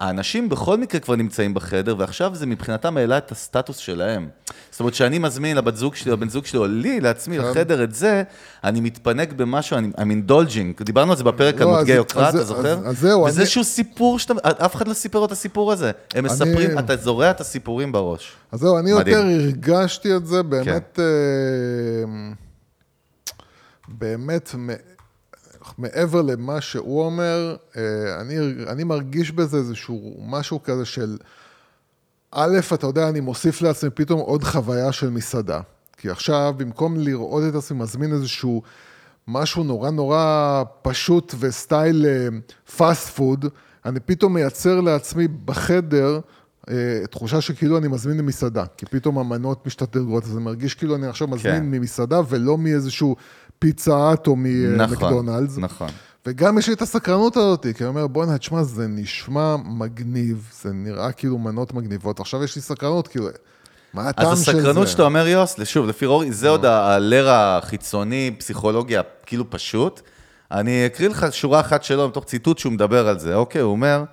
האנשים 0.00 0.48
בכל 0.48 0.76
מקרה 0.78 1.00
כבר 1.00 1.16
נמצאים 1.16 1.54
בחדר, 1.54 1.94
ועכשיו 1.98 2.34
זה 2.34 2.46
מבחינתם 2.46 2.96
העלה 2.96 3.18
את 3.18 3.32
הסטטוס 3.32 3.76
שלהם. 3.76 4.28
זאת 4.70 4.80
אומרת, 4.80 4.94
שאני 4.94 5.18
מזמין 5.18 5.56
לבת 5.56 5.76
זוג 5.76 5.94
שלי, 5.94 6.12
לבן 6.12 6.28
זוג 6.28 6.46
שלי, 6.46 6.58
או 6.58 6.66
לי, 6.66 7.00
לעצמי, 7.00 7.38
לחדר 7.38 7.84
את 7.84 7.94
זה, 7.94 8.22
אני 8.64 8.80
מתפנק 8.80 9.32
במשהו, 9.32 9.78
אני 9.78 9.88
I'm 9.96 10.30
indulging. 10.30 10.84
דיברנו 10.84 11.10
על 11.12 11.18
זה 11.18 11.24
בפרק 11.24 11.60
לא, 11.60 11.78
על 11.80 11.88
יוקרה, 11.88 12.28
אתה 12.28 12.44
זוכר? 12.44 12.78
אז- 12.78 12.86
אז 12.86 12.98
זהו, 13.00 13.22
וזה 13.22 13.36
אני- 13.36 13.40
איזשהו 13.42 13.64
סיפור 13.64 14.18
שאתה, 14.18 14.34
אף 14.64 14.76
אחד 14.76 14.88
לא 14.88 14.94
סיפר 14.94 15.24
את 15.24 15.32
הסיפור 15.32 15.72
הזה. 15.72 15.90
הם 16.14 16.24
מספרים, 16.24 16.70
אני- 16.70 16.78
אתה 16.78 16.96
זורע 16.96 17.30
את 17.30 17.40
הסיפורים 17.40 17.92
בראש. 17.92 18.32
אז 18.52 18.60
זהו, 18.60 18.78
אני 18.78 18.92
מדהים. 18.92 19.16
כן. 19.16 19.30
יותר 19.30 19.44
הרגשתי 19.44 20.16
את 20.16 20.26
זה 20.26 20.42
באמת, 20.42 20.98
אה, 20.98 22.04
באמת, 23.88 24.54
מ- 24.58 24.93
מעבר 25.78 26.22
למה 26.22 26.60
שהוא 26.60 27.04
אומר, 27.04 27.56
אה, 27.76 28.20
אני, 28.20 28.36
אני 28.66 28.84
מרגיש 28.84 29.32
בזה 29.32 29.56
איזשהו 29.56 30.16
משהו 30.26 30.62
כזה 30.62 30.84
של, 30.84 31.16
א', 32.30 32.58
אתה 32.74 32.86
יודע, 32.86 33.08
אני 33.08 33.20
מוסיף 33.20 33.62
לעצמי 33.62 33.90
פתאום 33.90 34.20
עוד 34.20 34.44
חוויה 34.44 34.92
של 34.92 35.10
מסעדה. 35.10 35.60
כי 35.96 36.10
עכשיו, 36.10 36.54
במקום 36.56 36.96
לראות 36.96 37.42
את 37.48 37.54
עצמי 37.54 37.78
מזמין 37.78 38.12
איזשהו 38.12 38.62
משהו 39.28 39.64
נורא 39.64 39.90
נורא 39.90 40.62
פשוט 40.82 41.34
וסטייל 41.38 42.06
fast 42.76 43.08
food, 43.08 43.44
אני 43.84 44.00
פתאום 44.00 44.34
מייצר 44.34 44.80
לעצמי 44.80 45.28
בחדר 45.28 46.20
אה, 46.70 47.06
תחושה 47.10 47.40
שכאילו 47.40 47.78
אני 47.78 47.88
מזמין 47.88 48.20
ממסעדה, 48.20 48.64
כי 48.76 48.86
פתאום 48.86 49.18
המנות 49.18 49.66
משתדרגות, 49.66 50.24
אז 50.24 50.36
אני 50.36 50.44
מרגיש 50.44 50.74
כאילו 50.74 50.96
אני 50.96 51.06
עכשיו 51.06 51.28
מזמין 51.28 51.54
כן. 51.54 51.70
ממסעדה 51.70 52.20
ולא 52.28 52.58
מאיזשהו 52.58 53.16
פיצה 53.58 53.96
האט 53.96 54.26
או 54.26 54.36
נכון, 54.36 54.90
ממקדונלדס. 54.90 55.58
נכון. 55.58 55.88
וגם 56.26 56.58
יש 56.58 56.68
לי 56.68 56.74
את 56.74 56.82
הסקרנות 56.82 57.36
הזאת, 57.36 57.62
כי 57.62 57.84
אני 57.84 57.88
אומר, 57.88 58.06
בוא'נה, 58.06 58.38
תשמע, 58.38 58.62
זה 58.62 58.86
נשמע 58.88 59.56
מגניב, 59.64 60.50
זה 60.62 60.72
נראה 60.72 61.12
כאילו 61.12 61.38
מנות 61.38 61.74
מגניבות, 61.74 62.20
עכשיו 62.20 62.44
יש 62.44 62.56
לי 62.56 62.62
סקרנות, 62.62 63.08
כאילו, 63.08 63.28
מה 63.94 64.08
הטעם 64.08 64.26
אז 64.26 64.44
של 64.44 64.52
זה? 64.52 64.58
הסקרנות 64.58 64.88
שאתה 64.88 65.02
אומר, 65.02 65.26
יוס, 65.26 65.56
שוב, 65.64 65.86
לפי 65.86 66.06
רורי, 66.06 66.32
זה 66.32 66.48
עוד 66.48 66.64
הלר 66.64 67.28
החיצוני, 67.30 68.34
פסיכולוגיה, 68.38 69.02
כאילו 69.26 69.50
פשוט. 69.50 70.00
אני 70.50 70.86
אקריא 70.86 71.08
לך 71.08 71.26
שורה 71.30 71.60
אחת 71.60 71.84
שלו, 71.84 72.08
מתוך 72.08 72.24
ציטוט 72.24 72.58
שהוא 72.58 72.72
מדבר 72.72 73.08
על 73.08 73.18
זה, 73.18 73.34
אוקיי? 73.34 73.60
הוא 73.60 73.72
אומר, 73.72 74.04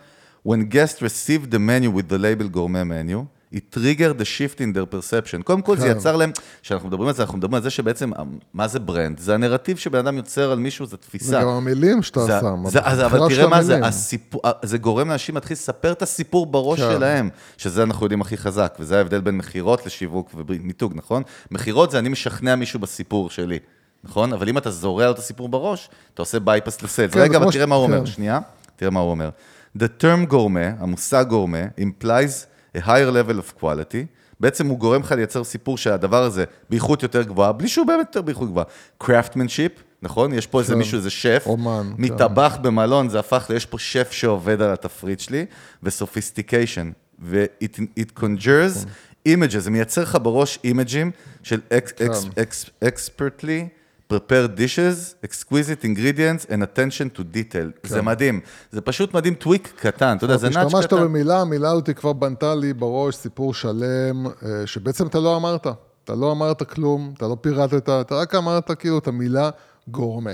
When 0.48 0.66
guests 0.70 1.02
received 1.02 1.52
the 1.52 1.60
menu 1.60 1.92
with 1.92 2.08
the 2.10 2.18
label 2.18 2.48
gourmet 2.50 2.84
menu, 2.84 3.26
it 3.56 3.76
triggered 3.76 4.22
the 4.22 4.26
shift 4.26 4.58
in 4.58 4.76
their 4.78 4.96
perception. 4.96 5.44
קודם 5.44 5.62
כל, 5.62 5.78
זה 5.78 5.86
כן. 5.88 5.98
יצר 5.98 6.16
להם, 6.16 6.32
כשאנחנו 6.62 6.88
מדברים 6.88 7.08
על 7.10 7.16
זה, 7.16 7.24
אנחנו 7.24 7.38
מדברים 7.38 7.56
על 7.56 7.62
זה 7.62 7.70
שבעצם, 7.70 8.12
מה 8.54 8.68
זה 8.68 8.80
ברנד? 8.80 9.20
זה 9.20 9.34
הנרטיב 9.34 9.78
שבן 9.78 10.00
אדם 10.00 10.18
יוצר 10.18 10.52
על 10.52 10.60
מישהו, 10.60 10.86
זה 10.86 10.98
תפיסה. 10.98 11.26
זה 11.26 11.38
גם 11.42 11.48
המילים 11.48 12.04
שאתה 12.04 12.20
זה- 12.26 12.40
שם. 12.42 12.64
זה, 12.68 12.80
אז, 12.84 13.00
אבל 13.02 13.20
תראה 13.30 13.48
מה 13.48 13.64
זה. 13.64 13.80
הסיפור, 13.86 14.42
זה 14.64 14.78
גורם 14.78 15.10
לאנשים 15.10 15.36
להתחיל 15.36 15.54
לספר 15.56 15.92
את 15.92 16.02
הסיפור 16.02 16.46
בראש 16.46 16.80
כן. 16.82 16.92
שלהם, 16.92 17.30
שזה 17.58 17.84
אנחנו 17.84 18.06
יודעים 18.06 18.22
הכי 18.22 18.38
חזק, 18.38 18.78
וזה 18.80 18.98
ההבדל 18.98 19.22
בין 19.22 19.38
מכירות 19.38 19.86
לשיווק 19.86 20.32
ומיתוג, 20.48 20.94
נכון? 20.96 21.24
מכירות 21.52 21.92
זה 21.92 22.00
אני 22.00 22.10
משכנע 22.10 22.56
מישהו 22.56 22.80
בסיפור 22.80 23.30
שלי, 23.30 23.60
נכון? 24.04 24.34
אבל 24.34 24.50
אם 24.50 24.58
אתה 24.58 24.72
זורע 24.72 25.06
לו 25.06 25.12
את 25.12 25.20
הסיפור 25.20 25.50
בראש, 25.50 25.90
אתה 26.14 26.22
עושה 26.22 26.40
bypass 26.40 26.82
ל 26.84 26.88
sales. 26.88 27.14
כן, 27.14 27.20
רגע, 27.20 27.32
זה 27.40 27.44
אבל 27.46 27.52
תראה 27.52 27.66
מה 27.66 27.76
הוא 27.76 27.84
אומר, 27.84 28.00
כן. 28.00 28.06
שנייה, 28.06 28.40
תראה 28.76 28.92
מה 28.92 29.00
הוא 29.00 29.12
אומר. 29.12 29.30
The 29.78 30.02
term 30.02 30.26
gourmet, 30.28 30.68
המושג 30.80 31.26
גורמה, 31.30 31.58
implies 31.80 32.46
a 32.78 32.80
higher 32.80 33.12
level 33.12 33.40
of 33.40 33.62
quality, 33.62 34.06
בעצם 34.40 34.68
הוא 34.68 34.78
גורם 34.80 35.02
לך 35.02 35.12
לייצר 35.12 35.44
סיפור 35.44 35.78
שהדבר 35.78 36.24
הזה 36.24 36.44
באיכות 36.70 37.04
יותר 37.04 37.24
גבוהה, 37.24 37.52
בלי 37.52 37.68
שהוא 37.68 37.88
באמת 37.88 38.08
יותר 38.08 38.22
באיכות 38.22 38.50
גבוהה. 38.50 38.66
craftsmanship, 39.04 39.82
נכון? 40.02 40.34
יש 40.34 40.48
פה 40.48 40.60
איזה 40.60 40.74
כן. 40.74 40.80
מישהו, 40.80 40.98
איזה 40.98 41.10
שף, 41.10 41.44
אומן, 41.46 41.92
כן. 41.98 42.04
מטבח 42.04 42.58
במלון, 42.62 43.10
זה 43.10 43.20
הפך 43.20 43.48
ל... 43.50 43.54
יש 43.54 43.66
פה 43.66 43.80
שף 43.80 44.12
שעובד 44.12 44.62
על 44.62 44.74
התפריט 44.74 45.20
שלי, 45.20 45.46
ו 45.84 45.90
sophistication, 45.90 46.92
ו-it 47.20 47.80
it 48.00 48.20
conjures 48.20 48.86
images, 49.28 49.60
זה 49.60 49.72
מייצר 49.72 50.02
לך 50.02 50.18
בראש 50.22 50.60
אימג'ים 50.64 51.12
של 51.44 51.60
כן. 51.70 51.78
ex- 51.78 52.10
ex- 52.38 52.86
expertly 52.86 53.81
prepared 54.12 54.58
dishes, 54.58 55.16
exquisite 55.24 55.84
ingredients 55.86 56.46
and 56.46 56.62
attention 56.64 57.18
to 57.18 57.22
detail. 57.22 57.88
זה 57.88 58.02
מדהים. 58.02 58.40
זה 58.72 58.82
פשוט 58.82 59.14
מדהים, 59.14 59.34
טוויק 59.34 59.74
קטן, 59.76 60.18
אתה 60.18 60.26
יודע, 60.26 60.38
זה 60.38 60.50
נאץ' 60.50 60.66
השתמשת 60.66 60.88
קטן. 60.88 61.04
במילה, 61.04 61.42
המילה 61.42 61.72
הזאת 61.72 61.90
כבר 61.90 62.14
בנתה 62.14 62.56
לי 62.56 62.74
בראש 62.74 63.16
סיפור 63.16 63.54
שלם, 63.54 64.28
אה, 64.28 64.32
שבעצם 64.66 65.08
אתה 65.08 65.20
לא 65.20 65.38
אמרת. 65.38 65.68
אתה 66.04 66.16
לא 66.16 66.32
אמרת 66.32 66.64
כלום, 66.64 67.14
אתה 67.18 67.28
לא 67.28 67.38
פירטת, 67.42 67.90
אתה 67.90 68.16
רק 68.16 68.36
אמרת 68.36 68.72
כאילו 68.72 68.98
את 68.98 69.08
המילה 69.08 69.50
גורמה. 69.88 70.32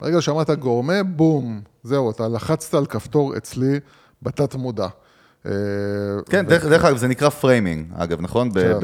ברגע 0.00 0.20
שאמרת 0.20 0.50
גורמה, 0.50 1.02
בום, 1.02 1.60
זהו, 1.82 2.10
אתה 2.10 2.28
לחצת 2.28 2.74
על 2.74 2.86
כפתור 2.86 3.36
אצלי 3.36 3.80
בתת 4.22 4.54
מודע. 4.54 4.88
אה, 5.46 5.52
כן, 6.30 6.46
דרך 6.46 6.84
אגב, 6.84 6.96
זה 6.96 7.08
נקרא 7.08 7.28
framing, 7.28 7.86
אגב, 7.94 8.20
נכון? 8.20 8.50
כן. 8.54 8.78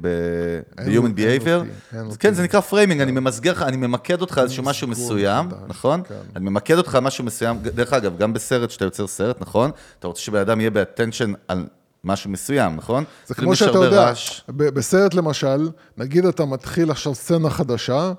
ב-human 0.00 1.18
behavior. 1.18 1.94
כן. 2.18 2.34
זה 2.34 2.42
נקרא 2.42 2.60
framing, 2.60 3.00
אני 3.00 3.12
ממסגר 3.12 3.52
לך, 3.52 3.62
אני 3.62 3.76
ממקד 3.76 4.20
אותך 4.20 4.40
איזשהו 4.42 4.62
משהו 4.62 4.88
מסוים, 4.88 5.48
נכון? 5.66 6.02
כן. 6.08 6.14
אני 6.36 6.44
ממקד 6.44 6.78
אותך 6.78 6.98
משהו 7.02 7.24
מסוים, 7.24 7.58
דרך 7.62 7.92
אגב, 7.92 8.18
גם 8.18 8.32
בסרט, 8.32 8.70
שאתה 8.70 8.84
יוצר 8.84 9.06
סרט, 9.06 9.40
נכון? 9.40 9.70
אתה 9.98 10.06
רוצה 10.06 10.20
שבן 10.20 10.40
אדם 10.40 10.60
יהיה 10.60 10.70
ב 10.70 10.76
attention 10.76 11.32
על 11.48 11.66
משהו 12.04 12.30
מסוים, 12.30 12.76
נכון? 12.76 13.04
זה 13.26 13.34
אפילו 13.34 13.46
כמו 13.46 13.56
שאתה 13.56 13.78
יודע, 13.78 14.12
בסרט 14.48 15.14
למשל, 15.14 15.70
נגיד 15.96 16.24
אתה 16.24 16.44
מתחיל 16.44 16.90
עכשיו 16.90 17.14
סצנה 17.14 17.50
חדשה, 17.50 18.12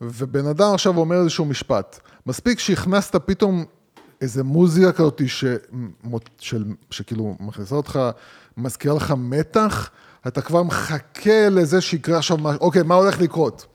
ובן 0.00 0.46
אדם 0.46 0.74
עכשיו 0.74 0.98
אומר 0.98 1.16
איזשהו 1.16 1.44
משפט. 1.44 2.00
מספיק 2.26 2.58
שהכנסת 2.58 3.16
פתאום 3.24 3.64
איזה 4.20 4.44
מוזיקה 4.44 4.92
כזאת 4.92 5.22
ש... 5.26 5.44
של... 6.38 6.64
שכאילו 6.90 7.36
מכניסה 7.40 7.74
אותך, 7.74 8.00
מזכירה 8.56 8.94
לך 8.94 9.14
מתח, 9.18 9.90
אתה 10.26 10.40
כבר 10.40 10.62
מחכה 10.62 11.48
לזה 11.48 11.80
שיקרה 11.80 12.18
עכשיו 12.18 12.36
משהו, 12.36 12.60
אוקיי, 12.60 12.82
מה 12.82 12.94
הולך 12.94 13.20
לקרות? 13.20 13.66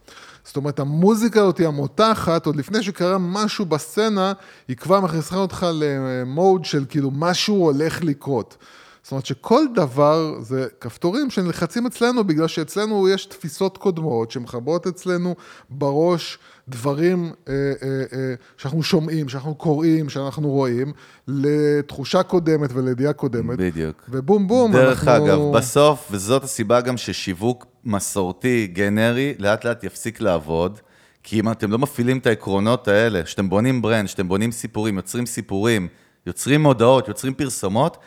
זאת 0.43 0.57
אומרת, 0.57 0.79
המוזיקה 0.79 1.41
הזאת 1.41 1.59
המותחת, 1.59 2.45
עוד 2.45 2.55
לפני 2.55 2.83
שקרה 2.83 3.17
משהו 3.17 3.65
בסצנה, 3.65 4.33
היא 4.67 4.77
כבר 4.77 4.99
מכניסה 4.99 5.35
אותך 5.35 5.65
למוד 5.73 6.65
של 6.65 6.85
כאילו 6.89 7.11
משהו 7.11 7.55
הולך 7.55 8.03
לקרות. 8.03 8.57
זאת 9.03 9.11
אומרת 9.11 9.25
שכל 9.25 9.63
דבר 9.75 10.35
זה 10.41 10.67
כפתורים 10.79 11.29
שנלחצים 11.29 11.85
אצלנו, 11.85 12.23
בגלל 12.23 12.47
שאצלנו 12.47 13.09
יש 13.09 13.25
תפיסות 13.25 13.77
קודמות 13.77 14.31
שמחברות 14.31 14.87
אצלנו 14.87 15.35
בראש 15.69 16.39
דברים 16.71 17.31
אה, 17.47 17.53
אה, 17.53 17.87
אה, 18.13 18.33
שאנחנו 18.57 18.83
שומעים, 18.83 19.29
שאנחנו 19.29 19.55
קוראים, 19.55 20.09
שאנחנו 20.09 20.49
רואים, 20.49 20.93
לתחושה 21.27 22.23
קודמת 22.23 22.69
ולידיעה 22.73 23.13
קודמת. 23.13 23.57
בדיוק. 23.57 24.03
ובום 24.09 24.47
בום, 24.47 24.71
דרך 24.71 25.07
אנחנו... 25.07 25.25
אגב, 25.25 25.39
בסוף, 25.57 26.07
וזאת 26.11 26.43
הסיבה 26.43 26.81
גם 26.81 26.97
ששיווק 26.97 27.65
מסורתי, 27.85 28.67
גנרי, 28.73 29.33
לאט 29.39 29.65
לאט 29.65 29.83
יפסיק 29.83 30.21
לעבוד, 30.21 30.79
כי 31.23 31.39
אם 31.39 31.51
אתם 31.51 31.71
לא 31.71 31.79
מפעילים 31.79 32.17
את 32.17 32.27
העקרונות 32.27 32.87
האלה, 32.87 33.25
שאתם 33.25 33.49
בונים 33.49 33.81
ברנד, 33.81 34.07
שאתם 34.07 34.27
בונים 34.27 34.51
סיפורים, 34.51 34.95
יוצרים 34.95 35.25
סיפורים, 35.25 35.87
יוצרים 36.27 36.63
מודעות, 36.63 37.07
יוצרים 37.07 37.33
פרסומות, 37.33 37.97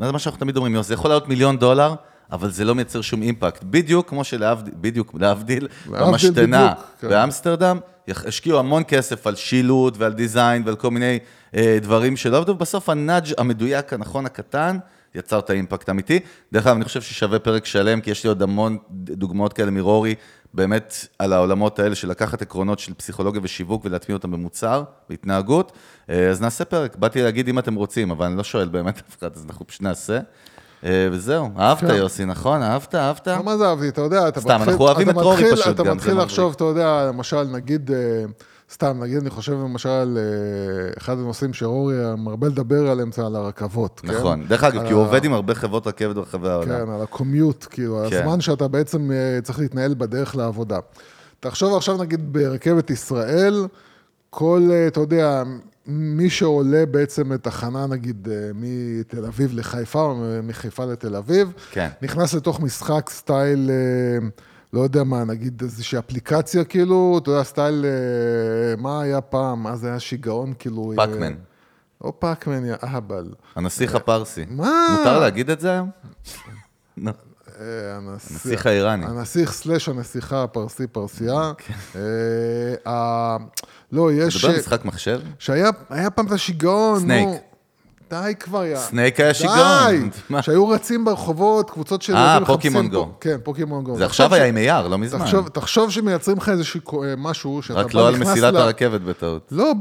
זה 0.00 0.12
מה 0.12 0.18
שאנחנו 0.18 0.40
תמיד 0.40 0.56
אומרים, 0.56 0.82
זה 0.82 0.94
יכול 0.94 1.10
לעלות 1.10 1.28
מיליון 1.28 1.58
דולר, 1.58 1.94
אבל 2.32 2.50
זה 2.50 2.64
לא 2.64 2.74
מייצר 2.74 3.00
שום 3.00 3.22
אימפקט. 3.22 3.64
בדיוק 3.64 4.08
כמו 4.08 4.24
שלהבדיל, 4.24 4.74
בדיוק, 4.80 5.14
להבדיל, 5.20 5.68
במשתנה 5.90 6.72
בדיוק, 6.72 6.86
כן. 7.00 7.08
השקיעו 8.08 8.58
המון 8.58 8.82
כסף 8.88 9.26
על 9.26 9.34
שילוט 9.34 9.94
ועל 9.98 10.12
דיזיין 10.12 10.62
ועל 10.66 10.76
כל 10.76 10.90
מיני 10.90 11.18
אה, 11.56 11.78
דברים 11.82 12.16
שלא 12.16 12.36
עבדו, 12.36 12.52
ובסוף 12.52 12.88
הנאג' 12.88 13.24
המדויק, 13.38 13.92
הנכון, 13.92 14.26
הקטן, 14.26 14.78
יצר 15.14 15.38
את 15.38 15.50
האימפקט 15.50 15.88
האמיתי. 15.88 16.20
דרך 16.52 16.66
אגב, 16.66 16.76
אני 16.76 16.84
חושב 16.84 17.02
ששווה 17.02 17.38
פרק 17.38 17.66
שלם, 17.66 18.00
כי 18.00 18.10
יש 18.10 18.24
לי 18.24 18.28
עוד 18.28 18.42
המון 18.42 18.78
דוגמאות 18.90 19.52
כאלה 19.52 19.70
מרורי, 19.70 20.14
באמת 20.54 21.06
על 21.18 21.32
העולמות 21.32 21.78
האלה 21.78 21.94
של 21.94 22.08
לקחת 22.08 22.42
עקרונות 22.42 22.78
של 22.78 22.94
פסיכולוגיה 22.94 23.40
ושיווק 23.44 23.84
ולהטמיע 23.84 24.16
אותם 24.16 24.30
במוצר, 24.30 24.84
בהתנהגות. 25.08 25.72
אה, 26.10 26.28
אז 26.28 26.40
נעשה 26.40 26.64
פרק. 26.64 26.96
באתי 26.96 27.22
להגיד 27.22 27.48
אם 27.48 27.58
אתם 27.58 27.74
רוצים, 27.74 28.10
אבל 28.10 28.26
אני 28.26 28.36
לא 28.36 28.44
שואל 28.44 28.68
באמת 28.68 28.98
אף 28.98 29.18
אחד, 29.18 29.36
אז 29.36 29.44
אנחנו 29.48 29.66
פשוט 29.66 29.82
נעשה. 29.82 30.18
אה, 30.84 31.08
וזהו, 31.12 31.50
אהבת. 31.58 31.82
יוסי, 31.82 32.24
נכון? 32.24 32.62
אהבת, 32.62 32.94
אהבת? 32.94 33.28
לא, 33.28 33.42
מה 33.44 33.56
זה 33.56 33.68
אהבתי? 33.68 33.88
אתה 33.88 34.00
יודע, 34.00 34.28
אתה 34.28 34.40
סתם, 34.40 34.54
מתחיל... 34.54 34.68
אנחנו 34.70 34.84
אוהבים 34.84 35.10
אתה 35.10 35.18
את 35.20 35.24
רורי 35.24 35.52
פשוט 35.52 35.74
אתה 35.74 35.82
גם, 35.82 35.84
זה 35.84 35.94
מתחיל. 35.94 36.14
לחשוב, 36.14 36.52
אתה 36.56 36.64
יודע, 36.64 37.06
למשל, 37.08 37.42
נגיד, 37.42 37.90
אה, 37.90 38.24
סתם, 38.72 39.02
נגיד, 39.02 39.16
אני 39.16 39.30
חושב 39.30 39.52
למשל, 39.52 40.18
אה, 40.18 40.92
אחד 40.98 41.18
הנושאים 41.18 41.52
שרורי 41.52 41.94
מרבה 42.18 42.46
לדבר 42.46 42.90
עליהם 42.90 43.12
זה 43.12 43.26
על 43.26 43.36
הרכבות, 43.36 44.00
כן? 44.00 44.14
נכון. 44.14 44.44
דרך 44.48 44.64
אגב, 44.64 44.86
כי 44.86 44.92
הוא 44.92 45.02
עובד 45.02 45.24
עם 45.24 45.32
הרבה 45.32 45.54
חברות 45.54 45.86
רכבת 45.86 46.14
ברחבי 46.14 46.48
העולם. 46.48 46.68
כן, 46.68 46.90
על 46.92 47.02
הקומיוט, 47.02 47.66
כאילו, 47.70 48.02
כן. 48.10 48.16
הזמן 48.16 48.40
שאתה 48.40 48.68
בעצם 48.68 49.10
צריך 49.42 49.58
להתנהל 49.58 49.94
בדרך 49.94 50.36
לעבודה. 50.36 50.78
תחשוב 51.40 51.76
עכשיו, 51.76 51.96
נגיד, 51.96 52.32
ברכבת 52.32 52.90
ישראל, 52.90 53.66
כל, 54.34 54.68
אה, 54.72 54.86
אתה 54.86 55.00
יודע, 55.00 55.42
מי 55.86 56.30
שעולה 56.30 56.86
בעצם 56.86 57.32
לתחנה, 57.32 57.86
נגיד, 57.86 58.28
אה, 58.30 58.50
מתל 58.54 59.24
אביב 59.24 59.58
לחיפה, 59.58 60.00
או 60.00 60.14
מחיפה 60.42 60.84
לתל 60.84 61.16
אביב, 61.16 61.52
כן. 61.70 61.88
נכנס 62.02 62.34
לתוך 62.34 62.60
משחק 62.60 63.10
סטייל, 63.10 63.70
אה, 63.70 64.28
לא 64.72 64.80
יודע 64.80 65.04
מה, 65.04 65.24
נגיד 65.24 65.62
איזושהי 65.62 65.98
אפליקציה, 65.98 66.64
כאילו, 66.64 67.18
אתה 67.22 67.30
יודע, 67.30 67.42
סטייל, 67.42 67.84
מה 68.78 69.02
היה 69.02 69.20
פעם? 69.20 69.66
זה 69.76 69.88
היה 69.88 70.00
שיגעון, 70.00 70.52
כאילו... 70.58 70.92
פאקמן. 70.96 71.34
או 72.00 72.20
פאקמן, 72.20 72.64
יא 72.64 72.74
אהבל. 72.84 73.34
הנסיך 73.54 73.94
הפרסי. 73.94 74.44
מה? 74.50 74.86
מותר 74.98 75.18
להגיד 75.18 75.50
את 75.50 75.60
זה 75.60 75.70
היום? 75.70 75.90
הנסיך 77.58 78.66
האיראני. 78.66 79.06
הנסיך 79.06 79.52
סלאש 79.52 79.88
הנסיכה 79.88 80.42
הפרסי 80.42 80.86
לא, 83.92 84.12
יש... 84.12 84.36
אתה 84.36 84.46
מדבר 84.46 84.54
על 84.54 84.60
משחק 84.60 84.84
מחשב? 84.84 85.20
שהיה 85.38 85.70
היה 85.90 86.10
פעם 86.10 86.26
את 86.26 86.32
השיגעון, 86.32 87.00
סנייק. 87.00 87.28
די 88.12 88.32
כבר, 88.40 88.64
יא. 88.64 88.76
סנייק 88.76 89.20
היה 89.20 89.28
די! 89.28 89.34
שיגעון. 89.34 90.10
מה? 90.30 90.42
שהיו 90.42 90.68
רצים 90.68 91.04
ברחובות, 91.04 91.70
קבוצות 91.70 92.02
של... 92.02 92.14
אה, 92.16 92.38
פוקימון 92.46 92.88
גו. 92.88 93.12
כן, 93.20 93.36
פוקימון 93.42 93.84
גו. 93.84 93.96
זה 93.96 94.04
עכשיו 94.06 94.34
היה 94.34 94.44
עם 94.44 94.56
AR, 94.56 94.88
לא 94.88 94.98
מזמן. 94.98 95.24
תחשוב, 95.52 95.90
שמייצרים 95.90 96.36
לך 96.36 96.48
איזשהו 96.48 96.80
קו- 96.80 97.04
אה, 97.04 97.14
משהו, 97.18 97.62
שאתה 97.62 97.80
רק 97.80 97.94
בא 97.94 98.00
לא 98.00 98.08
על 98.08 98.14
נכנס 98.14 98.28
מסילת 98.28 98.54
ל- 98.54 98.56
הרכבת 98.56 99.00
בטעות. 99.00 99.48
לא, 99.50 99.72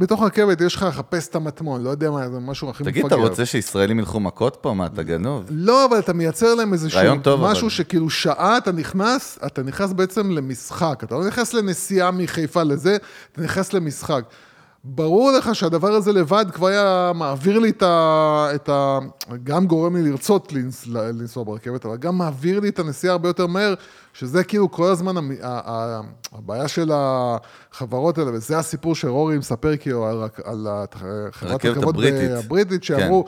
בתוך 0.00 0.22
הרכבת 0.22 0.60
יש 0.60 0.76
לך 0.76 0.82
לחפש 0.88 1.28
את 1.28 1.34
המטמון, 1.34 1.82
לא 1.82 1.90
יודע 1.90 2.10
מה, 2.10 2.28
זה 2.30 2.38
משהו 2.38 2.70
הכי 2.70 2.82
מפגר. 2.82 2.92
תגיד, 2.92 3.06
אתה 3.06 3.14
רוצה 3.14 3.46
שישראלים 3.46 3.98
ילכו 3.98 4.20
מכות 4.20 4.56
פה? 4.60 4.74
מה, 4.74 4.86
אתה 4.86 5.02
גנוב? 5.02 5.44
לא, 5.50 5.84
אבל 5.84 5.98
אתה 5.98 6.12
מייצר 6.12 6.54
להם 6.54 6.72
איזשהו 6.72 7.00
משהו. 7.38 7.70
שכאילו 7.70 8.10
שעה 8.10 8.58
אתה 8.58 8.72
נכנס, 8.72 9.38
אתה 9.46 9.62
נכנס 9.62 9.92
בעצם 9.92 10.30
למשחק. 10.30 11.00
אתה 11.04 11.14
לא 11.14 11.26
נכנס 11.26 11.54
לנסיעה 11.54 12.10
מחיפה 12.10 12.62
לזה, 12.62 12.96
אתה 13.32 13.42
נכנס 13.42 13.72
למשחק. 13.72 14.22
ברור 14.84 15.30
לך 15.32 15.54
שהדבר 15.54 15.88
הזה 15.92 16.12
לבד 16.12 16.44
כבר 16.52 16.66
היה 16.66 17.12
מעביר 17.14 17.58
לי 17.58 17.70
את 17.70 17.82
ה... 17.82 18.46
את 18.54 18.68
ה 18.68 18.98
גם 19.44 19.66
גורם 19.66 19.96
לי 19.96 20.10
לרצות 20.10 20.52
לנס, 20.52 20.86
לנסוע 20.86 21.44
ברכבת, 21.44 21.84
אבל 21.86 21.96
גם 21.96 22.18
מעביר 22.18 22.60
לי 22.60 22.68
את 22.68 22.78
הנסיעה 22.78 23.12
הרבה 23.12 23.28
יותר 23.28 23.46
מהר, 23.46 23.74
שזה 24.12 24.44
כאילו 24.44 24.70
כל 24.70 24.86
הזמן 24.90 25.16
המ- 25.16 25.32
ה- 25.42 25.70
ה- 25.70 26.00
הבעיה 26.32 26.68
של 26.68 26.90
החברות 26.94 28.18
האלה, 28.18 28.30
וזה 28.34 28.58
הסיפור 28.58 28.94
שרורי 28.94 29.38
מספר 29.38 29.76
כאילו 29.76 30.06
על, 30.06 30.22
על 30.44 30.66
חברת 31.32 31.64
הרכבת 31.64 31.64
רכבות 31.64 31.94
הבריטית. 31.94 32.30
הבריטית, 32.30 32.84
שאמרו, 32.84 33.24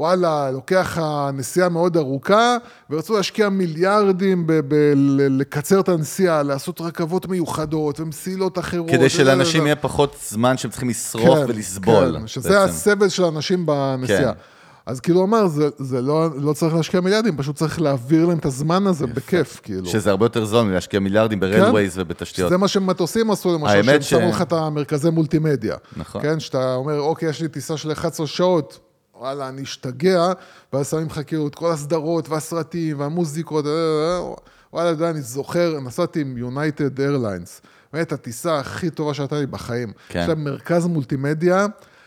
וואלה, 0.00 0.50
לוקח 0.50 0.98
הנסיעה 1.00 1.68
מאוד 1.68 1.96
ארוכה, 1.96 2.56
ורצו 2.90 3.16
להשקיע 3.16 3.48
מיליארדים 3.48 4.46
בלקצר 4.68 5.80
את 5.80 5.88
הנסיעה, 5.88 6.42
לעשות 6.42 6.80
רכבות 6.80 7.28
מיוחדות 7.28 8.00
ומסילות 8.00 8.58
אחרות. 8.58 8.90
כדי 8.90 9.08
שלאנשים. 9.08 9.64
יהיה 9.66 9.76
פחות 9.76 10.16
זמן 10.28 10.56
שהם 10.56 10.70
צריכים 10.70 10.88
לשרוף 10.88 11.38
כן, 11.38 11.44
ולסבול. 11.48 12.16
כן, 12.20 12.26
שזה 12.26 12.48
בעצם. 12.48 12.62
הסבל 12.70 13.08
של 13.08 13.24
האנשים 13.24 13.66
בנסיעה. 13.66 14.32
כן. 14.34 14.38
אז 14.86 15.00
כאילו 15.00 15.24
אמר, 15.24 15.46
זה, 15.46 15.68
זה 15.78 16.02
לא, 16.02 16.28
לא 16.36 16.52
צריך 16.52 16.74
להשקיע 16.74 17.00
מיליארדים, 17.00 17.36
פשוט 17.36 17.56
צריך 17.56 17.80
להעביר 17.80 18.26
להם 18.26 18.38
את 18.38 18.46
הזמן 18.46 18.86
הזה 18.86 19.06
בכיף, 19.06 19.60
כאילו. 19.62 19.86
שזה 19.86 20.10
הרבה 20.10 20.24
יותר 20.24 20.44
זול 20.44 20.62
מלהשקיע 20.66 21.00
מיליארדים 21.00 21.40
ברלווייז 21.40 21.98
ובתשתיות. 21.98 22.50
זה 22.50 22.56
מה 22.56 22.68
שמטוסים 22.68 23.30
עשו 23.30 23.54
למשל, 23.54 23.82
שהם 23.82 24.02
ש- 24.02 24.10
שמו 24.10 24.28
לך 24.28 24.42
את 24.42 24.52
המרכזי 24.52 25.10
מולטימדיה. 25.10 25.76
נכון. 25.96 26.22
כן, 26.22 26.40
שאתה 26.40 26.74
אומר, 26.74 27.00
אוקיי, 27.00 27.28
יש 27.28 27.42
לי 27.42 27.48
טיסה 27.48 27.76
של 27.76 27.92
11 27.92 28.26
שעות, 28.26 28.78
וואלה, 29.20 29.48
אני 29.48 29.62
אשתגע, 29.62 30.32
ואז 30.72 30.90
שמים 30.90 31.06
לך 31.06 31.20
כאילו 31.26 31.48
את 31.48 31.54
כל 31.54 31.72
הסדרות 31.72 32.28
והסרטים 32.28 33.00
והמוזיקות, 33.00 33.66
אה, 33.66 33.70
אה, 33.70 34.18
אה, 34.18 34.34
וואלה, 34.72 34.92
אתה 34.92 34.96
יודע, 34.96 35.10
אני 35.10 35.20
זוכר, 35.20 35.80
נסעתי 35.80 36.20
עם 36.20 36.38
יונייטד 36.38 37.00
איירליינס, 37.00 37.60
באמת, 37.92 38.12
הטיסה 38.12 38.58
הכי 38.58 38.90
טובה 38.90 39.14
שהייתה 39.14 39.40
לי 39.40 39.46
בחיים. 39.46 39.92
כן. 40.08 40.18
יש 40.18 40.28
להם 40.28 40.44
מרכז 40.44 40.86
מולטימדיה 40.86 41.66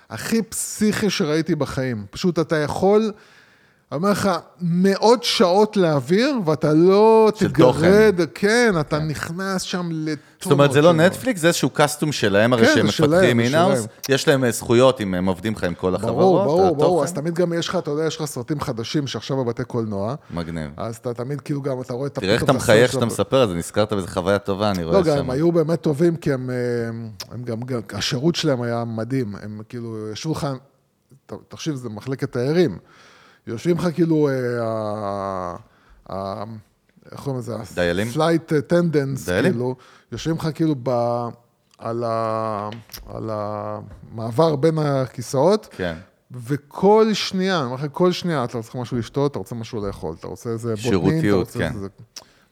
הכי 0.09 0.41
פסיכי 0.41 1.09
שראיתי 1.09 1.55
בחיים. 1.55 2.05
פשוט 2.11 2.39
אתה 2.39 2.55
יכול... 2.55 3.11
אומר 3.95 4.11
לך, 4.11 4.29
מאות 4.61 5.23
שעות 5.23 5.77
להעביר, 5.77 6.35
ואתה 6.45 6.73
לא 6.73 7.31
תגרד, 7.37 8.19
כן, 8.33 8.73
אתה 8.79 8.99
נכנס 8.99 9.61
שם 9.61 9.89
לטונות. 9.91 10.19
זאת 10.41 10.51
אומרת, 10.51 10.71
זה 10.71 10.81
לא 10.81 10.93
נטפליקס, 10.93 11.41
זה 11.41 11.47
איזשהו 11.47 11.69
קאסטום 11.69 12.11
שלהם, 12.11 12.53
הרי 12.53 12.65
כן, 12.65 12.73
שהם 12.75 12.85
מפתחים 12.85 13.39
אינאוס. 13.39 13.87
יש 14.09 14.27
להם 14.27 14.43
אה, 14.43 14.51
זכויות 14.51 15.01
אם 15.01 15.13
הם 15.13 15.25
עובדים 15.25 15.53
לך 15.53 15.63
עם 15.63 15.73
כל 15.73 15.95
החברות. 15.95 16.17
ברור, 16.17 16.43
ברור, 16.43 16.75
ברור. 16.75 17.03
אז 17.03 17.13
תמיד 17.13 17.33
גם 17.33 17.53
יש 17.53 17.67
לך, 17.67 17.75
אתה 17.75 17.91
יודע, 17.91 18.05
יש 18.05 18.15
לך 18.15 18.25
סרטים 18.25 18.59
חדשים 18.59 19.07
שעכשיו 19.07 19.37
בבתי 19.37 19.63
קולנוע, 19.63 20.15
מגניב. 20.31 20.71
אז 20.77 20.95
אתה 20.95 21.13
תמיד 21.13 21.41
כאילו 21.41 21.61
גם, 21.61 21.81
אתה 21.81 21.93
רואה 21.93 22.07
את 22.07 22.15
תראה 22.15 22.33
איך 22.33 22.43
אתה 22.43 22.51
את 22.51 22.55
מחייך 22.57 22.89
כשאתה 22.91 23.05
מספר 23.05 23.41
על 23.41 23.47
זה, 23.47 23.55
נזכרת 23.55 23.93
באיזה 23.93 24.07
חוויה 24.07 24.39
טובה, 24.39 24.71
אני 24.71 24.83
רואה 24.83 24.97
לא, 24.97 25.03
גם 25.03 25.15
שם. 25.15 25.19
הם 25.19 25.29
היו 25.29 25.51
באמת 25.51 25.81
טובים, 25.81 26.15
כי 26.15 26.33
הם, 26.33 26.49
אה, 26.49 27.37
גם, 27.43 27.59
השירות 27.93 28.35
שלהם 28.35 28.61
היה 28.61 28.83
מדהים, 28.85 29.35
הם 29.41 29.61
כאילו 29.69 30.09
ישבו 30.11 30.31
לך, 30.31 30.47
תחשוב, 31.47 31.75
זה 31.75 31.89
מחלקת 31.89 32.31
תיירים, 32.31 32.77
יושבים 33.47 33.77
לך 33.77 33.87
כאילו, 33.93 34.29
אה, 36.09 36.43
איך 37.11 37.21
קוראים 37.23 37.39
לזה? 37.39 37.55
דיילים? 37.75 38.07
flight 38.09 38.53
attendants? 38.53 39.29
כאילו, 39.29 39.75
יושבים 40.11 40.35
לך 40.35 40.49
כאילו 40.53 40.75
ב... 40.83 40.89
על, 41.83 42.03
ה, 42.03 42.69
על 43.07 43.29
המעבר 43.31 44.55
בין 44.55 44.77
הכיסאות, 44.77 45.67
כן. 45.71 45.95
וכל 46.31 47.13
שנייה, 47.13 47.57
אני 47.57 47.65
אומר 47.65 47.75
לך, 47.75 47.85
כל 47.91 48.11
שנייה, 48.11 48.43
אתה 48.43 48.57
רוצה 48.57 48.77
משהו 48.77 48.97
לשתות, 48.97 49.31
אתה 49.31 49.39
רוצה 49.39 49.55
משהו 49.55 49.85
לאכול, 49.87 50.15
אתה 50.19 50.27
רוצה 50.27 50.49
איזה 50.49 50.75
בוטנים, 50.75 50.93
אתה 50.93 51.07
שירותיות, 51.09 51.47
רוצה 51.47 51.59
כן. 51.59 51.71
איזה... 51.75 51.87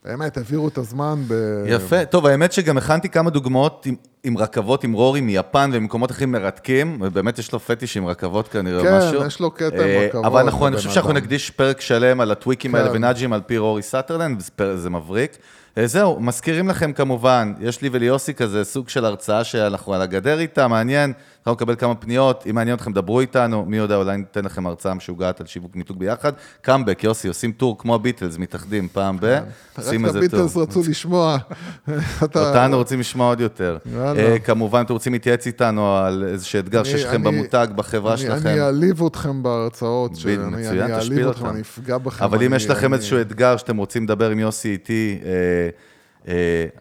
באמת, 0.04 0.36
העבירו 0.36 0.68
את 0.68 0.78
הזמן 0.78 1.22
ב... 1.28 1.34
יפה. 1.66 2.04
טוב, 2.04 2.26
האמת 2.26 2.52
שגם 2.52 2.78
הכנתי 2.78 3.08
כמה 3.08 3.30
דוגמאות 3.30 3.86
עם, 3.86 3.94
עם 4.24 4.38
רכבות 4.38 4.84
עם 4.84 4.92
רורי 4.92 5.20
מיפן 5.20 5.70
וממקומות 5.72 6.10
אחרים 6.10 6.32
מרתקים, 6.32 6.98
ובאמת 7.00 7.38
יש 7.38 7.52
לו 7.52 7.60
פטיש 7.60 7.96
עם 7.96 8.06
רכבות 8.06 8.48
כנראה 8.48 8.78
או 8.78 8.84
כן, 8.84 8.98
משהו. 8.98 9.26
יש 9.26 9.40
לו 9.40 9.50
קטע 9.50 9.66
עם 9.66 9.80
אה, 9.80 10.06
רכבות, 10.06 10.24
אבל 10.24 10.40
אנחנו, 10.40 10.66
אני 10.66 10.76
חושב 10.76 10.90
שאנחנו. 10.90 11.12
נקדיש 11.12 11.50
פרק 11.50 11.80
שלם 11.80 12.20
על 12.20 12.30
הטוויקים 12.30 12.74
האלה 12.74 12.88
כן. 12.88 12.96
ונאג'ים 12.96 13.32
על 13.32 13.40
פי 13.46 13.58
רורי 13.58 13.82
סאטרלנד, 13.82 14.42
זה 14.74 14.90
מבריק. 14.90 15.36
אה, 15.78 15.86
זהו, 15.86 16.20
מזכירים 16.20 16.68
לכם 16.68 16.92
כמובן, 16.92 17.52
יש 17.60 17.82
לי 17.82 17.88
וליוסי 17.92 18.34
כזה 18.34 18.64
סוג 18.64 18.88
של 18.88 19.04
הרצאה 19.04 19.44
שאנחנו 19.44 19.94
על 19.94 20.02
הגדר 20.02 20.38
איתה, 20.38 20.68
מעניין, 20.68 21.12
אנחנו 21.46 21.52
נקבל 21.52 21.74
כמה 21.74 21.94
פניות, 21.94 22.44
אם 22.50 22.54
מעניין 22.54 22.76
אתכם, 22.76 22.92
דברו 22.92 23.20
איתנו, 23.20 23.64
מי 23.64 23.76
יודע, 23.76 23.96
אולי 23.96 24.16
ניתן 24.16 24.44
לכם 24.44 24.66
הרצאה 24.66 24.94
משוגעת 24.94 25.40
על 25.40 25.46
שיווק 25.46 25.76
מיתוג 25.76 25.98
ביחד. 25.98 26.32
קאמבק, 26.60 27.04
יוסי, 27.04 27.28
עושים 27.28 27.52
טור 27.52 27.78
כמו 27.78 27.94
הביטלס, 27.94 28.38
מתאחדים 28.38 28.88
פעם 28.88 29.16
ב... 29.20 29.24
רק 29.24 29.42
עושים 29.76 30.04
איזה 30.06 30.18
טור. 30.28 30.40
הביטלס 30.40 30.56
רצו 30.56 30.82
לשמוע. 30.88 31.38
אותנו 32.22 32.76
רוצים 32.76 33.00
לשמוע 33.00 33.28
עוד 33.28 33.40
יותר. 33.40 33.78
אה, 33.96 34.38
כמובן, 34.38 34.82
אתם 34.82 34.92
רוצים 34.92 35.12
להתייעץ 35.12 35.46
איתנו 35.46 35.96
על 35.96 36.24
איזשהו 36.28 36.58
אתגר 36.58 36.84
שיש 36.84 37.04
לכם 37.04 37.22
במותג, 37.22 37.66
בחברה 37.76 38.16
שלכם. 38.16 38.48
אני 38.48 38.60
אעליב 38.60 39.04
אתכם 39.04 39.42
בהרצאות, 39.42 40.10
מצוין, 40.10 40.40
אני 40.40 40.92
אעליב. 40.92 41.28
אתכם, 41.28 41.46
אני 41.46 41.60
אפגע 41.60 41.98
בכם. 41.98 42.24
אבל 42.24 42.42
אם 42.42 42.54
יש 42.54 42.70
לכם 42.70 42.94
איזשהו 42.94 43.20
אתגר 43.20 43.56
שאתם 43.56 43.76
רוצים 43.76 44.04
לדבר 44.04 44.30
עם 44.30 44.38
יוסי 44.38 44.68
איתי, 44.68 45.18
אה, 45.24 45.30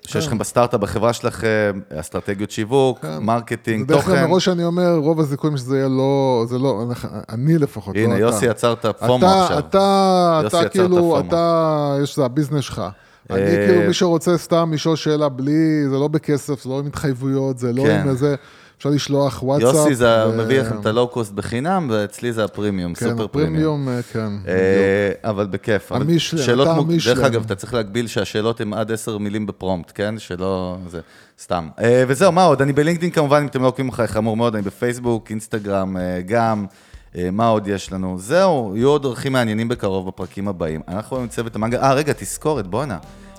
שיש 0.07 0.27
לכם 0.27 0.37
בסטארט-אפ 0.37 0.79
בחברה 0.79 1.13
שלכם, 1.13 1.79
אסטרטגיות 1.95 2.51
שיווק, 2.51 2.99
כן. 2.99 3.17
marketing, 3.17 3.85
בדרך 3.85 4.05
כלל 4.05 4.15
תוכן. 4.15 4.29
מראש 4.29 4.47
אני 4.47 4.63
אומר, 4.63 4.95
רוב 4.95 5.19
הסיכויים 5.19 5.57
שזה 5.57 5.77
יהיה 5.77 5.87
לא, 5.87 6.45
זה 6.49 6.59
לא, 6.59 6.83
אני 7.29 7.57
לפחות, 7.57 7.95
לא 7.95 8.01
אתה. 8.01 8.09
הנה, 8.09 8.19
יוסי 8.19 8.45
יצר 8.45 8.73
את 8.73 8.85
ה 8.85 8.94
FOMO 8.94 9.27
עכשיו. 9.27 9.59
אתה, 9.59 10.41
אתה 10.47 10.69
כאילו. 10.69 11.19
אתה, 11.19 11.95
יש, 12.03 12.15
זה 12.15 12.25
ה 12.25 12.30
business 12.30 12.63
שלך. 12.63 12.81
אני 13.29 13.41
אה, 13.41 13.67
כאילו, 13.67 13.87
מי 13.87 13.93
שרוצה 13.93 14.37
סתם 14.37 14.71
לשאול 14.73 14.95
שאלה 14.95 15.29
בלי, 15.29 15.89
זה 15.89 15.97
לא 15.97 16.07
בכסף, 16.07 16.63
זה 16.63 16.69
לא 16.69 16.79
עם 16.79 16.87
התחייבויות, 16.87 17.57
זה 17.57 17.73
לא 17.73 17.83
כן. 17.83 17.99
עם 18.01 18.09
איזה, 18.09 18.35
אפשר 18.81 18.89
לשלוח 18.89 19.43
וואטסאפ. 19.43 19.73
יוסי 19.75 19.95
זה 19.95 20.07
ו- 20.27 20.37
מביא 20.37 20.61
לכם 20.61 20.79
את 20.79 20.85
הלואו-קוסט 20.85 21.31
בחינם, 21.33 21.87
ואצלי 21.91 22.33
זה 22.33 22.43
הפרימיום, 22.43 22.93
כן, 22.93 23.09
super 23.09 23.27
premium. 23.27 23.53
ה 23.53 23.57
premium, 23.57 23.89
אה, 23.89 24.01
כן. 24.01 24.27
בדיוק. 24.43 24.47
אה, 25.23 25.29
אבל 25.29 25.47
בכיף. 25.47 25.91
המישלן, 25.91 26.41
שאלות 26.41 26.67
אתה 26.67 26.75
מוג- 26.75 26.89
המישלן. 26.91 27.13
דרך 27.15 27.23
אגב, 27.25 27.43
אתה 27.45 27.55
צריך 27.55 27.73
להגביל 27.73 28.07
שהשאלות 28.07 28.61
הן 28.61 28.73
עד 28.73 28.91
עשר 28.91 29.17
מילים 29.17 29.45
ב 29.45 29.51
prompt, 29.51 29.91
כן? 29.95 30.15
שלא... 30.19 30.77
זה 30.87 30.99
סתם. 31.41 31.67
אה, 31.81 32.03
וזהו, 32.07 32.31
מה 32.31 32.43
עוד? 32.43 32.61
אני 32.61 32.73
בלינקדאין 32.73 33.11
כמובן, 33.11 33.41
אם 33.41 33.47
אתם 33.47 33.61
לא 33.61 33.67
עוקבים 33.67 33.89
אחריי, 33.89 34.07
חמור 34.07 34.37
מאוד, 34.37 34.55
אני 34.55 34.63
בפייסבוק, 34.63 35.29
אינסטגרם 35.29 35.97
אה, 35.97 36.21
גם. 36.25 36.65
אה, 37.17 37.29
מה 37.31 37.47
עוד 37.47 37.67
יש 37.67 37.91
לנו? 37.91 38.15
זהו, 38.19 38.73
יהיו 38.75 38.89
עוד 38.89 39.03
דרכים 39.03 39.33
מעניינים 39.33 39.67
בקרוב 39.67 40.07
בפרקים 40.07 40.47
הבאים. 40.47 40.81
אנחנו 40.87 41.17
עם 41.17 41.27
צוות 41.27 41.55
המנגה, 41.55 41.81
אה, 41.81 41.93
רגע, 41.93 42.13
תזכורת, 42.17 42.67
בואנה. 42.67 42.97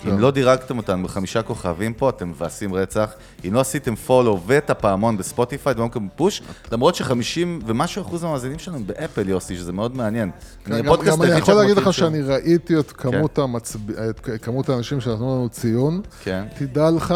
אם 0.08 0.18
לא 0.18 0.30
דירגתם 0.30 0.76
אותנו 0.76 1.02
בחמישה 1.02 1.42
כוכבים 1.42 1.94
פה, 1.94 2.08
אתם 2.08 2.28
מבאסים 2.28 2.74
רצח. 2.74 3.10
אם 3.48 3.54
לא 3.54 3.60
עשיתם 3.60 3.94
פולו 3.94 4.40
ואת 4.46 4.70
הפעמון 4.70 5.16
בספוטיפיי, 5.16 5.70
אתם 5.70 5.80
לא 5.80 5.86
מקבלים 5.86 6.08
פוש, 6.16 6.42
למרות 6.72 6.94
ש-50 6.94 7.46
ומשהו 7.66 8.02
אחוז 8.02 8.24
מהמאזינים 8.24 8.58
שלנו 8.58 8.84
באפל, 8.86 9.28
יוסי, 9.28 9.56
שזה 9.56 9.72
מאוד 9.72 9.96
מעניין. 9.96 10.30
כן, 10.64 10.72
אני 10.72 10.82
גם, 11.04 11.22
אני 11.22 11.38
יכול 11.38 11.54
להגיד 11.54 11.76
לך 11.76 11.92
שאני 11.92 12.22
ראיתי 12.22 12.78
את 12.78 12.92
כמות, 12.92 13.38
המצב... 13.38 13.78
את 13.90 14.20
כמות 14.42 14.68
האנשים 14.68 15.00
שנתנו 15.00 15.36
לנו 15.36 15.48
ציון. 15.48 16.00
כן. 16.22 16.44
תדע 16.58 16.90
לך 16.90 17.14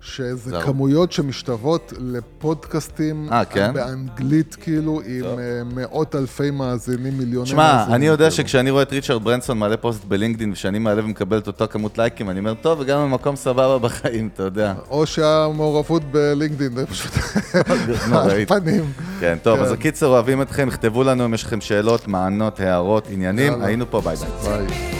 שזה 0.00 0.50
זהו. 0.50 0.60
כמויות 0.60 1.12
שמשתוות 1.12 1.92
לפודקאסטים 1.98 3.28
אה, 3.32 3.44
כן? 3.44 3.74
באנגלית, 3.74 4.54
כאילו, 4.60 5.00
עם 5.06 5.24
אה, 5.38 5.62
מאות 5.74 6.14
אלפי 6.14 6.50
מאזינים, 6.50 7.18
מיליוני 7.18 7.46
שמע, 7.48 7.72
מאזינים. 7.76 7.94
אני 7.94 8.06
יודע 8.06 8.24
כאילו. 8.30 8.30
שכשאני 8.36 8.70
רואה 8.70 8.82
את 8.82 8.92
ריצ'רד 8.92 9.24
ברנסון 9.24 9.58
מעלה 9.58 9.76
פוסט 9.76 10.04
בלינקדאין 10.04 10.52
ושאני 10.52 10.78
מעלה 10.78 11.04
ומקבל 11.04 11.38
את 11.38 11.46
אותה 11.46 11.66
כמות 11.66 11.98
לייקים, 11.98 12.30
אני 12.30 12.38
אומר, 12.38 12.54
טוב, 12.54 12.80
וגם 12.80 13.02
במקום 13.10 13.36
סבבה 13.36 13.78
בחיים, 13.78 14.28
אתה 14.34 14.42
יודע. 14.42 14.74
או 14.90 15.06
שהמעורבות 15.06 16.02
בלינקדאין, 16.04 16.72
זה 16.74 16.86
פשוט 16.86 17.12
על. 18.12 18.44
פנים. 18.44 18.92
כן, 19.20 19.38
טוב, 19.42 19.58
כן. 19.58 19.64
אז 19.64 19.72
הקיצר, 19.72 20.06
אוהבים 20.06 20.42
אתכם, 20.42 20.68
הכתבו 20.68 21.04
לנו 21.04 21.24
אם 21.24 21.34
יש 21.34 21.44
לכם 21.44 21.60
שאלות, 21.60 22.08
טענות, 22.08 22.60
הערות, 22.60 23.08
עניינים, 23.10 23.52
יאללה. 23.52 23.66
היינו 23.66 23.90
פה, 23.90 24.00
ביי 24.00 24.16
ביי. 24.16 24.28
ביי. 24.66 24.97